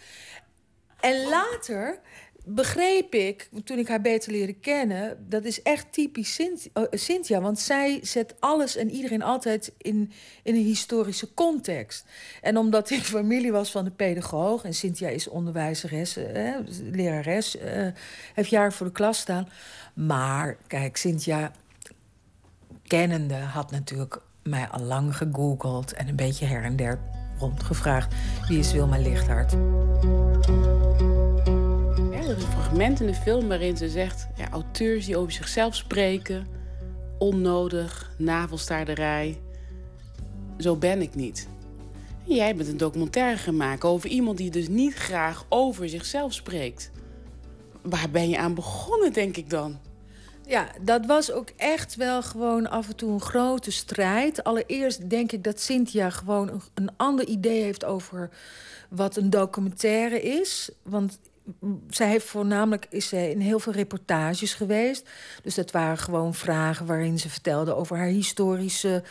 [1.00, 2.00] En later
[2.44, 5.26] begreep ik, toen ik haar beter leerde kennen...
[5.28, 7.40] dat is echt typisch eh, Cynthia.
[7.40, 10.12] Want zij zet alles en iedereen altijd in,
[10.42, 12.04] in een historische context.
[12.40, 14.64] En omdat ik familie was van de pedagoog...
[14.64, 16.54] en Cynthia is onderwijzeres, eh,
[16.92, 17.58] lerares...
[17.58, 17.86] eh,
[18.34, 19.48] heeft jaren voor de klas staan...
[19.94, 21.52] Maar kijk, Cynthia,
[22.86, 26.98] kennende, had natuurlijk mij al lang gegoogeld en een beetje her en der
[27.38, 28.14] rondgevraagd:
[28.48, 29.56] wie is Wilma Lichthart?
[32.32, 34.28] Er een fragment in de film waarin ze zegt...
[34.36, 36.46] Ja, auteurs die over zichzelf spreken,
[37.18, 39.40] onnodig, navelstaarderij.
[40.58, 41.48] Zo ben ik niet.
[42.24, 46.90] Jij bent een documentaire gemaakt over iemand die dus niet graag over zichzelf spreekt.
[47.82, 49.78] Waar ben je aan begonnen, denk ik dan?
[50.46, 54.44] Ja, dat was ook echt wel gewoon af en toe een grote strijd.
[54.44, 58.30] Allereerst denk ik dat Cynthia gewoon een, een ander idee heeft over
[58.88, 60.70] wat een documentaire is.
[60.82, 61.18] Want
[61.88, 65.08] zij heeft voornamelijk is in heel veel reportages geweest.
[65.42, 69.02] Dus dat waren gewoon vragen waarin ze vertelde over haar historische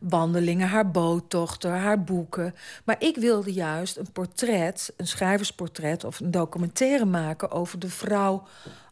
[0.00, 2.54] wandelingen, haar boottochten, haar boeken.
[2.84, 8.46] Maar ik wilde juist een portret, een schrijversportret of een documentaire maken over de vrouw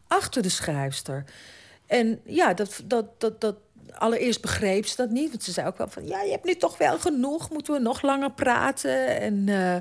[0.07, 1.23] achter de schrijfster.
[1.85, 3.55] En ja, dat, dat, dat, dat,
[3.97, 5.29] allereerst begreep ze dat niet.
[5.29, 7.49] Want ze zei ook wel van, ja, je hebt nu toch wel genoeg.
[7.49, 9.19] Moeten we nog langer praten?
[9.19, 9.75] En, eh,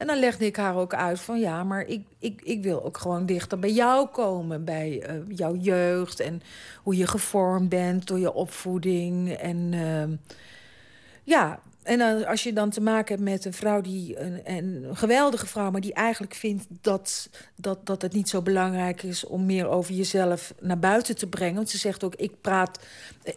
[0.00, 2.98] en dan legde ik haar ook uit van, ja, maar ik, ik, ik wil ook
[2.98, 4.64] gewoon dichter bij jou komen.
[4.64, 6.42] Bij eh, jouw jeugd en
[6.82, 9.32] hoe je gevormd bent door je opvoeding.
[9.32, 10.16] En ehm,
[11.24, 15.46] ja, en als je dan te maken hebt met een vrouw die een, een geweldige
[15.46, 19.68] vrouw, maar die eigenlijk vindt dat, dat, dat het niet zo belangrijk is om meer
[19.68, 21.54] over jezelf naar buiten te brengen.
[21.54, 22.80] Want ze zegt ook: ik praat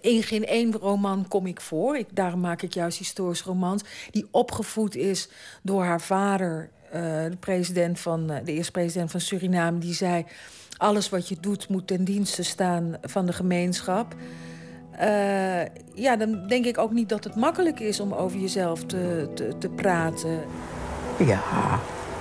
[0.02, 1.98] in geen één roman kom ik voor.
[1.98, 3.84] Ik, daarom maak ik juist historische romans.
[4.12, 5.30] Die opgevoed is
[5.62, 10.26] door haar vader, eh, de, president van, eh, de eerste president van Suriname, die zei:
[10.78, 14.16] alles wat je doet moet ten dienste staan van de gemeenschap.
[14.98, 19.30] Eh, ja, dan denk ik ook niet dat het makkelijk is om over jezelf te,
[19.34, 20.40] te, te praten.
[21.18, 21.40] Ja,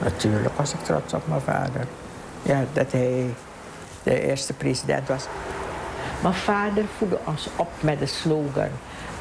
[0.02, 1.86] natuurlijk was ik trots op mijn vader.
[2.42, 3.26] Ja, dat hij
[4.02, 5.26] de eerste president was.
[6.22, 8.70] Mijn vader voedde ons op met de slogan...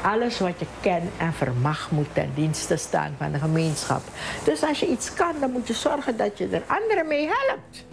[0.02, 4.02] alles wat je kent en vermag moet ten dienste staan van de gemeenschap.
[4.44, 7.84] Dus als je iets kan, dan moet je zorgen dat je er anderen mee helpt.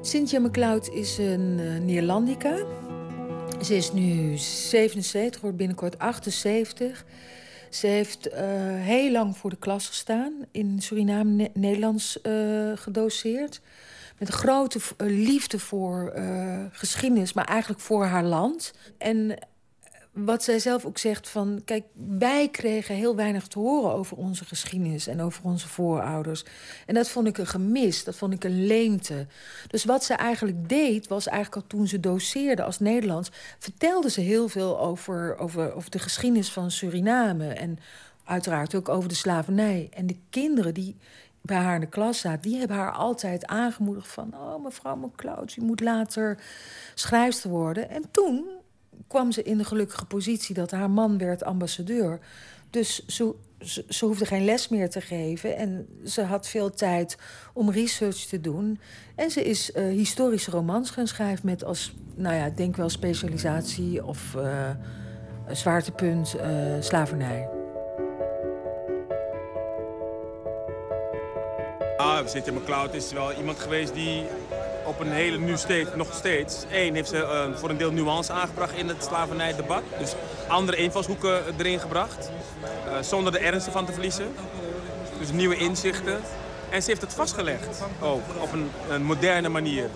[0.00, 2.54] Cynthia McLeod is een uh, Neerlandica.
[3.62, 7.04] Ze is nu 77, wordt binnenkort 78.
[7.70, 8.34] Ze heeft uh,
[8.74, 10.32] heel lang voor de klas gestaan.
[10.50, 13.60] In Suriname ne Nederlands uh, gedoseerd.
[14.18, 16.12] Met grote liefde voor
[16.72, 18.72] geschiedenis, maar eigenlijk voor haar land.
[18.98, 19.38] En
[20.12, 21.62] wat zij zelf ook zegt van...
[21.64, 21.84] kijk,
[22.18, 25.06] wij kregen heel weinig te horen over onze geschiedenis...
[25.06, 26.44] en over onze voorouders.
[26.86, 29.26] En dat vond ik een gemis, dat vond ik een leemte.
[29.66, 33.30] Dus wat ze eigenlijk deed, was eigenlijk al toen ze doseerde als Nederlands...
[33.58, 37.48] vertelde ze heel veel over, over, over de geschiedenis van Suriname...
[37.48, 37.78] en
[38.24, 39.88] uiteraard ook over de slavernij.
[39.94, 40.96] En de kinderen die
[41.42, 42.50] bij haar in de klas zaten...
[42.50, 44.34] die hebben haar altijd aangemoedigd van...
[44.34, 46.38] oh, mevrouw McCloud, u moet later
[46.94, 47.90] schrijfster worden.
[47.90, 48.58] En toen
[49.06, 52.20] kwam ze in de gelukkige positie dat haar man werd ambassadeur.
[52.70, 53.34] Dus ze,
[53.88, 55.56] ze, hoefde geen les meer te geven.
[55.56, 57.16] En ze had veel tijd
[57.52, 58.80] om research te doen.
[59.14, 64.04] En ze is uh, historische romans gaan schrijven met als, nou ja, denk wel specialisatie
[64.04, 64.70] of uh,
[65.50, 67.48] zwaartepunt uh, slavernij.
[71.96, 74.22] Ah, Cynthia McCloud is wel iemand geweest die
[74.84, 76.64] op een hele nu steeds, nog steeds.
[76.70, 79.82] Eén heeft ze uh, voor een deel nuance aangebracht in het slavernijdebat.
[79.98, 80.14] Dus
[80.48, 82.30] andere invalshoeken erin gebracht.
[82.86, 84.26] Uh, zonder de ernst ervan te verliezen.
[85.18, 86.20] Dus nieuwe inzichten.
[86.70, 89.88] En ze heeft het vastgelegd, ook op een, moderne manier.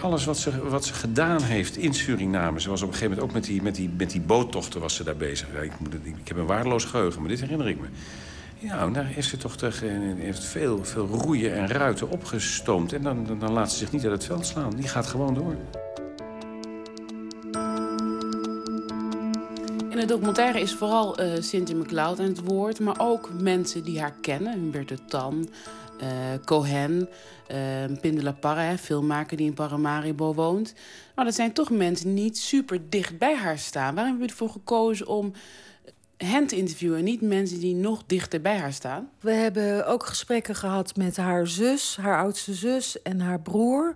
[0.00, 2.60] Alles wat ze, wat ze gedaan heeft in Suriname.
[2.60, 4.94] Ze was op een gegeven moment ook met die, met die, met die boottochten was
[4.94, 5.48] ze daar bezig.
[5.62, 7.86] Ik, moet het, ik heb een waardeloos geheugen, maar dit herinner ik me.
[8.62, 12.92] Ja, daar is ze toch toch, heeft veel, veel roeien en ruiten opgestoomd.
[12.92, 14.70] En dan, dan, laat ze zich niet uit het veld slaan.
[14.70, 15.56] Die gaat gewoon door.
[19.90, 24.00] In het documentaire is vooral uh, Cynthia McLeod aan het woord, maar ook mensen die
[24.00, 24.52] haar kennen.
[24.52, 25.48] Humberto Tan,
[26.02, 26.08] uh,
[26.44, 27.08] Cohen,
[27.50, 30.74] uh, Pindela Parra, filmmaker die in Paramaribo woont.
[31.14, 33.94] Maar dat zijn toch mensen die niet super dicht bij haar staan.
[33.94, 35.32] Waarom heb je ervoor gekozen om
[36.24, 39.10] hen te interviewen, niet mensen die nog dichter bij haar staan?
[39.20, 43.94] We hebben ook gesprekken gehad met haar zus, haar oudste zus en haar broer,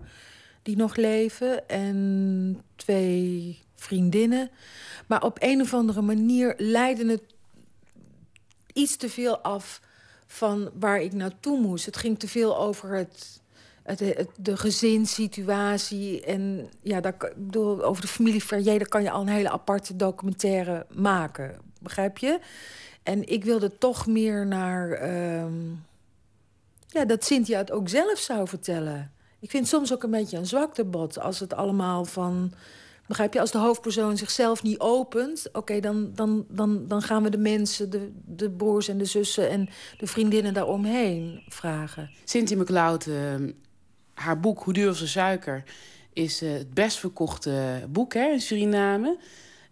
[0.62, 4.50] die nog leven, en twee vriendinnen.
[5.06, 7.22] Maar op een of andere manier leidde het
[8.72, 9.80] iets te veel af
[10.26, 11.86] van waar ik naartoe moest.
[11.86, 13.40] Het ging te veel over het,
[14.36, 16.24] de gezinssituatie.
[16.24, 17.00] En ja,
[17.54, 21.65] over de familie Ferrier, kan je al een hele aparte documentaire maken.
[21.80, 22.38] Begrijp je?
[23.02, 24.90] En ik wilde toch meer naar.
[24.90, 25.54] Ehm,
[26.88, 29.12] ja, dat Cynthia het ook zelf zou vertellen.
[29.40, 32.52] Ik vind soms ook een beetje een zwaktebod als het allemaal van
[33.06, 37.30] Begrijp je, als de hoofdpersoon zichzelf niet opent, oké, dan, dan, dan, dan gaan we
[37.30, 42.10] de mensen, de, de broers en de zussen en de vriendinnen daaromheen vragen.
[42.24, 43.34] Cynthia McLeod, uh,
[44.14, 45.62] haar boek Hoe duur de suiker
[46.12, 49.18] is uh, het best verkochte boek hè, in Suriname.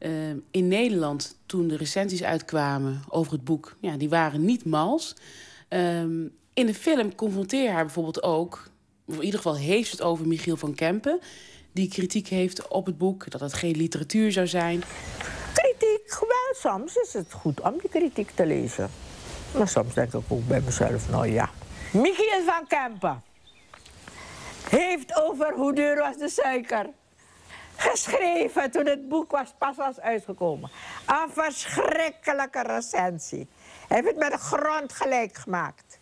[0.04, 0.10] Uh,
[0.50, 5.16] in Nederland, toen de recensies uitkwamen over het boek, ja, die waren niet mals.
[5.68, 8.68] Ehm, in de film confronteer haar bijvoorbeeld ook,
[9.06, 11.20] of in ieder geval heeft het over Michiel van Kempen
[11.72, 14.82] die kritiek heeft op het boek, dat het geen literatuur zou zijn.
[15.54, 18.90] Kritiek, wel, soms is het goed om die kritiek te lezen.
[19.56, 21.50] Maar soms denk ik ook bij mezelf, nou ja.
[21.92, 23.22] Michiel van Kempen
[24.68, 26.86] heeft over hoe duur was de suiker
[27.76, 30.70] geschreven toen het boek was, pas was uitgekomen.
[31.06, 33.48] Een verschrikkelijke recensie.
[33.88, 35.98] Hij heeft het met de grond gelijk gemaakt.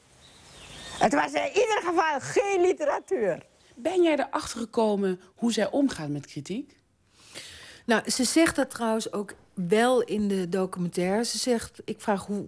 [0.98, 3.46] Het was in ieder geval geen literatuur.
[3.74, 6.80] Ben jij erachter gekomen hoe zij omgaat met kritiek?
[7.86, 11.24] Nou, ze zegt dat trouwens ook wel in de documentaire.
[11.24, 12.44] Ze zegt, ik vraag hoe,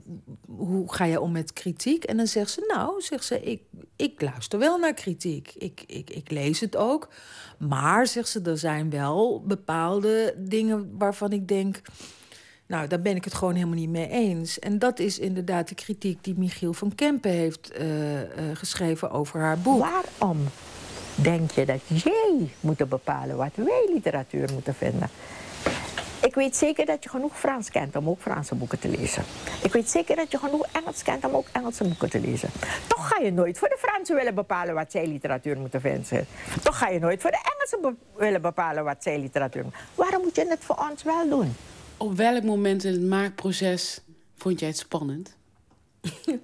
[0.47, 2.05] hoe ga je om met kritiek?
[2.05, 3.63] En dan zegt ze, nou, zegt ze, ik,
[3.97, 5.53] ik luister wel naar kritiek.
[5.59, 7.09] Ik, ik, ik lees het ook.
[7.59, 11.81] Maar, zegt ze, er zijn wel bepaalde dingen waarvan ik denk...
[12.67, 14.59] Nou, daar ben ik het gewoon helemaal niet mee eens.
[14.59, 19.41] En dat is inderdaad de kritiek die Michiel van Kempen heeft uh, uh, geschreven over
[19.41, 19.79] haar boek.
[19.81, 20.39] Waarom
[21.15, 25.09] denk je dat jij moet bepalen wat wij literatuur moeten vinden.
[26.25, 29.25] Ik weet zeker dat je genoeg Frans kent om ook Franse boeken te lezen.
[29.63, 32.51] Ik weet zeker dat je genoeg Engels kent om ook Engelse boeken te lezen.
[32.87, 36.27] Toch ga je nooit voor de Fransen willen bepalen wat zij literatuur moeten vinden.
[36.63, 40.37] Toch ga je nooit voor de Engelsen willen bepalen wat zij literatuur moeten Waarom moet
[40.37, 41.57] je het voor ons wel doen?
[41.97, 44.01] Op welk moment in het maakproces
[44.37, 45.37] vond jij het spannend?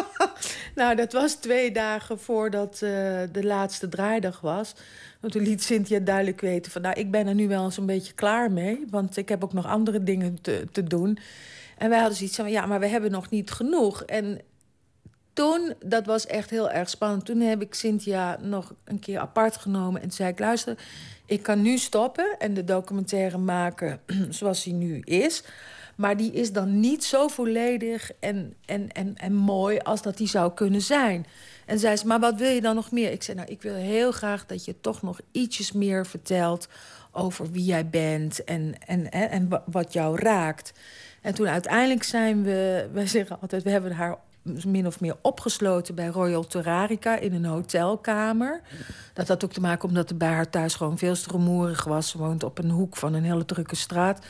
[0.74, 2.90] nou, dat was twee dagen voordat uh,
[3.32, 4.74] de laatste draaidag was.
[5.22, 6.82] Want toen liet Cynthia duidelijk weten van...
[6.82, 8.84] nou, ik ben er nu wel eens een beetje klaar mee...
[8.90, 11.18] want ik heb ook nog andere dingen te, te doen.
[11.78, 14.02] En wij hadden zoiets van, ja, maar we hebben nog niet genoeg.
[14.02, 14.40] En
[15.32, 17.24] toen, dat was echt heel erg spannend...
[17.24, 20.02] toen heb ik Cynthia nog een keer apart genomen...
[20.02, 20.78] en zei ik, luister,
[21.26, 22.36] ik kan nu stoppen...
[22.38, 24.00] en de documentaire maken
[24.30, 25.44] zoals hij nu is...
[25.96, 30.28] Maar die is dan niet zo volledig en, en, en, en mooi als dat die
[30.28, 31.26] zou kunnen zijn.
[31.72, 33.12] En zei ze, maar wat wil je dan nog meer?
[33.12, 36.68] Ik zei, nou, ik wil heel graag dat je toch nog ietsjes meer vertelt
[37.12, 40.72] over wie jij bent en, en, en, wat jou raakt.
[41.20, 44.18] En toen uiteindelijk zijn we, wij zeggen altijd, we hebben haar
[44.64, 48.60] min of meer opgesloten bij Royal Terrarica in een hotelkamer.
[49.12, 52.08] Dat had ook te maken omdat het bij haar thuis gewoon veel te rumoerig was.
[52.08, 54.24] Ze woont op een hoek van een hele drukke straat.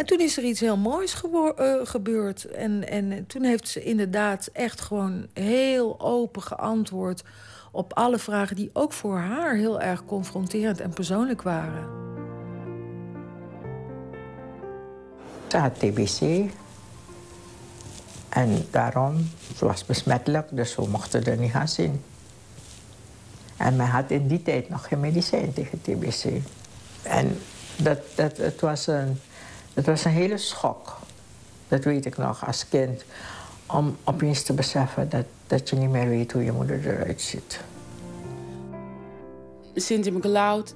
[0.00, 2.44] En toen is er iets heel moois uh, gebeurd.
[2.44, 7.22] En, en toen heeft ze inderdaad echt gewoon heel open geantwoord
[7.72, 11.88] op alle vragen die ook voor haar heel erg confronterend en persoonlijk waren.
[15.48, 16.50] Ze had TBC.
[18.28, 22.02] En daarom, ze was besmettelijk, dus we mochten er niet gaan zien.
[23.56, 26.24] En men had in die tijd nog geen medicijn tegen TBC.
[27.02, 27.38] En
[27.76, 29.20] dat, dat, het was een
[29.74, 30.98] het was een hele schok.
[31.68, 33.04] Dat weet ik nog als kind.
[33.66, 37.60] Om opeens te beseffen dat, dat je niet meer weet hoe je moeder eruit ziet.
[39.74, 40.74] Cynthia McLeod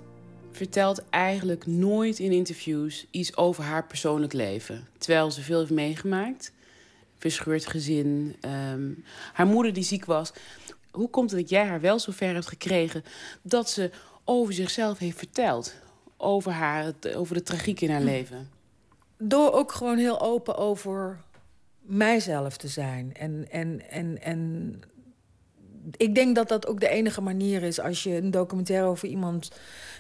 [0.51, 4.87] vertelt eigenlijk nooit in interviews iets over haar persoonlijk leven.
[4.99, 6.53] Terwijl ze veel heeft meegemaakt.
[7.19, 8.37] Verscheurd gezin.
[8.41, 8.91] Ehm,
[9.33, 10.33] haar moeder die ziek was.
[10.91, 13.05] Hoe komt het dat jij haar wel zo ver hebt gekregen
[13.43, 13.91] dat ze
[14.25, 15.75] over zichzelf heeft verteld?
[16.17, 18.54] Over, haar, over de tragiek in haar leven?
[19.29, 21.21] Door ook gewoon heel open over
[21.81, 23.15] mijzelf te zijn.
[23.15, 24.81] En, en, en, en
[25.97, 29.51] ik denk dat dat ook de enige manier is als je een documentaire over iemand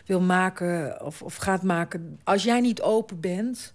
[0.07, 2.21] wil maken of, of gaat maken.
[2.25, 3.75] Als jij niet open bent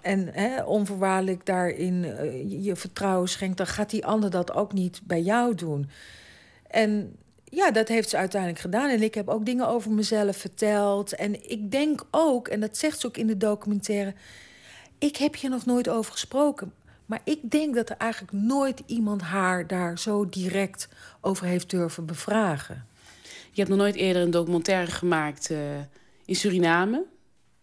[0.00, 5.00] en hè, onvoorwaardelijk daarin uh, je vertrouwen schenkt, dan gaat die ander dat ook niet
[5.04, 5.90] bij jou doen.
[6.66, 8.90] En ja, dat heeft ze uiteindelijk gedaan.
[8.90, 11.14] En ik heb ook dingen over mezelf verteld.
[11.14, 14.14] En ik denk ook, en dat zegt ze ook in de documentaire.
[15.02, 16.72] Ik heb je nog nooit over gesproken.
[17.06, 20.88] Maar ik denk dat er eigenlijk nooit iemand haar daar zo direct
[21.20, 22.86] over heeft durven bevragen.
[23.50, 25.58] Je hebt nog nooit eerder een documentaire gemaakt uh,
[26.24, 27.04] in Suriname.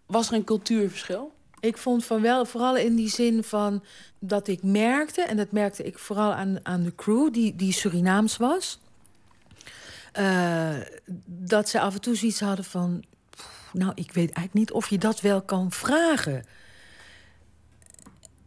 [0.05, 1.31] Was er een cultuurverschil?
[1.59, 3.83] Ik vond van wel, vooral in die zin van
[4.19, 8.37] dat ik merkte, en dat merkte ik vooral aan, aan de crew, die, die Surinaams
[8.37, 8.79] was.
[10.19, 10.75] Uh,
[11.25, 13.03] dat ze af en toe zoiets hadden van.
[13.73, 16.43] Nou, ik weet eigenlijk niet of je dat wel kan vragen.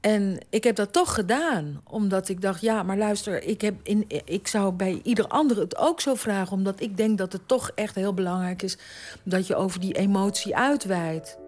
[0.03, 4.05] En ik heb dat toch gedaan, omdat ik dacht: ja, maar luister, ik, heb in,
[4.25, 7.71] ik zou bij ieder ander het ook zo vragen, omdat ik denk dat het toch
[7.75, 8.79] echt heel belangrijk is
[9.23, 11.39] dat je over die emotie uitweidt.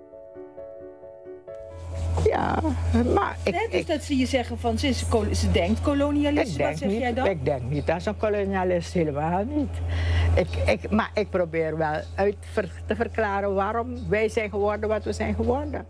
[2.25, 2.59] Ja,
[3.15, 3.53] maar ik...
[3.53, 6.57] Net is dat ze je zeggen van ze, is, ze denkt kolonialist.
[6.57, 7.27] Denk Wat zeg niet, jij dan?
[7.27, 9.71] Ik denk niet als een kolonialist, helemaal niet.
[10.35, 12.37] Ik, ik, maar ik probeer wel uit
[12.87, 15.87] te verklaren waarom wij zijn geworden wat we zijn geworden.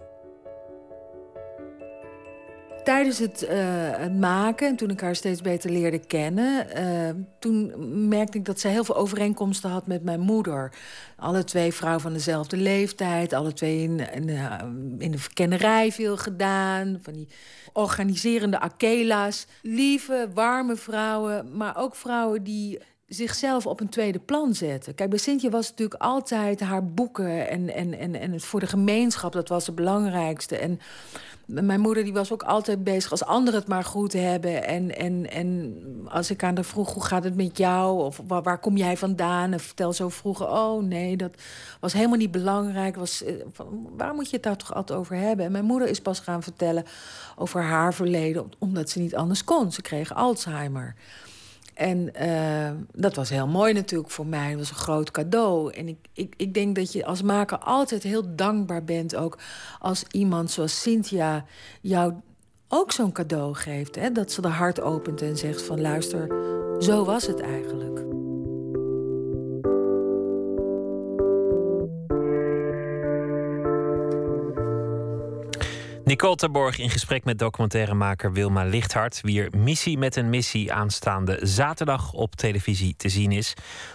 [2.85, 3.51] Tijdens het, uh,
[3.97, 6.67] het maken, toen ik haar steeds beter leerde kennen...
[6.77, 7.73] Uh, toen
[8.09, 10.73] merkte ik dat ze heel veel overeenkomsten had met mijn moeder.
[11.17, 13.33] Alle twee vrouwen van dezelfde leeftijd.
[13.33, 14.55] Alle twee in, uh,
[14.99, 16.99] in de verkennerij veel gedaan.
[17.03, 17.29] Van die
[17.73, 19.47] organiserende akela's.
[19.63, 24.95] Lieve, warme vrouwen, maar ook vrouwen die zichzelf op een tweede plan zetten.
[24.95, 27.49] Kijk, bij Sintje was natuurlijk altijd haar boeken...
[27.49, 30.57] en, en, en, en het voor de gemeenschap, dat was het belangrijkste.
[30.57, 30.81] En
[31.47, 34.65] mijn moeder die was ook altijd bezig als anderen het maar goed hebben.
[34.65, 35.75] En, en, en
[36.09, 38.05] als ik aan haar vroeg, hoe gaat het met jou?
[38.05, 39.53] Of waar, waar kom jij vandaan?
[39.53, 41.35] En vertel zo vroeger, oh nee, dat
[41.81, 42.97] was helemaal niet belangrijk.
[42.97, 43.25] Was,
[43.97, 45.47] waar moet je het daar toch altijd over hebben?
[45.47, 46.85] En mijn moeder is pas gaan vertellen
[47.37, 48.53] over haar verleden...
[48.59, 49.73] omdat ze niet anders kon.
[49.73, 50.95] Ze kreeg Alzheimer.
[51.75, 54.49] En uh, dat was heel mooi natuurlijk voor mij.
[54.49, 55.73] Het was een groot cadeau.
[55.73, 59.17] En ik, ik, ik denk dat je als maker altijd heel dankbaar bent...
[59.17, 59.39] ook
[59.79, 61.45] als iemand zoals Cynthia
[61.81, 62.13] jou
[62.69, 63.95] ook zo'n cadeau geeft.
[63.95, 64.13] Hè?
[64.13, 65.81] Dat ze de hart opent en zegt van...
[65.81, 66.29] luister,
[66.81, 68.14] zo was het eigenlijk.
[76.05, 79.21] Nicole Terborg in gesprek met documentairemaker Wilma Lichthart.
[79.21, 83.55] Wier missie met een missie aanstaande zaterdag op televisie te zien is.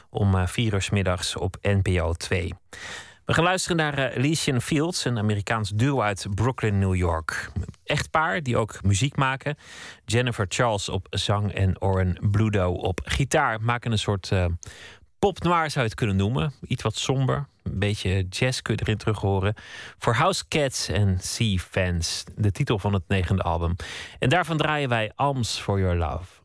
[0.09, 2.53] Om vier uur middags op NPO 2.
[3.25, 7.51] We gaan luisteren naar uh, Elysian Fields, een Amerikaans duo uit Brooklyn, New York.
[7.83, 9.57] Echtpaar die ook muziek maken.
[10.05, 13.61] Jennifer Charles op zang en Oren Bludo op gitaar.
[13.61, 14.45] Maken een soort uh,
[15.19, 16.53] pop noir zou je het kunnen noemen.
[16.67, 17.47] Iets wat somber.
[17.63, 19.53] Een beetje jazz kun je erin terug horen.
[19.97, 22.23] For House Cats en Sea Fans.
[22.35, 23.75] De titel van het negende album.
[24.19, 26.39] En daarvan draaien wij Alms for Your Love.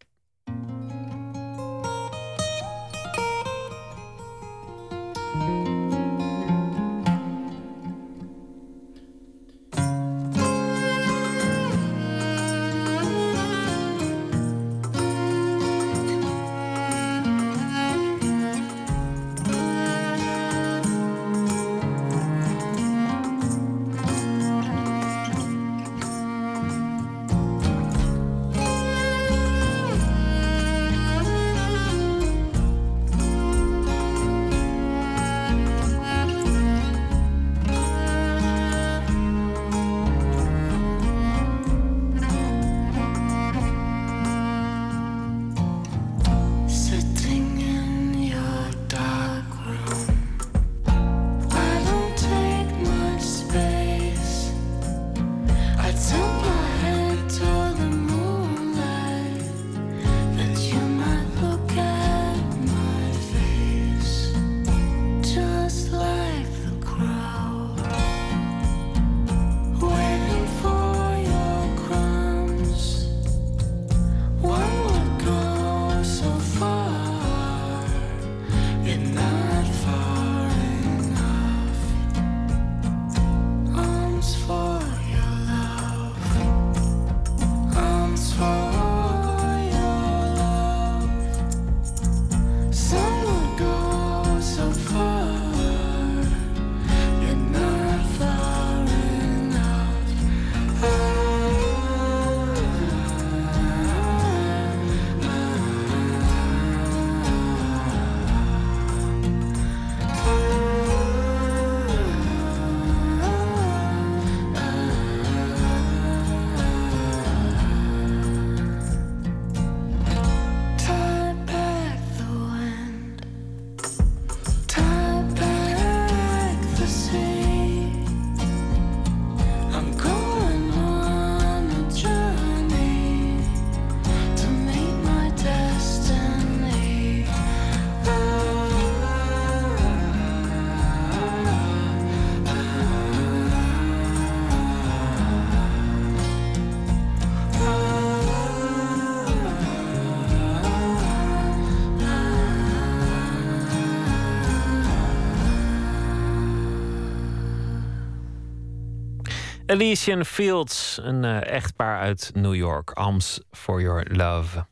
[159.75, 162.91] Elysian Fields, een eh, echtpaar uit New York.
[162.91, 164.67] Arms for Your Love.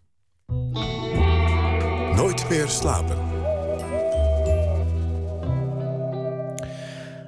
[2.15, 3.17] Nooit meer slapen.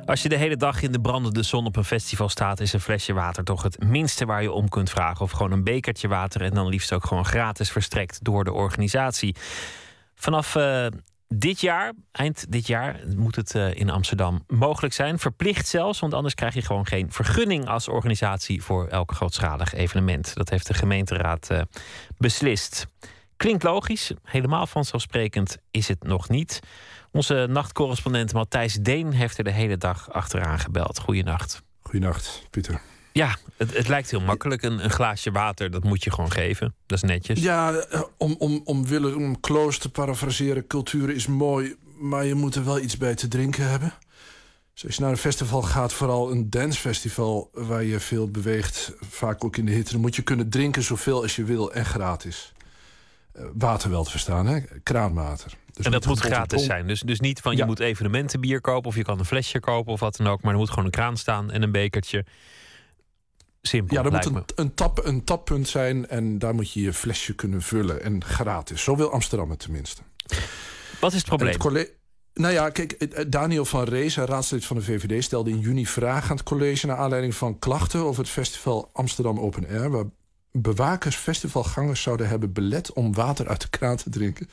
[0.07, 2.81] Als je de hele dag in de brandende zon op een festival staat, is een
[2.81, 5.21] flesje water toch het minste waar je om kunt vragen.
[5.25, 9.37] Of gewoon een bekertje water en dan liefst ook gewoon gratis verstrekt door de organisatie.
[10.15, 10.87] Vanaf eh,
[11.29, 15.19] dit jaar, eind dit jaar, moet het eh, in Amsterdam mogelijk zijn.
[15.19, 20.35] Verplicht zelfs, want anders krijg je gewoon geen vergunning als organisatie voor elk grootschalig evenement.
[20.35, 21.63] Dat heeft de gemeenteraad eh,
[22.19, 22.87] beslist.
[23.37, 26.61] Klinkt logisch, helemaal vanzelfsprekend is het nog niet.
[27.11, 30.99] Onze nachtcorrespondent Matthijs Deen heeft er de hele dag achteraan gebeld.
[30.99, 31.63] Goeienacht.
[31.81, 32.81] Goeienacht, Pieter.
[33.15, 34.63] Ja, het, het lijkt heel makkelijk.
[34.63, 36.75] Een, een glaasje water, dat moet je gewoon geven.
[36.87, 37.41] Dat is netjes.
[37.41, 42.55] Ja, eh, om, om, om Willem Kloos te parafraseren, cultuur is mooi, maar je moet
[42.55, 43.93] er wel iets bij te drinken hebben.
[44.73, 49.45] Dus als je naar een festival gaat, vooral een dancefestival waar je veel beweegt, vaak
[49.45, 52.53] ook in de hitte, dan moet je kunnen drinken zoveel als je wil en gratis.
[53.33, 54.61] Eh, water wel te verstaan, hè?
[54.83, 55.53] kraanwater.
[55.73, 56.87] Dus en dat moet gratis zijn.
[56.87, 57.67] Dus, dus niet van je Ja.
[57.67, 60.43] moet evenementenbier kopen of je kan een flesje kopen of wat dan ook.
[60.43, 62.25] Maar er moet gewoon een kraan staan en een bekertje.
[63.67, 63.97] Simpel.
[63.97, 67.63] Ja, er moet een, tap, een tappunt zijn en daar moet je je flesje kunnen
[67.63, 68.03] vullen.
[68.03, 68.83] En gratis.
[68.83, 70.03] Zo wil Amsterdam het tenminste.
[71.01, 71.83] Wat is het probleem?
[71.83, 71.93] Het
[72.35, 75.25] nou ja, kijk, eh, Daniel van Rees, raadslid van de VVD...
[75.25, 76.87] stelde in juni vragen aan het college...
[76.87, 79.91] naar aanleiding van klachten over het festival Amsterdam Open Air...
[79.91, 80.05] waar
[80.53, 84.49] bewakers festivalgangers zouden hebben belet om water uit de kraan te drinken.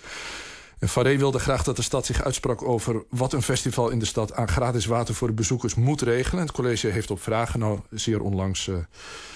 [0.81, 4.33] En wilde graag dat de stad zich uitsprak over wat een festival in de stad
[4.33, 6.39] aan gratis water voor de bezoekers moet regelen.
[6.39, 8.75] En het college heeft op vragen, nou zeer onlangs eh,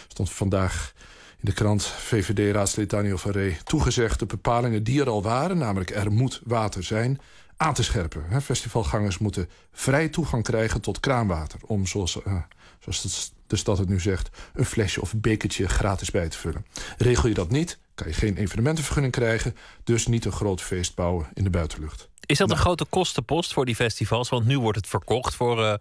[0.08, 0.94] stond vandaag
[1.38, 6.12] in de krant VVD-raadslid Daniel Ree toegezegd de bepalingen die er al waren, namelijk er
[6.12, 7.20] moet water zijn,
[7.58, 8.42] aan te scherpen.
[8.42, 12.36] Festivalgangers moeten vrij toegang krijgen tot kraanwater om, zoals, eh,
[12.80, 16.66] zoals de- stad het nu zegt, een flesje of bekertje gratis bij te vullen.
[16.98, 21.28] Regel je dat niet, kan je geen evenementenvergunning krijgen, dus niet een groot feest bouwen
[21.34, 22.10] in de buitenlucht.
[22.26, 24.30] Is dat een grote kostenpost voor die festivals?
[24.30, 25.74] Want nu wordt het verkocht voor eh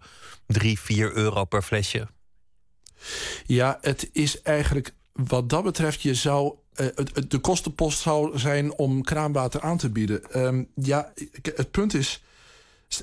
[0.47, 2.07] 3, 4 euro per flesje.
[3.45, 6.53] Ja, het is eigenlijk wat dat betreft, je zou.
[6.75, 10.31] het- het- de kostenpost zou zijn om kraanwater aan te bieden.
[10.31, 11.13] Ehm, ja,
[11.55, 12.23] het punt is.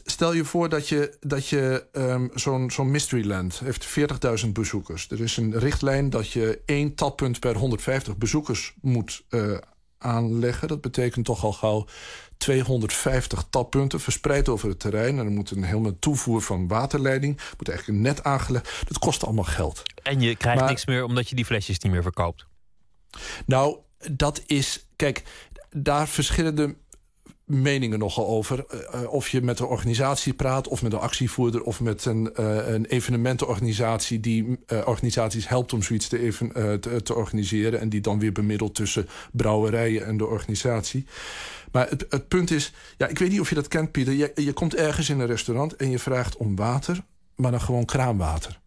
[0.05, 3.86] Stel je voor dat je, dat je ehm, zo'n zo'n Mysteryland heeft
[4.44, 5.10] 40.000 bezoekers.
[5.10, 9.56] Er is een richtlijn dat je één tappunt per 150 bezoekers moet eh,
[9.98, 10.69] aanleggen.
[10.69, 11.86] Dat betekent toch al gauw
[12.36, 15.19] 250 tappunten verspreid over het terrein.
[15.19, 17.40] En er moet een helemaal toevoer van waterleiding.
[17.59, 18.82] Moet eigenlijk een net aangelegd.
[18.89, 19.82] Dat kost allemaal geld.
[20.02, 22.47] En je krijgt Maar- niks meer omdat je die flesjes niet meer verkoopt.
[23.47, 23.77] Nou,
[24.10, 24.86] dat is.
[24.97, 25.23] Kijk,
[25.70, 26.74] daar verschillen de
[27.44, 28.64] meningen nogal over.
[28.66, 32.35] Eh, eh, of je met een organisatie praat, of met een actievoerder, of met een,
[32.35, 37.81] eh, een evenementenorganisatie die organisaties helpt om zoiets te, even, te, organiseren.
[37.81, 41.06] En die dan weer bemiddelt tussen brouwerijen en de organisatie.
[41.73, 44.12] Maar het, het punt is, ja, ik weet niet of je dat kent, Pieter.
[44.12, 47.05] Je, je komt ergens in een restaurant en je vraagt om water,
[47.36, 48.60] maar dan gewoon kraanwater.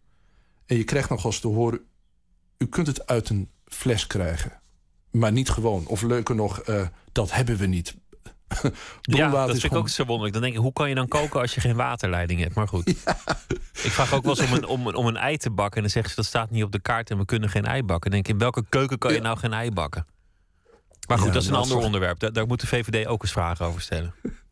[0.66, 1.80] En je krijgt nog eens te horen,
[2.58, 4.60] u kunt het uit een fles krijgen.
[5.10, 5.86] Maar niet gewoon.
[5.86, 6.62] Of leuker nog,
[7.12, 7.94] dat hebben we niet.
[9.02, 10.32] Ja, dat vind ik gewoon- ook zo wonderlijk.
[10.32, 12.54] Dan denk ik, hoe kan je dan koken als je geen waterleiding hebt?
[12.54, 12.88] Maar goed.
[13.86, 15.76] Ik vraag ook wel eens om een, om, om een ei te bakken.
[15.76, 17.82] En dan zeggen ze, dat staat niet op de kaart en we kunnen geen ei
[17.82, 18.10] bakken.
[18.10, 20.06] Dan denk ik, in welke keuken kan je nou geen ei bakken?
[21.08, 22.18] Maar goed, Ja, dat is een dat ander is- onderwerp.
[22.18, 24.14] Daar, daar moet de VVD ook eens vragen over stellen.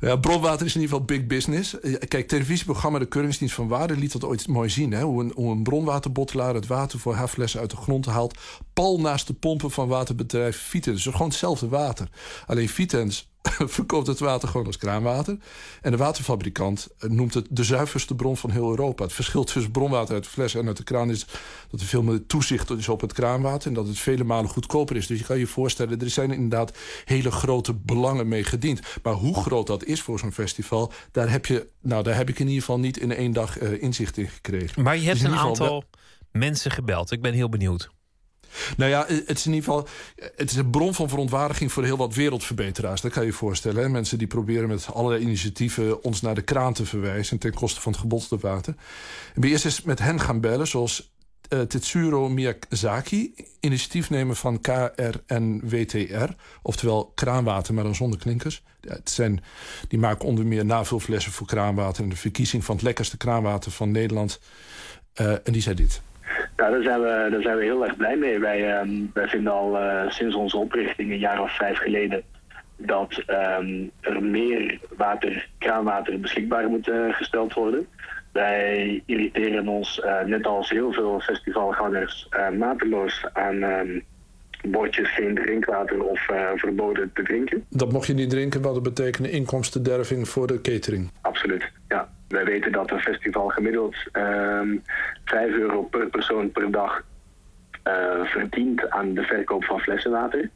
[0.00, 1.80] Ja, bronwater is in ieder geval big business.
[1.80, 4.92] Eh, Kijk, televisieprogramma De Keuringsdienst van Waarde liet dat ooit mooi zien.
[4.92, 5.02] Hè?
[5.02, 8.38] Hoe, een, een bronwaterbottelaar het water voor haar flessen uit de grond haalt.
[8.72, 11.02] Pal naast de pompen van waterbedrijf Vitens.
[11.02, 12.08] Dus gewoon hetzelfde water.
[12.46, 13.28] Alleen Vitens
[13.78, 15.38] verkoopt het water gewoon als kraanwater.
[15.82, 19.02] En de waterfabrikant eh, noemt het de zuiverste bron van heel Europa.
[19.04, 21.26] Het verschil tussen bronwater uit de fles en uit de kraan is
[21.70, 23.68] dat er veel meer toezicht is op het kraanwater.
[23.68, 25.06] En dat het vele malen goedkoper is.
[25.06, 28.80] Dus je kan je voorstellen, er zijn inderdaad hele grote belangen mee gediend.
[29.02, 32.38] Maar hoe groot dat is voor zo'n festival, daar heb, je, nou, daar heb ik
[32.38, 34.82] in ieder geval niet in één dag eh, inzicht in gekregen.
[34.82, 35.84] Maar je Dus hebt een aantal
[36.32, 37.10] mensen gebeld.
[37.10, 37.94] Ik ben heel benieuwd.
[38.76, 39.88] Nou ja, het is in ieder geval
[40.36, 43.00] het is een bron van verontwaardiging voor heel wat wereldverbeteraars.
[43.00, 43.82] Dat kan je je voorstellen.
[43.82, 43.88] Hè?
[43.88, 47.92] Mensen die proberen met allerlei initiatieven ons naar de kraan te verwijzen ten koste van
[47.92, 48.74] het gebotste water.
[49.34, 51.14] Ben eerst eens met hen gaan bellen, zoals
[51.48, 56.30] eh, Tetsuro Miyazaki, initiatiefnemer van KRNWTR,
[56.62, 58.62] oftewel kraanwater, maar dan zonder klinkers.
[58.80, 59.42] Het zijn,
[59.88, 63.90] die maken onder meer navulflessen voor kraanwater en de verkiezing van het lekkerste kraanwater van
[63.90, 64.40] Nederland.
[65.12, 66.00] Eh, en die zei dit.
[66.56, 68.38] Nou, daar zijn, we, daar zijn we heel erg blij mee.
[68.38, 72.22] Wij, ehm, wij vinden al eh, sinds onze oprichting een jaar of vijf geleden
[72.76, 77.86] dat ehm, er meer water, kraanwater beschikbaar moet eh, gesteld worden.
[78.32, 82.28] Wij irriteren ons, eh, net als heel veel festivalgangers,
[82.58, 84.00] mateloos aan ehm,
[84.62, 86.20] bordjes geen drinkwater of
[86.56, 87.64] verboden te drinken.
[87.70, 91.10] Dat mocht je niet drinken, wat dat betekent inkomstenderving voor de catering.
[91.20, 92.08] Absoluut, ja.
[92.28, 94.76] Wij weten dat een festival gemiddeld ehm
[95.24, 97.02] 5 euro per persoon per dag
[97.82, 100.50] eh, verdient aan de verkoop van flessenwater.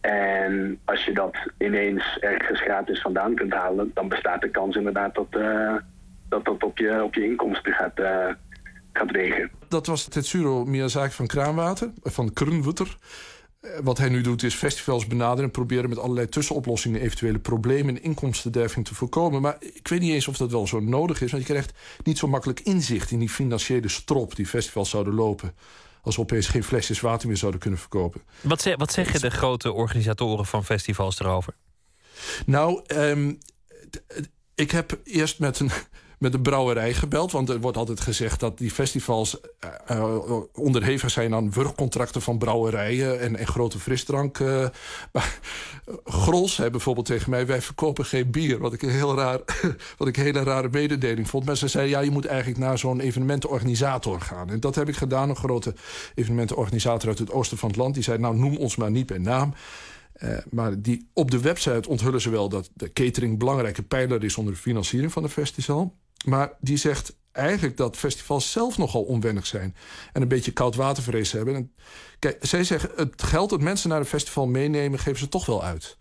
[0.00, 5.14] En als je dat ineens ergens gratis vandaan kunt halen, dan bestaat de kans inderdaad
[5.14, 5.74] dat eh,
[6.28, 8.26] dat, dat op, je, op je inkomsten gaat, eh,
[8.92, 9.50] gaat wegen.
[9.68, 12.96] Dat was Tetsuro Miyazaki van Kraanwater, van Krunwutter.
[13.60, 17.96] Eh, Wat hij nu doet is festivals benaderen en proberen met allerlei tussenoplossingen eventuele problemen
[17.96, 19.40] en inkomstenderving te voorkomen.
[19.42, 21.72] Maar ik weet niet eens of dat wel zo nodig is, want je krijgt
[22.04, 25.54] niet zo makkelijk inzicht in die financiële strop die festivals zouden lopen.
[26.02, 28.20] Als we opeens geen flesjes water meer zouden kunnen verkopen.
[28.40, 31.54] Wat, ze- wat zeggen de grote organisatoren van festivals erover?
[32.46, 33.32] Nou, ehm,
[34.54, 35.70] ik heb eerst met een,
[36.18, 37.32] met een brouwerij gebeld.
[37.32, 40.14] Want er wordt altijd gezegd dat die festivals eh, eh,
[40.52, 44.38] onderhevig zijn aan wurgcontracten van brouwerijen en, en grote frisdrank.
[45.12, 45.38] maar
[46.04, 48.58] Grols zei bijvoorbeeld tegen mij: wij verkopen geen bier.
[48.58, 49.40] Wat ik een heel raar,
[49.98, 51.44] wat ik een hele rare mededeling vond.
[51.44, 54.50] Maar ze zei: ja, je moet eigenlijk naar zo'n evenementenorganisator gaan.
[54.50, 55.28] En dat heb ik gedaan.
[55.28, 55.74] Een grote
[56.14, 57.94] evenementenorganisator uit het oosten van het land.
[57.94, 59.54] Die zei: nou, noem ons maar niet bij naam.
[60.50, 64.52] Maar die, op de website onthullen ze wel dat de catering belangrijke pijler is onder
[64.52, 65.94] de financiering van de festival.
[66.26, 69.76] Maar die zegt eigenlijk dat festivals zelf nogal onwennig zijn.
[70.12, 71.54] En een beetje koudwatervrees hebben.
[71.54, 71.72] En,
[72.18, 75.64] kijk, zij zeggen het geld dat mensen naar een festival meenemen, geven ze toch wel
[75.64, 75.96] uit.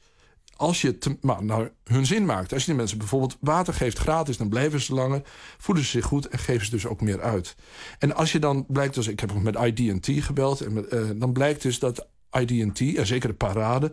[0.56, 2.53] Als je het maar nou, hun zin maakt.
[2.53, 5.22] Als je die mensen bijvoorbeeld water geeft gratis, dan blijven ze langer,
[5.57, 7.56] voeden ze zich goed en geven ze dus ook meer uit.
[7.99, 11.31] En als je dan blijkt, dus ik heb ook met ID&T gebeld, en eh, dan
[11.31, 13.91] blijkt dus dat ID&T, en zeker de parade,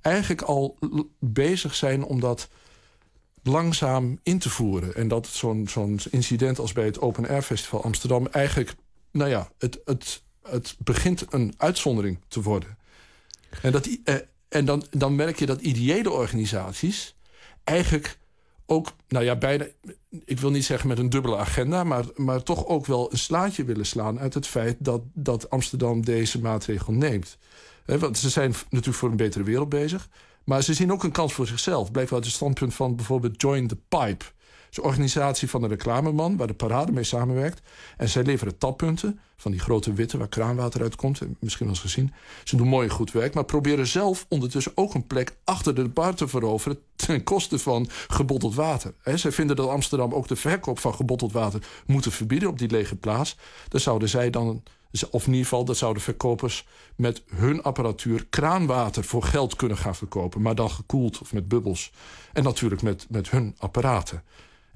[0.00, 0.78] eigenlijk al
[1.18, 2.48] bezig zijn om dat
[3.46, 4.94] langzaam in te voeren.
[4.94, 8.74] En dat zo'n zo'n incident als bij het Open Air Festival Amsterdam eigenlijk,
[9.10, 12.78] nou ja, het, het, het begint een uitzondering te worden.
[13.62, 14.14] En, dat, eh,
[14.48, 17.16] en dan, dan merk je dat ideële organisaties
[17.64, 18.18] eigenlijk
[18.66, 19.66] ook, nou ja, bijna,
[20.24, 23.64] ik wil niet zeggen met een dubbele agenda, maar, maar toch ook wel een slaatje
[23.64, 27.38] willen slaan uit het feit dat, dat Amsterdam deze maatregel neemt.
[27.84, 30.08] Hè, want ze zijn natuurlijk voor een betere wereld bezig,
[30.46, 31.90] maar ze zien ook een kans voor zichzelf.
[31.90, 34.24] Blijkt uit het standpunt van bijvoorbeeld Join the Pipe.
[34.24, 37.60] Dat is een organisatie van een reclameman waar de parade mee samenwerkt.
[37.96, 41.20] En zij leveren tappunten van die grote witte waar kraanwater uitkomt.
[41.20, 42.12] En Misschien wel eens gezien.
[42.44, 46.14] Ze doen mooi goed werk, maar proberen zelf ondertussen ook een plek achter de bar
[46.14, 46.78] te veroveren.
[46.96, 48.94] ten koste van gebotteld water.
[49.02, 52.70] Hè, zij vinden dat Amsterdam ook de verkoop van gebotteld water moeten verbieden op die
[52.70, 53.36] lege plaats.
[53.68, 54.62] Dan zouden zij dan,
[55.10, 59.94] of in ieder geval, dat zouden verkopers met hun apparatuur kraanwater voor geld kunnen gaan
[59.94, 60.42] verkopen.
[60.42, 61.92] Maar dan gekoeld of met bubbels.
[62.32, 64.22] En natuurlijk met, met hun apparaten.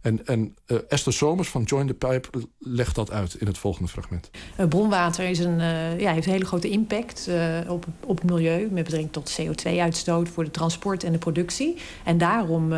[0.00, 2.28] En, en eh, Esther Somers van Join the Pipe
[2.58, 4.30] legt dat uit in het volgende fragment.
[4.56, 7.30] Eh, bronwater is een, eh, ja, heeft een hele grote impact
[7.68, 11.76] op, op het milieu met betrekking tot CO2-uitstoot voor de transport en de productie.
[12.04, 12.68] En daarom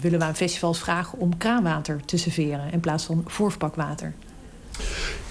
[0.00, 4.14] willen we aan festivals vragen om kraanwater te serveren in plaats van voorverpakwater.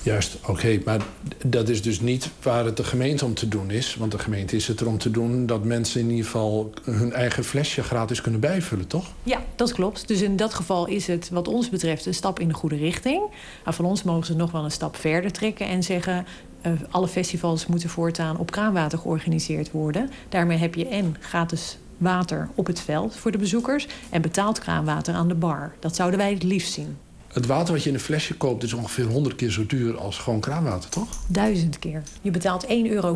[0.03, 0.79] Juist, oké.
[0.85, 1.01] maar
[1.45, 3.95] dat is dus niet waar het de gemeente om te doen is.
[3.95, 7.13] Want de gemeente is het er om te doen dat mensen in ieder geval hun
[7.13, 9.05] eigen flesje gratis kunnen bijvullen, toch?
[9.23, 10.07] Ja, dat klopt.
[10.07, 13.21] Dus in dat geval is het wat ons betreft een stap in de goede richting.
[13.63, 16.25] Maar van ons mogen ze nog wel een stap verder trekken en zeggen...
[16.61, 20.09] eh, alle festivals moeten voortaan op kraanwater georganiseerd worden.
[20.29, 23.87] Daarmee heb je en gratis water op het veld voor de bezoekers...
[24.09, 25.73] en betaald kraanwater aan de bar.
[25.79, 26.97] Dat zouden wij het liefst zien.
[27.33, 30.17] Het water wat je in een flesje koopt is ongeveer 100 keer zo duur als
[30.17, 31.07] gewoon kraanwater, toch?
[31.27, 32.03] Duizend keer.
[32.21, 33.15] Je betaalt 1,50 euro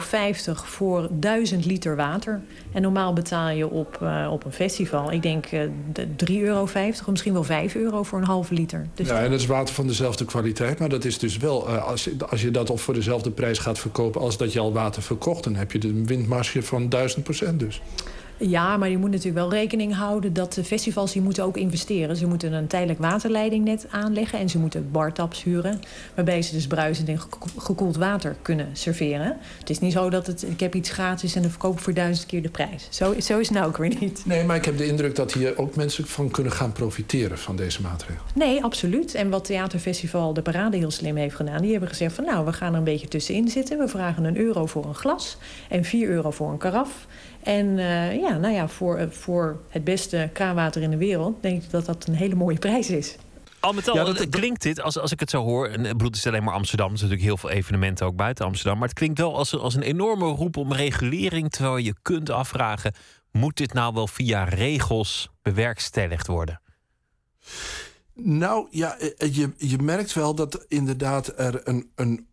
[0.64, 2.42] voor 1000 liter water.
[2.72, 5.62] En normaal betaal je op, eh, op een festival, ik denk eh,
[5.94, 6.62] de 3,50 euro...
[6.62, 8.88] of misschien wel 5 euro voor een halve liter.
[8.94, 10.80] Dus Ja, en dat is water van dezelfde kwaliteit.
[10.80, 13.60] Maar dat is dus wel, eh, als, je, als je dat al voor dezelfde prijs
[13.60, 17.24] gaat verkopen als dat je al water verkocht, dan heb je een windmarge van 1000
[17.24, 17.82] procent dus.
[18.50, 22.16] Ja, maar je moet natuurlijk wel rekening houden dat de festivals die moeten ook investeren.
[22.16, 25.80] Ze moeten een tijdelijk waterleidingnet aanleggen en ze moeten bartaps huren.
[26.16, 29.38] Waarbij ze dus bruisend en geko- gekoeld water kunnen serveren.
[29.60, 31.94] Het is niet zo dat het, ik heb iets gratis en dan verkoop ik voor
[31.94, 32.88] duizend keer de prijs.
[32.90, 34.22] Zo, zo is het nou ook weer niet.
[34.26, 37.56] Nee, maar ik heb de indruk dat hier ook mensen van kunnen gaan profiteren van
[37.56, 38.24] deze maatregel.
[38.36, 39.14] Nee, absoluut.
[39.14, 41.62] En wat Theaterfestival De Parade heel slim heeft gedaan...
[41.62, 43.78] die hebben gezegd van nou, we gaan er een beetje tussenin zitten.
[43.78, 45.38] We vragen een euro voor een glas
[45.70, 47.08] en 4 euro voor een karaf.
[47.44, 51.42] En eh, ja, nou ja, voor, eh, voor het beste kraanwater in de wereld...
[51.42, 53.16] denk ik dat dat een hele mooie prijs is.
[53.60, 55.68] Al met al eh, klinkt dit, als, als ik het zo hoor...
[55.68, 56.92] en het is alleen maar Amsterdam.
[56.92, 58.78] Er zijn natuurlijk heel veel evenementen ook buiten Amsterdam.
[58.80, 61.52] Maar het klinkt wel als, als een enorme roep om regulering...
[61.52, 62.94] terwijl je kunt afvragen...
[63.34, 66.62] Moet dit nou wel via regels bewerkstelligd worden?
[68.14, 72.28] Nou ja, eh, je, je merkt wel dat inderdaad er een, een.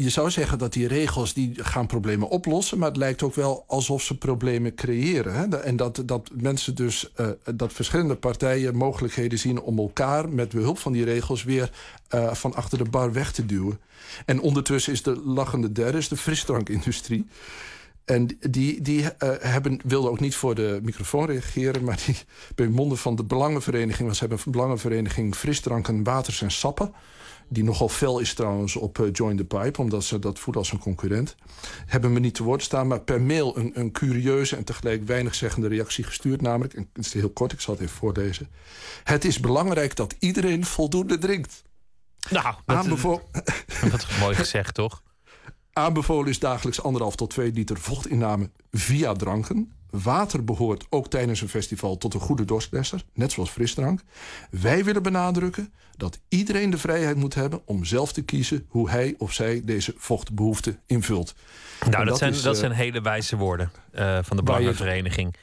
[0.00, 3.64] Je zou zeggen dat die regels die gaan problemen oplossen, maar het lijkt ook wel
[3.66, 5.34] alsof ze problemen creëren.
[5.34, 5.56] Hè?
[5.56, 10.78] En dat, dat mensen dus, eh, dat verschillende partijen mogelijkheden zien om elkaar met behulp
[10.78, 11.70] van die regels weer
[12.08, 13.80] eh, van achter de bar weg te duwen.
[14.24, 17.26] En ondertussen is de lachende derde, de frisdrankindustrie.
[18.04, 21.84] En die, die eh, hebben, wilden ook niet voor de microfoon reageren...
[21.84, 22.16] maar die
[22.54, 24.08] bij monden van de Belangenvereniging...
[24.08, 26.92] was hebben Belangenvereniging Frisdranken, Waters en Sappen...
[27.48, 29.80] die nogal fel is trouwens op uh, Join the Pipe...
[29.80, 31.36] omdat ze dat voelen als een concurrent...
[31.86, 33.56] hebben me niet te woord staan, maar per mail...
[33.56, 36.40] een, een curieuze en tegelijk weinig zeggende reactie gestuurd.
[36.40, 38.48] Namelijk, en het is heel kort, ik zal het even voorlezen.
[39.04, 41.62] Het is belangrijk dat iedereen voldoende drinkt.
[42.30, 43.22] Nou, Aanbevo-
[43.90, 45.02] dat is mooi gezegd, toch?
[45.78, 49.72] Aanbevolen is dagelijks anderhalf tot 2 liter vochtinname via dranken.
[49.90, 54.00] Water behoort ook tijdens een festival tot een goede dorstlesser, net zoals frisdrank.
[54.50, 59.14] Wij willen benadrukken dat iedereen de vrijheid moet hebben om zelf te kiezen hoe hij
[59.18, 61.34] of zij deze vochtbehoefte invult.
[61.90, 65.34] Nou, dat, zijn, is, dat eh, zijn hele wijze woorden eh, van de Belangenvereniging.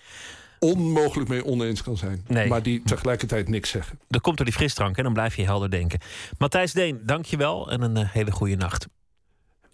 [0.59, 2.23] onmogelijk mee oneens kan zijn.
[2.27, 2.47] Nee.
[2.47, 3.99] Maar die tegelijkertijd niks zeggen.
[4.07, 5.99] Dat komt door die frisdrank en dan blijf je helder denken.
[6.37, 8.87] Matthijs Deen, dankjewel en een eh, hele goede nacht.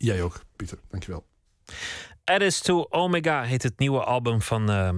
[0.01, 0.77] Jij ook, Pieter.
[0.89, 1.25] Dankjewel.
[2.23, 4.89] Addis to Omega heet het nieuwe album van eh,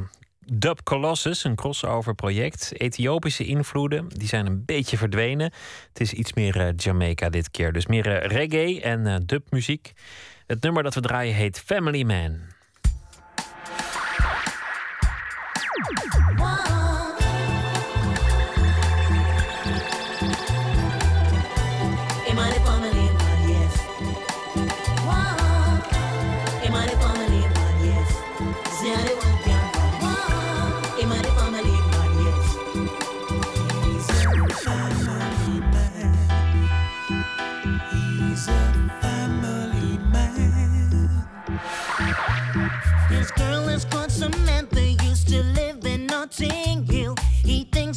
[0.45, 2.71] Dub Colossus, een crossover project.
[2.77, 5.51] Ethiopische invloeden, die zijn een beetje verdwenen.
[5.87, 7.73] Het is iets meer eh, Jamaica dit keer.
[7.73, 9.93] Dus meer eh, reggae en eh, dubmuziek.
[10.47, 12.41] Het nummer dat we draaien heet Family Man.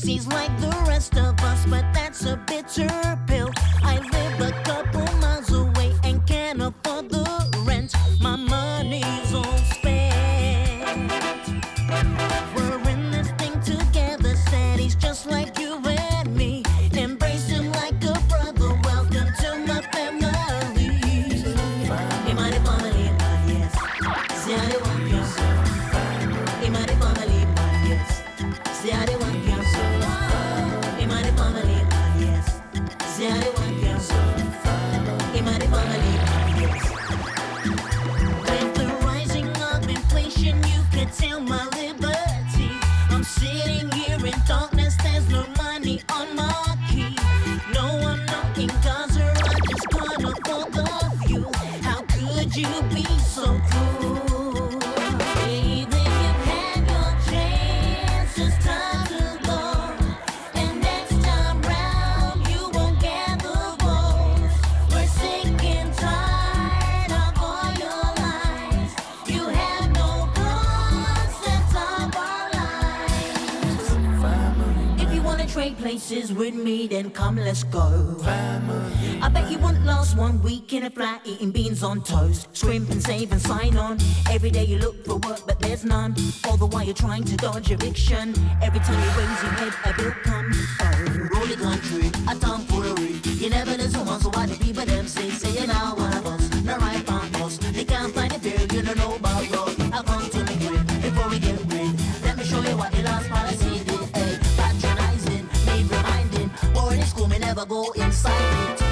[0.02, 3.51] He like the rest of us, but that's a bitter pill.
[3.82, 4.56] I live a
[76.07, 78.16] places with me, then come, let's go.
[79.23, 82.49] I bet you won't last one week in a flat eating beans on toast.
[82.57, 83.99] Scrimp and save and sign on.
[84.31, 86.15] Every day you look for work, but there's none.
[86.45, 88.35] All the while you're trying to dodge eviction.
[88.62, 90.57] Every time you raise your head, a bill comes.
[90.81, 93.20] Oh, roll the country, a tomfoolery.
[93.43, 96.27] You never know someone, so why do people them say, say you're now one of
[96.27, 96.62] us?
[96.62, 96.97] No right
[97.47, 97.59] us.
[97.59, 99.19] They can't find a fear, you don't know
[107.69, 108.86] go inside it.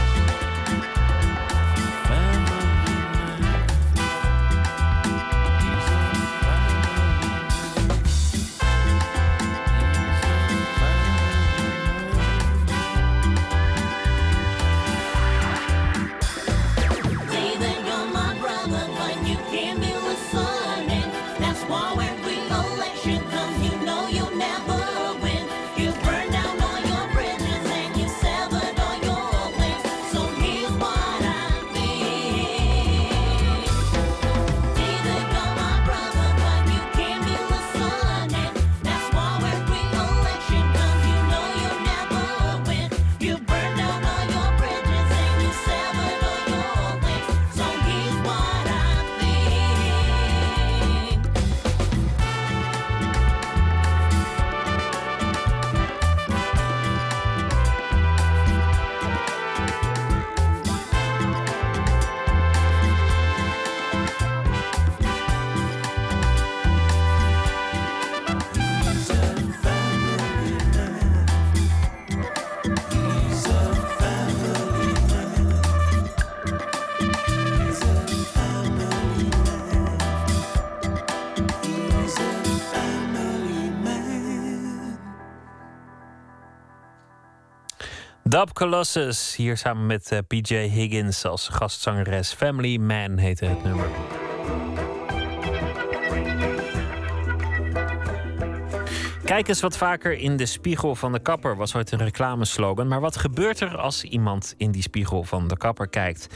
[88.53, 92.33] Colossus, hier samen met eh, PJ Higgins als gastzangeres.
[92.33, 93.87] Family Man heette het nummer.
[99.25, 102.89] Kijk eens wat vaker in de spiegel van de kapper was ooit een reclameslogan.
[102.89, 106.29] Maar wat gebeurt er als iemand in die spiegel van de kapper kijkt?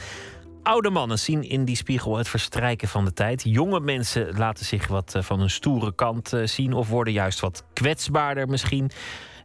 [0.63, 3.43] Oude mannen zien in die spiegel het verstrijken van de tijd.
[3.43, 7.39] Jonge mensen laten zich wat eh, van hun stoere kant eh, zien of worden juist
[7.39, 8.91] wat kwetsbaarder misschien.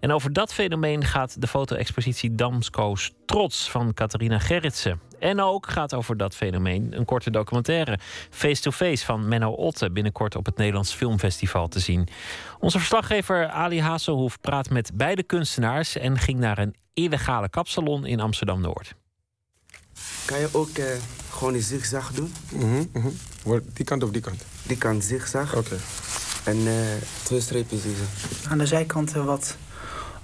[0.04, 5.00] En over dat fenomeen gaat de foto-expositie Damsko's Trots van Catharina Gerritsen.
[5.18, 7.98] En ook gaat over dat fenomeen een korte documentaire
[8.30, 12.08] Face-to-Face van Menno Otte binnenkort op het Nederlands Filmfestival te zien.
[12.58, 18.20] Onze verslaggever Ali Hazelhoef praat met beide kunstenaars en ging naar een illegale kapsalon in
[18.20, 18.94] Amsterdam Noord.
[20.24, 20.84] Kan je ook eh,
[21.30, 22.32] gewoon die zigzag doen?
[23.74, 24.44] Die kant of die kant?
[24.62, 25.56] Die kant zigzag.
[25.56, 25.76] Oké.
[26.44, 26.74] En eh,
[27.22, 27.94] twee streepjes hier.
[28.48, 29.56] Aan de zijkanten wat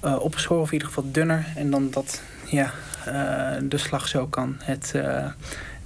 [0.00, 1.52] eh, opgeschoren, of in ieder geval dunner.
[1.56, 2.72] En dan dat ja,
[3.04, 4.56] eh, de slag zo kan.
[4.58, 5.26] Het eh,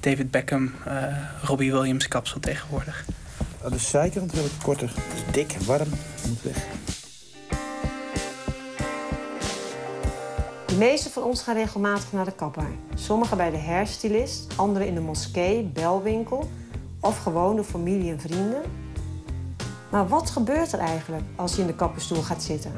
[0.01, 1.05] David Beckham, eh,
[1.43, 3.05] Robbie Williams kapsel tegenwoordig.
[3.65, 4.93] Aan de zijkant wil ik korter.
[4.95, 5.89] Het is dik, warm,
[6.27, 6.67] moet weg.
[10.67, 12.67] De meeste van ons gaan regelmatig naar de kapper.
[12.95, 16.51] Sommigen bij de hairstylist, anderen in de moskee, belwinkel
[17.01, 18.63] of gewoon de familie en vrienden.
[19.91, 22.73] Maar wat gebeurt er eigenlijk als je in de kapperstoel gaat zitten?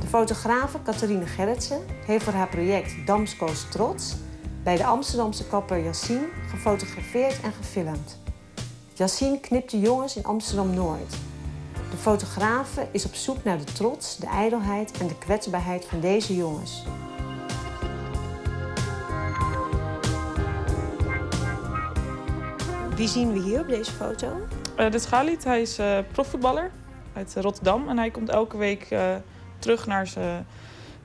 [0.00, 4.14] De fotografe Catharine Gerritsen heeft voor haar project Damsko's Trots
[4.62, 8.18] bij de Amsterdamse kapper Yassine gefotografeerd en gefilmd.
[8.94, 11.16] Yassine knipt de jongens in Amsterdam-Noord.
[11.90, 16.36] De fotografe is op zoek naar de trots, de ijdelheid en de kwetsbaarheid van deze
[16.36, 16.82] jongens.
[22.94, 24.26] Wie zien we hier op deze foto?
[24.76, 26.70] Eh, dit is Galit, hij is eh, profvoetballer
[27.12, 27.88] uit Rotterdam.
[27.88, 29.14] En hij komt elke week eh,
[29.58, 30.46] terug naar zijn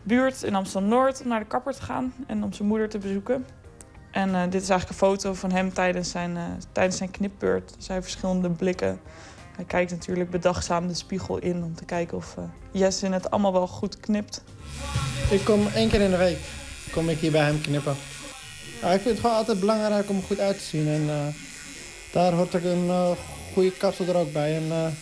[0.04, 3.46] buurt in Amsterdam-Noord om naar de kapper te gaan en om zijn moeder te bezoeken.
[4.12, 7.76] En eh, dit is eigenlijk een foto van hem tijdens zijn, eh, tijdens zijn knipbeurt.
[7.78, 9.00] Zijn verschillende blikken.
[9.56, 13.54] Hij kijkt natuurlijk bedachtzaam de spiegel in om te kijken of eh Jessin het allemaal
[13.54, 14.44] wel goed knipt.
[15.30, 16.38] Ik kom één keer in de week
[16.92, 17.96] kom ik hier bij hem knippen.
[18.82, 20.88] Ja, ik vind het gewoon altijd belangrijk om goed uit te zien.
[20.88, 21.34] En
[22.12, 23.16] daar hoort ook een
[23.54, 24.56] goede kapsel er ook bij.
[24.56, 24.94] En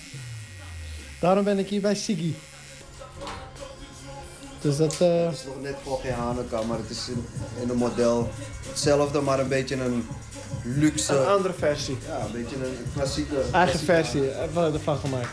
[1.20, 2.36] daarom ben ik hier bij Sigi.
[4.62, 5.02] Dus dat...
[5.02, 7.26] eh, Het is nog net voor geen Hanukkah, maar het is in,
[7.62, 8.30] in een model
[8.70, 10.08] hetzelfde, maar een beetje een
[10.64, 11.18] luxe...
[11.18, 11.98] Een andere versie.
[12.08, 13.36] Ja, een beetje een klassieke...
[13.36, 15.30] eigen klassieke- versie hebben we ervan gemaakt.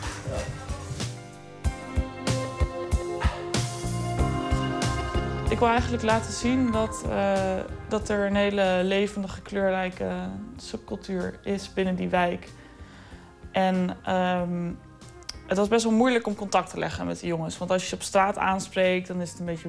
[5.50, 7.32] Ik wil eigenlijk laten zien dat, eh,
[7.88, 10.10] dat er een hele levendige, kleurrijke
[10.56, 12.48] subcultuur is binnen die wijk.
[13.52, 14.70] En ehm,
[15.48, 17.58] het was best wel moeilijk om contact te leggen met de jongens.
[17.58, 19.68] Want als je ze op straat aanspreekt, dan is het een beetje...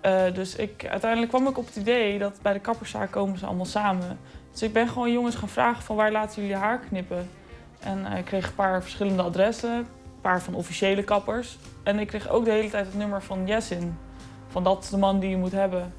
[0.00, 3.46] Eh, dus ik, uiteindelijk kwam ik op het idee dat bij de kapperszaak komen ze
[3.46, 4.18] allemaal samen.
[4.52, 7.28] Dus ik ben gewoon jongens gaan vragen van waar laten jullie haar knippen?
[7.80, 9.86] En eh, ik kreeg een paar verschillende adressen, een
[10.20, 11.58] paar van officiële kappers.
[11.82, 13.98] En ik kreeg ook de hele tijd het nummer van Jessin.
[14.48, 15.92] Van dat is de man die je moet hebben.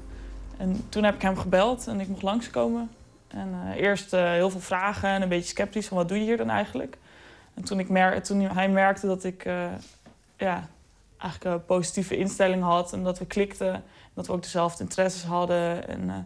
[0.56, 2.90] En toen heb ik hem gebeld en ik mocht langskomen.
[3.28, 6.36] En eh, eerst heel veel vragen en een beetje sceptisch van wat doe je hier
[6.36, 6.98] dan eigenlijk?
[7.60, 9.64] En toen, ik mer toen hij merkte dat ik eh,
[10.36, 10.68] ja,
[11.18, 13.82] eigenlijk een positieve instelling had en dat we klikten.
[14.14, 15.88] Dat we ook dezelfde interesses hadden.
[15.88, 16.16] En eh,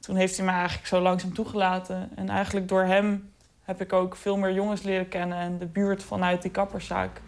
[0.00, 2.10] toen heeft hij mij eigenlijk zo langzaam toegelaten.
[2.14, 3.30] En eigenlijk door hem
[3.62, 7.20] heb ik ook veel meer jongens leren kennen en de buurt vanuit die kapperszaak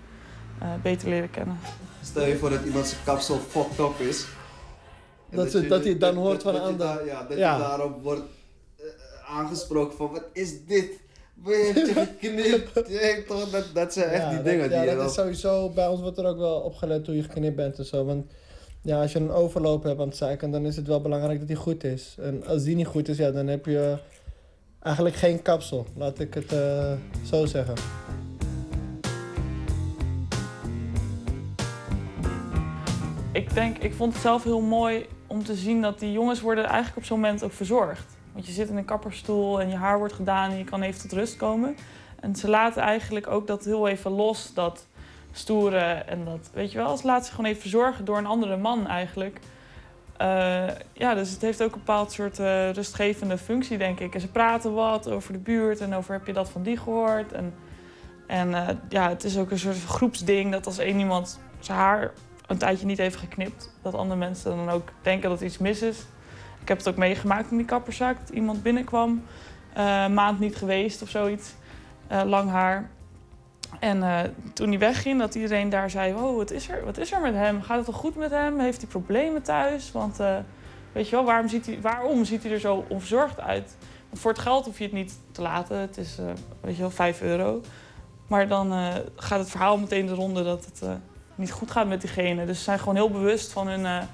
[0.60, 1.58] eh, beter leren kennen.
[2.02, 4.26] Stel je voor dat iemand zijn kapsel fucked up is.
[5.30, 6.86] Dat ze- je- dat hij dan hoort van dat een je ander.
[6.96, 7.52] daar- Ja, dat Ja.
[7.56, 8.22] je daarop wordt
[9.28, 11.02] aangesproken van wat is dit?
[11.44, 12.88] Heeft je geknipt?
[12.88, 15.14] Je toch, dat, dat zijn echt ja, die dat- dingen die Ja, dat wel- is
[15.14, 15.70] sowieso...
[15.70, 18.04] Bij ons wordt er ook wel opgelet hoe je geknipt bent en zo.
[18.04, 18.32] Want
[18.82, 21.48] ja, als je een overloop hebt aan het zijkant, dan is het wel belangrijk dat
[21.48, 22.14] die goed is.
[22.20, 23.96] En als die niet goed is, ja, dan heb je
[24.82, 25.86] eigenlijk geen kapsel.
[25.96, 26.92] Laat ik het eh,
[27.24, 27.74] zo zeggen.
[33.32, 36.64] Ik denk, ik vond het zelf heel mooi om te zien dat die jongens worden
[36.64, 38.13] eigenlijk op zo'n moment ook verzorgd.
[38.34, 41.00] Want je zit in een kapperstoel en je haar wordt gedaan en je kan even
[41.00, 41.76] tot rust komen.
[42.20, 44.86] En ze laten eigenlijk ook dat heel even los, dat
[45.32, 48.56] stoeren en dat, weet je wel, ze laten zich gewoon even verzorgen door een andere
[48.56, 49.40] man eigenlijk.
[50.16, 54.14] Eh, ja, dus het heeft ook een bepaald soort eh, rustgevende functie, denk ik.
[54.14, 57.32] En ze praten wat over de buurt en over heb je dat van die gehoord.
[57.32, 57.54] En,
[58.26, 62.12] en eh, ja, het is ook een soort groepsding dat als één iemand zijn haar
[62.46, 66.04] een tijdje niet heeft geknipt, dat andere mensen dan ook denken dat iets mis is.
[66.64, 69.24] Ik heb het ook meegemaakt in die kapperszaak, dat iemand binnenkwam,
[69.74, 71.54] een maand niet geweest of zoiets,
[72.06, 72.90] eh, lang haar.
[73.80, 74.20] En eh,
[74.52, 77.34] toen hij wegging, dat iedereen daar zei: Oh, wat is, er, wat is er met
[77.34, 77.62] hem?
[77.62, 78.58] Gaat het wel goed met hem?
[78.58, 79.92] Heeft hij problemen thuis?
[79.92, 80.16] Want
[80.92, 83.76] weet je wel, waarom ziet, hij, waarom ziet hij er zo onverzorgd uit?
[84.08, 85.78] Want voor het geld hoef je het niet te laten.
[85.78, 86.18] Het is,
[86.60, 87.60] weet je wel, 5 euro.
[88.26, 90.98] Maar dan gaat het verhaal meteen de ronde dat het
[91.34, 92.46] niet goed gaat met diegene.
[92.46, 94.06] Dus ze zijn gewoon heel bewust van hun,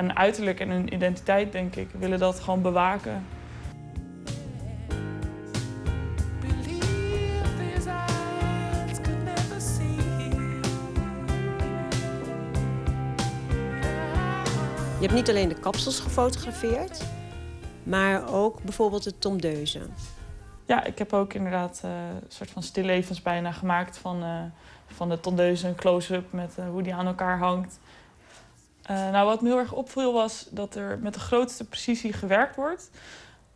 [0.00, 1.88] hun uiterlijk en hun identiteit, denk ik.
[1.98, 3.24] Willen dat gewoon bewaken.
[15.00, 17.04] Je hebt niet alleen de kapsels gefotografeerd,
[17.82, 19.94] maar ook bijvoorbeeld de tondeuzen.
[20.66, 24.42] Ja, ik heb ook inderdaad eh, een soort van stillevens bijna gemaakt van, eh,
[24.86, 27.80] van de tondeuze, een close-up met eh, hoe die aan elkaar hangt.
[28.90, 32.56] Eh, nou, wat me heel erg opviel was dat er met de grootste precisie gewerkt
[32.56, 32.90] wordt,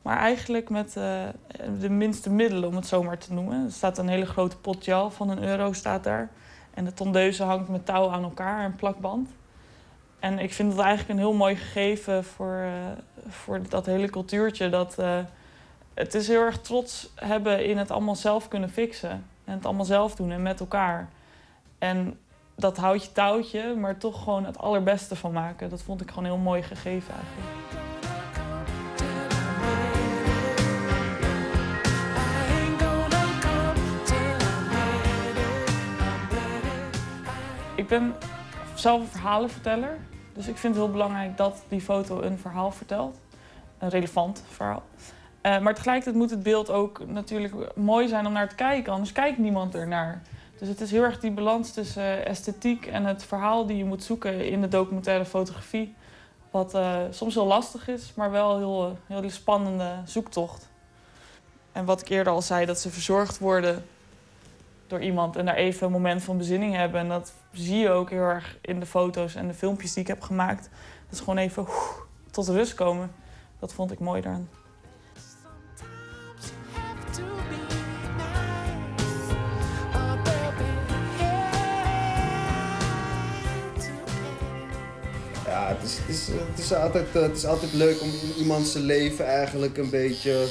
[0.02, 1.22] maar eigenlijk met eh,
[1.80, 3.64] de minste middelen, om het zo maar te noemen.
[3.64, 6.30] Er staat een hele grote pot van een euro staat daar.
[6.74, 9.28] En de tondeuze hangt met touw aan elkaar, een plakband.
[10.18, 14.68] En ik vind dat eigenlijk een heel mooi gegeven voor, eh, voor dat hele cultuurtje.
[14.68, 14.96] Dat,
[15.94, 19.24] het is heel erg trots hebben in het allemaal zelf kunnen fixen.
[19.44, 21.08] En het allemaal zelf doen en met elkaar.
[21.78, 22.18] En
[22.54, 25.70] dat houtje touwtje, maar toch gewoon het allerbeste van maken.
[25.70, 27.82] Dat vond ik gewoon heel mooi gegeven eigenlijk.
[37.74, 38.14] Ik ben
[38.74, 39.98] zelf een verhalenverteller.
[40.32, 43.20] Dus ik vind het heel belangrijk dat die foto een verhaal vertelt.
[43.78, 44.82] Een relevant verhaal.
[45.40, 48.92] Eh, maar tegelijkertijd moet het beeld ook natuurlijk mooi zijn om naar te kijken.
[48.92, 50.22] Anders kijkt niemand ernaar.
[50.58, 53.84] Dus het is heel erg die balans tussen eh, esthetiek en het verhaal die je
[53.84, 55.94] moet zoeken in de documentaire fotografie.
[56.50, 60.68] Wat eh, soms heel lastig is, maar wel heel, heel die spannende zoektocht.
[61.72, 63.84] En wat ik eerder al zei, dat ze verzorgd worden
[64.86, 67.00] door iemand en daar even een moment van bezinning hebben.
[67.00, 70.08] En dat zie je ook heel erg in de foto's en de filmpjes die ik
[70.08, 70.62] heb gemaakt.
[71.04, 71.66] Dat is gewoon even
[72.30, 73.12] tot rust komen.
[73.58, 74.48] Dat vond ik mooi daaraan.
[85.54, 88.42] Ja, het is, het, is, het, is altijd, eh, het is altijd leuk om in
[88.42, 90.46] iemands zijn leven eigenlijk een beetje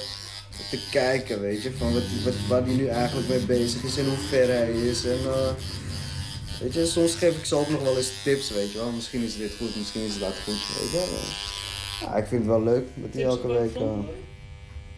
[0.69, 1.71] te kijken, weet je.
[1.71, 5.05] Van wat, wat, waar hij nu eigenlijk mee bezig is en hoe ver hij is.
[5.05, 5.51] En eh,
[6.61, 8.91] weet je, soms geef ik ze ook nog wel eens tips, weet je wel.
[8.91, 11.21] Misschien is dit goed, misschien is dat goed, weet je.
[12.01, 13.77] Ja, ik vind het wel leuk dat hij elke week...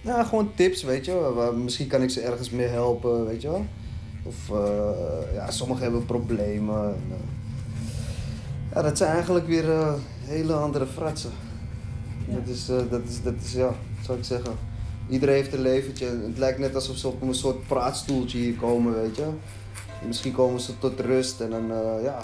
[0.02, 1.54] ja, gewoon tips, weet je wel.
[1.54, 3.66] Misschien kan ik ze ergens mee helpen, weet je wel.
[4.24, 4.36] Of
[5.34, 6.86] ja, sommigen hebben problemen.
[6.86, 7.44] En,
[8.76, 9.94] ja, dat zijn eigenlijk weer eh,
[10.24, 11.32] hele andere fratsen.
[12.28, 13.74] Dat, is, eh, dat, is, dat is, ja,
[14.04, 14.54] zou ik zeggen.
[15.10, 16.06] Iedereen heeft een leventje.
[16.06, 19.28] Het lijkt net alsof ze op een soort praatstoeltje hier komen, weet je.
[20.08, 22.24] Misschien komen ze tot rust en dan, eh, ja.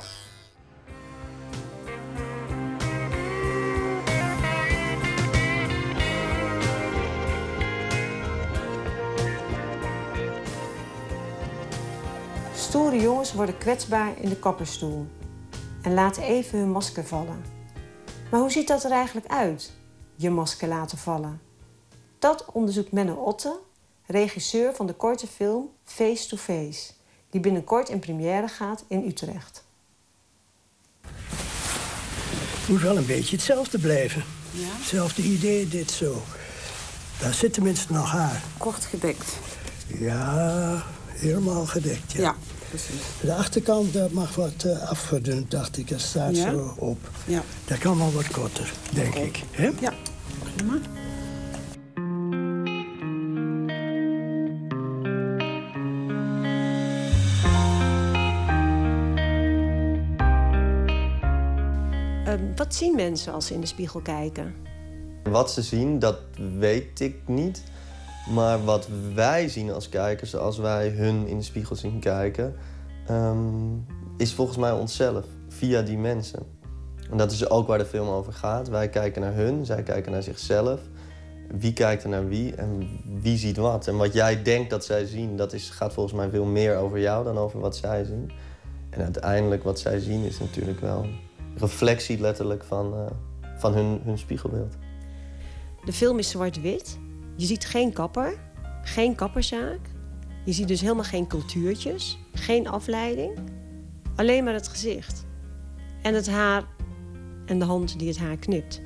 [12.55, 15.07] Stoere jongens worden kwetsbaar in de kapperstoel
[15.81, 17.43] en laten even hun masker vallen.
[18.31, 19.71] Maar hoe ziet dat er eigenlijk uit,
[20.15, 21.41] je masker laten vallen?
[22.19, 23.59] Dat onderzoekt Menno Otte,
[24.05, 26.91] regisseur van de korte film Face to Face,
[27.29, 29.63] die binnenkort in première gaat in Utrecht.
[32.59, 34.23] Het moet wel een beetje hetzelfde blijven.
[34.53, 36.21] Hetzelfde idee, dit zo.
[37.19, 38.41] Daar zit tenminste nog haar.
[38.57, 39.37] Kort gedekt.
[39.87, 42.21] Ja, helemaal gedekt, ja.
[42.21, 42.35] Ja,
[42.72, 43.02] precies.
[43.22, 45.89] De achterkant dat mag wat eh, afgedund, dacht ik.
[45.89, 46.52] Dat staat Ja?
[46.52, 47.10] zo op.
[47.26, 47.43] Ja.
[47.65, 49.43] Dat kan wel wat korter, denk ik.
[49.52, 49.69] Hè?
[49.80, 49.93] Ja,
[50.56, 50.77] prima.
[62.26, 64.53] Ehm, wat zien mensen als ze in de spiegel kijken?
[65.23, 66.18] Wat ze zien, dat
[66.60, 67.64] weet ik niet.
[68.30, 72.56] Maar wat wij zien als kijkers, als wij hun in de spiegel zien kijken,
[73.07, 73.76] ehm,
[74.18, 76.60] is volgens mij onszelf, via die mensen.
[77.11, 78.68] En dat is ook waar de film over gaat.
[78.68, 80.80] Wij kijken naar hun, zij kijken naar zichzelf.
[81.60, 83.88] Wie kijkt er naar wie en wie ziet wat?
[83.88, 86.99] En wat jij denkt dat zij zien, dat is, gaat volgens mij veel meer over
[86.99, 88.31] jou dan over wat zij zien.
[88.89, 91.19] En uiteindelijk wat zij zien is natuurlijk wel een
[91.56, 93.06] reflectie letterlijk van, eh,
[93.57, 94.76] van hun, hun spiegelbeeld.
[95.85, 96.98] De film is zwart-wit.
[97.35, 98.33] Je ziet geen kapper,
[98.83, 99.79] geen kapperzaak.
[100.45, 103.39] Je ziet dus helemaal geen cultuurtjes, geen afleiding.
[104.15, 105.25] Alleen maar het gezicht.
[106.01, 106.63] En het haar
[107.45, 108.81] en de hand die het haar knipt.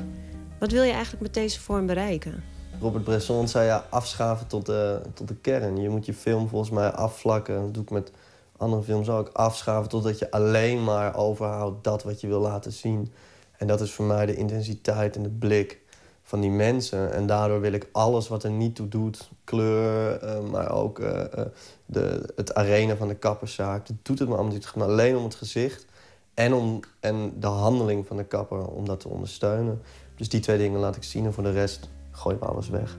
[0.59, 2.43] Wat wil je eigenlijk met deze vorm bereiken?
[2.79, 5.77] Robert Bresson zei ja, afschaven tot de, tot de kern.
[5.77, 7.61] Je moet je film volgens mij afvlakken.
[7.61, 8.11] Dat doe ik met
[8.57, 13.11] andere films ook, afschaven totdat je alleen maar overhoudt dat wat je wil laten zien.
[13.57, 15.81] En dat is voor mij de intensiteit en de blik
[16.27, 17.13] van die mensen.
[17.13, 21.21] En daardoor wil ik alles wat er niet toe doet, kleur, eh, maar ook eh,
[21.21, 21.45] eh,
[21.85, 23.87] de, het arena van de kapperszaak.
[23.87, 24.71] Dat doet het me allemaal niet.
[24.75, 25.85] Alleen om het gezicht
[26.33, 29.81] en, om, en de handeling van de kapper om dat te ondersteunen.
[30.15, 32.97] Dus die twee dingen laat ik zien en voor de rest gooi ik alles weg.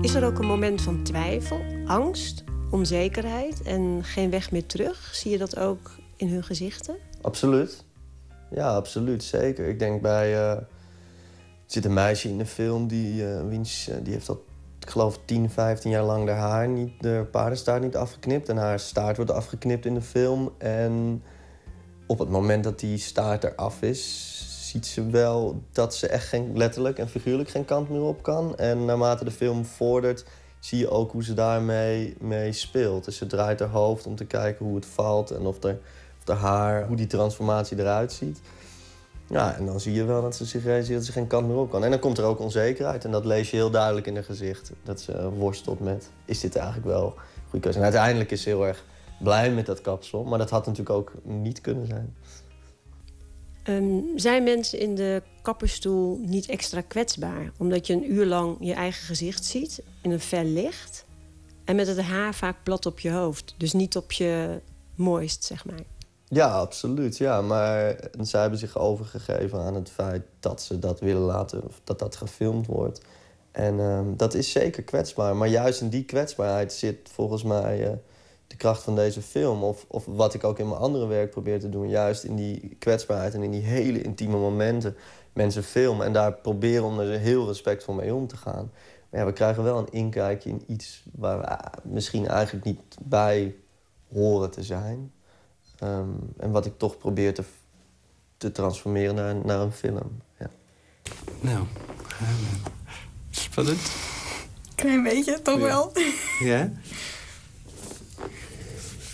[0.00, 5.10] Is er ook een moment van twijfel, angst, onzekerheid en geen weg meer terug?
[5.14, 6.96] Zie je dat ook in hun gezichten?
[7.20, 7.84] Absoluut.
[8.50, 9.24] Ja, absoluut.
[9.24, 9.68] Zeker.
[9.68, 10.32] Ik denk bij...
[10.32, 14.44] eh, er zit een meisje in de film die, eh, wiens, eh, die heeft al,
[14.80, 18.48] ik geloof, 10, 15 jaar lang haar haar niet, de paardenstaart niet afgeknipt.
[18.48, 20.52] En haar staart wordt afgeknipt in de film.
[20.58, 21.22] En
[22.06, 24.32] op het moment dat die staart eraf is,
[24.68, 28.56] ziet ze wel dat ze echt geen, letterlijk en figuurlijk geen kant meer op kan.
[28.56, 30.24] En naarmate de film vordert,
[30.60, 33.04] zie je ook hoe ze daarmee mee speelt.
[33.04, 35.78] Dus ze draait haar hoofd om te kijken hoe het valt en of er,
[36.26, 38.40] of haar, hoe die transformatie eruit ziet.
[39.30, 41.56] Ja, en dan zie je wel dat ze zich realiseert dat ze geen kant meer
[41.56, 41.84] op kan.
[41.84, 43.04] En dan komt er ook onzekerheid.
[43.04, 44.72] En dat lees je heel duidelijk in haar gezicht.
[44.82, 47.78] Dat ze worstelt met, is dit eigenlijk wel een goede keuze?
[47.78, 48.84] En uiteindelijk is ze heel erg
[49.20, 50.24] blij met dat kapsel.
[50.24, 52.14] Maar dat had natuurlijk ook niet kunnen zijn.
[53.68, 57.52] Ehm, zijn mensen in de kapperstoel niet extra kwetsbaar?
[57.58, 61.04] Omdat je een uur lang je eigen gezicht ziet in een fel licht.
[61.64, 63.54] En met het haar vaak plat op je hoofd.
[63.58, 64.60] Dus niet op je
[64.94, 65.80] mooist, zeg maar.
[66.28, 67.16] Ja, absoluut.
[67.16, 71.80] Ja, maar zij hebben zich overgegeven aan het feit dat ze dat willen laten, of
[71.84, 73.00] dat dat gefilmd wordt.
[73.50, 75.36] En ehm, dat is zeker kwetsbaar.
[75.36, 77.92] Maar juist in die kwetsbaarheid zit volgens mij eh,
[78.48, 79.62] de kracht van deze film.
[79.62, 81.88] Of, of wat ik ook in mijn andere werk probeer te doen.
[81.88, 84.96] Juist in die kwetsbaarheid en in die hele intieme momenten
[85.32, 86.06] mensen filmen.
[86.06, 88.70] En daar proberen om er heel respectvol mee om te gaan.
[89.10, 92.80] Maar ja, we krijgen wel een inkijkje in iets waar we eh, misschien eigenlijk niet
[93.02, 93.54] bij
[94.12, 95.12] horen te zijn.
[95.78, 97.44] Ehm, en wat ik toch probeer te,
[98.36, 100.22] te transformeren naar, naar een film.
[100.38, 100.50] Ja.
[101.40, 101.64] Nou,
[102.18, 102.70] we.
[103.30, 103.90] Spannend.
[104.74, 105.64] Klein beetje, toch Ja.
[105.64, 105.92] wel?
[106.40, 106.72] Ja?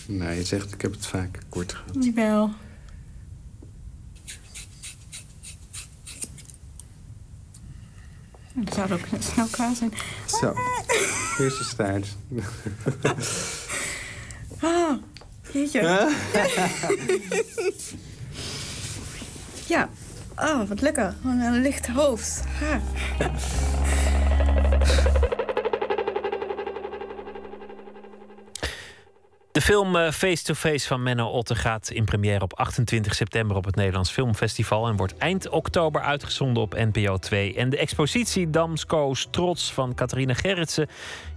[0.07, 2.03] Nou, je zegt, ik heb het vaak kort gehad.
[2.05, 2.49] Jawel.
[8.53, 9.91] Dat zou ook snel klaar zijn.
[10.25, 10.53] Zo,
[11.37, 12.07] hier is de staart.
[14.59, 14.97] Ah,
[15.51, 15.81] jeetje.
[19.67, 19.89] ja.
[20.35, 21.15] Oh, wat lekker.
[21.23, 22.43] Een licht hoofd.
[22.59, 22.81] Ha.
[29.55, 33.65] De film Face to Face van Menno Otte gaat in première op 28 september op
[33.65, 37.53] het Nederlands Filmfestival en wordt eind oktober uitgezonden op NPO 2.
[37.55, 40.87] En de expositie Damsko's Trots van Catharina Gerritsen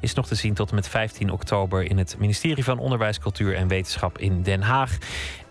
[0.00, 3.54] is nog te zien tot en met 15 oktober in het ministerie van Onderwijs, Cultuur
[3.54, 4.98] en Wetenschap in Den Haag.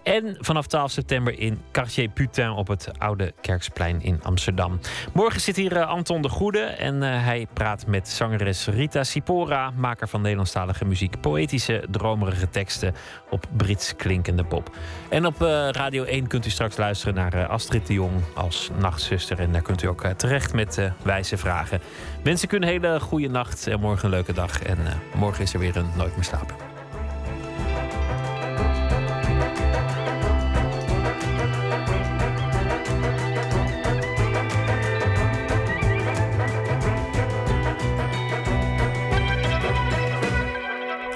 [0.08, 4.80] En vanaf 12 september in Cartier Putin op het Oude Kerksplein in Amsterdam.
[5.14, 9.72] Morgen zit hier eh, Anton de Goede en eh, hij praat met zangeres Rita Sipora,
[9.76, 11.22] maker van Nederlandstalige muziek.
[11.22, 12.96] Poëtische, dromerige teksten
[13.30, 14.76] op Brits klinkende pop.
[15.10, 19.40] En op eh, Radio 1 kunt u straks luisteren naar Astrid de Jong als nachtzuster.
[19.40, 21.82] En daar kunt u ook terecht met wijze vragen.
[22.24, 24.64] Wens ik u een hele goede nacht en morgen een leuke dag.
[24.64, 24.78] En
[25.16, 26.56] morgen is er weer een Nooit meer slapen.